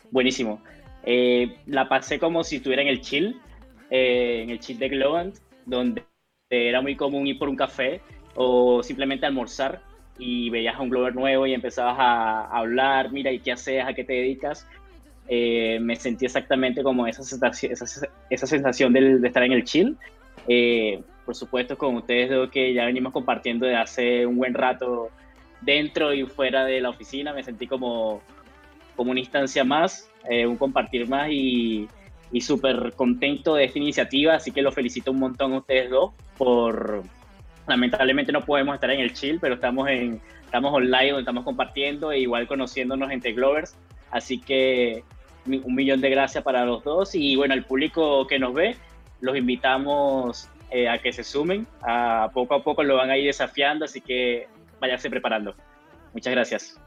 Buenísimo. 0.10 0.64
Eh, 1.04 1.58
la 1.68 1.88
pasé 1.88 2.18
como 2.18 2.44
si 2.44 2.56
estuviera 2.56 2.82
en 2.82 2.88
el 2.88 3.02
chill, 3.02 3.40
eh, 3.92 4.42
en 4.42 4.50
el 4.50 4.60
chill 4.60 4.80
de 4.80 4.90
Globant, 4.90 5.36
donde 5.68 6.04
era 6.50 6.82
muy 6.82 6.96
común 6.96 7.28
ir 7.28 7.38
por 7.38 7.48
un 7.48 7.56
café 7.56 8.02
o 8.34 8.82
simplemente 8.82 9.28
almorzar 9.28 9.84
y 10.18 10.50
veías 10.50 10.76
a 10.76 10.82
un 10.82 10.90
Glover 10.90 11.14
nuevo 11.14 11.46
y 11.46 11.54
empezabas 11.54 11.98
a, 12.00 12.46
hablar, 12.48 13.12
mira, 13.12 13.32
¿y 13.32 13.38
qué 13.38 13.52
haces? 13.52 13.86
¿A 13.86 13.94
qué 13.94 14.04
te 14.04 14.14
dedicas? 14.14 14.68
Eh, 15.28 15.80
me 15.82 15.96
sentí 15.96 16.26
exactamente 16.26 16.84
como 16.84 17.08
esa 17.08 17.24
sensación, 17.24 17.72
esa, 17.72 18.48
sensación 18.48 18.94
de, 18.94 19.26
estar 19.26 19.44
en 19.44 19.54
el 19.54 19.64
chill. 19.64 19.98
Eh, 20.48 21.02
por 21.26 21.36
supuesto, 21.36 21.78
con 21.78 21.96
ustedes 21.96 22.30
veo 22.30 22.50
que 22.50 22.74
ya 22.74 22.86
venimos 22.86 23.14
compartiendo 23.14 23.66
de 23.66 23.76
hace 23.76 24.26
un 24.26 24.38
buen 24.38 24.54
rato 24.54 25.10
dentro 25.62 26.14
y 26.14 26.26
fuera 26.26 26.66
de 26.66 26.82
la 26.82 26.90
oficina. 26.90 27.34
Me 27.34 27.44
sentí 27.44 27.68
como, 27.68 28.22
como 28.96 29.12
una 29.12 29.22
instancia 29.22 29.64
más, 29.64 30.10
eh, 30.30 30.46
un 30.46 30.58
compartir 30.58 31.08
más 31.08 31.30
y, 31.32 31.88
y 32.32 32.42
súper 32.42 32.94
contento 32.94 33.56
de 33.56 33.66
esta 33.66 33.80
iniciativa. 33.80 34.36
Así 34.36 34.52
que 34.52 34.62
los 34.62 34.76
felicito 34.76 35.12
un 35.12 35.20
montón 35.20 35.54
a 35.54 35.58
ustedes 35.60 35.90
dos 35.90 36.12
por... 36.38 37.04
Lamentablemente 37.66 38.34
no 38.34 38.42
podemos 38.42 38.76
estar 38.76 38.92
en 38.92 39.00
el 39.00 39.14
chill, 39.14 39.40
pero 39.40 39.56
estamos, 39.56 39.88
en, 39.88 40.20
estamos 40.44 40.74
online 40.74 41.12
donde 41.12 41.22
estamos 41.22 41.46
compartiendo 41.46 42.12
e 42.12 42.20
igual 42.20 42.46
conociéndonos 42.46 43.10
entre 43.10 43.32
Glovers. 43.32 43.78
Así 44.12 44.38
que 44.38 45.06
un 45.46 45.76
millón 45.76 46.02
de 46.02 46.10
gracias 46.10 46.44
para 46.44 46.66
los 46.66 46.84
dos 46.84 47.16
y 47.16 47.36
bueno, 47.36 47.54
el 47.54 47.66
público 47.66 48.26
que 48.28 48.40
nos 48.40 48.54
ve, 48.54 48.76
los 49.22 49.36
invitamos 49.38 50.50
eh, 50.72 50.90
a 50.90 50.98
que 50.98 51.14
se 51.14 51.24
sumen. 51.24 51.68
A 51.82 52.32
poco 52.34 52.56
a 52.56 52.64
poco 52.64 52.84
lo 52.84 52.96
van 52.96 53.10
a 53.10 53.18
ir 53.18 53.28
desafiando, 53.28 53.86
así 53.86 54.02
que 54.02 54.48
váyanse 54.80 55.10
preparando. 55.10 55.56
Muchas 56.14 56.34
gracias. 56.34 56.80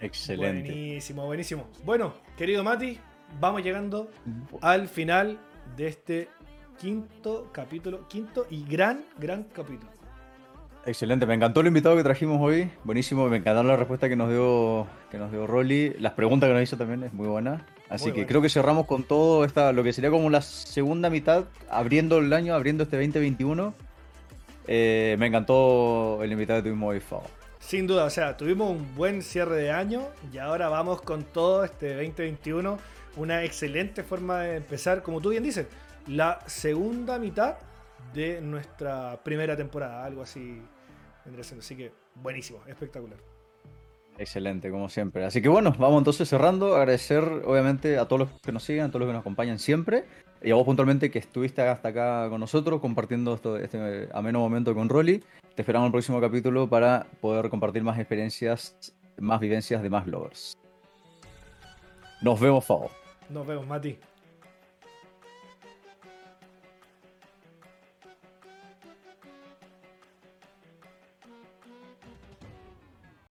Excelente. 0.00 0.70
Buenísimo, 0.70 1.26
buenísimo. 1.26 1.68
Bueno, 1.84 2.14
querido 2.36 2.62
Mati, 2.62 2.98
vamos 3.40 3.62
llegando 3.62 4.10
al 4.60 4.88
final 4.88 5.38
de 5.76 5.88
este 5.88 6.28
quinto 6.78 7.50
capítulo, 7.52 8.06
quinto 8.08 8.46
y 8.50 8.64
gran, 8.64 9.04
gran 9.18 9.44
capítulo. 9.44 9.93
Excelente, 10.86 11.24
me 11.24 11.32
encantó 11.32 11.60
el 11.60 11.68
invitado 11.68 11.96
que 11.96 12.02
trajimos 12.02 12.38
hoy. 12.42 12.70
Buenísimo, 12.84 13.26
me 13.28 13.38
encantaron 13.38 13.68
la 13.68 13.76
respuesta 13.76 14.06
que 14.06 14.16
nos 14.16 14.28
dio, 14.28 14.86
que 15.10 15.16
nos 15.16 15.32
dio 15.32 15.46
Rolly. 15.46 15.94
Las 15.98 16.12
preguntas 16.12 16.48
que 16.48 16.52
nos 16.52 16.62
hizo 16.62 16.76
también 16.76 17.02
es 17.04 17.14
muy 17.14 17.26
buena. 17.26 17.64
Así 17.88 18.12
que 18.12 18.26
creo 18.26 18.42
que 18.42 18.50
cerramos 18.50 18.86
con 18.86 19.02
todo 19.02 19.46
esta, 19.46 19.72
lo 19.72 19.82
que 19.82 19.94
sería 19.94 20.10
como 20.10 20.28
la 20.28 20.42
segunda 20.42 21.08
mitad, 21.08 21.44
abriendo 21.70 22.18
el 22.18 22.30
año, 22.34 22.54
abriendo 22.54 22.84
este 22.84 22.96
2021. 22.96 23.74
Eh, 24.66 25.16
me 25.18 25.26
encantó 25.26 26.22
el 26.22 26.32
invitado 26.32 26.62
que 26.62 26.68
tuvimos 26.68 26.90
hoy, 26.90 27.00
Fao. 27.00 27.22
Sin 27.60 27.86
duda, 27.86 28.04
o 28.04 28.10
sea, 28.10 28.36
tuvimos 28.36 28.70
un 28.70 28.94
buen 28.94 29.22
cierre 29.22 29.56
de 29.56 29.70
año 29.70 30.02
y 30.34 30.36
ahora 30.36 30.68
vamos 30.68 31.00
con 31.00 31.24
todo 31.24 31.64
este 31.64 31.94
2021. 31.94 32.78
Una 33.16 33.42
excelente 33.42 34.02
forma 34.02 34.40
de 34.40 34.56
empezar, 34.56 35.02
como 35.02 35.22
tú 35.22 35.30
bien 35.30 35.44
dices, 35.44 35.66
la 36.06 36.40
segunda 36.44 37.18
mitad 37.18 37.54
de 38.12 38.42
nuestra 38.42 39.18
primera 39.22 39.56
temporada, 39.56 40.04
algo 40.04 40.22
así 40.22 40.60
vendría 41.24 41.44
siendo. 41.44 41.60
Así 41.62 41.76
que 41.76 41.92
buenísimo, 42.14 42.60
espectacular. 42.66 43.18
Excelente, 44.16 44.70
como 44.70 44.88
siempre. 44.88 45.24
Así 45.24 45.42
que 45.42 45.48
bueno, 45.48 45.74
vamos 45.78 45.98
entonces 45.98 46.28
cerrando. 46.28 46.76
Agradecer 46.76 47.24
obviamente 47.44 47.98
a 47.98 48.06
todos 48.06 48.20
los 48.20 48.40
que 48.40 48.52
nos 48.52 48.62
siguen, 48.62 48.84
a 48.84 48.88
todos 48.88 49.00
los 49.00 49.08
que 49.08 49.12
nos 49.12 49.20
acompañan 49.20 49.58
siempre. 49.58 50.04
Y 50.42 50.50
a 50.50 50.54
vos 50.54 50.64
puntualmente 50.64 51.10
que 51.10 51.18
estuviste 51.18 51.62
hasta 51.62 51.88
acá 51.88 52.28
con 52.28 52.38
nosotros 52.38 52.80
compartiendo 52.80 53.34
esto, 53.34 53.56
este 53.56 54.08
ameno 54.12 54.40
momento 54.40 54.74
con 54.74 54.88
Rolly. 54.88 55.22
Te 55.54 55.62
esperamos 55.62 55.84
en 55.84 55.88
el 55.88 55.92
próximo 55.92 56.20
capítulo 56.20 56.68
para 56.68 57.06
poder 57.20 57.48
compartir 57.48 57.82
más 57.82 57.98
experiencias, 57.98 58.76
más 59.18 59.40
vivencias 59.40 59.82
de 59.82 59.90
más 59.90 60.06
lovers. 60.06 60.56
Nos 62.22 62.38
vemos, 62.38 62.64
Fabo. 62.64 62.90
Nos 63.30 63.46
vemos, 63.46 63.66
Mati. 63.66 63.98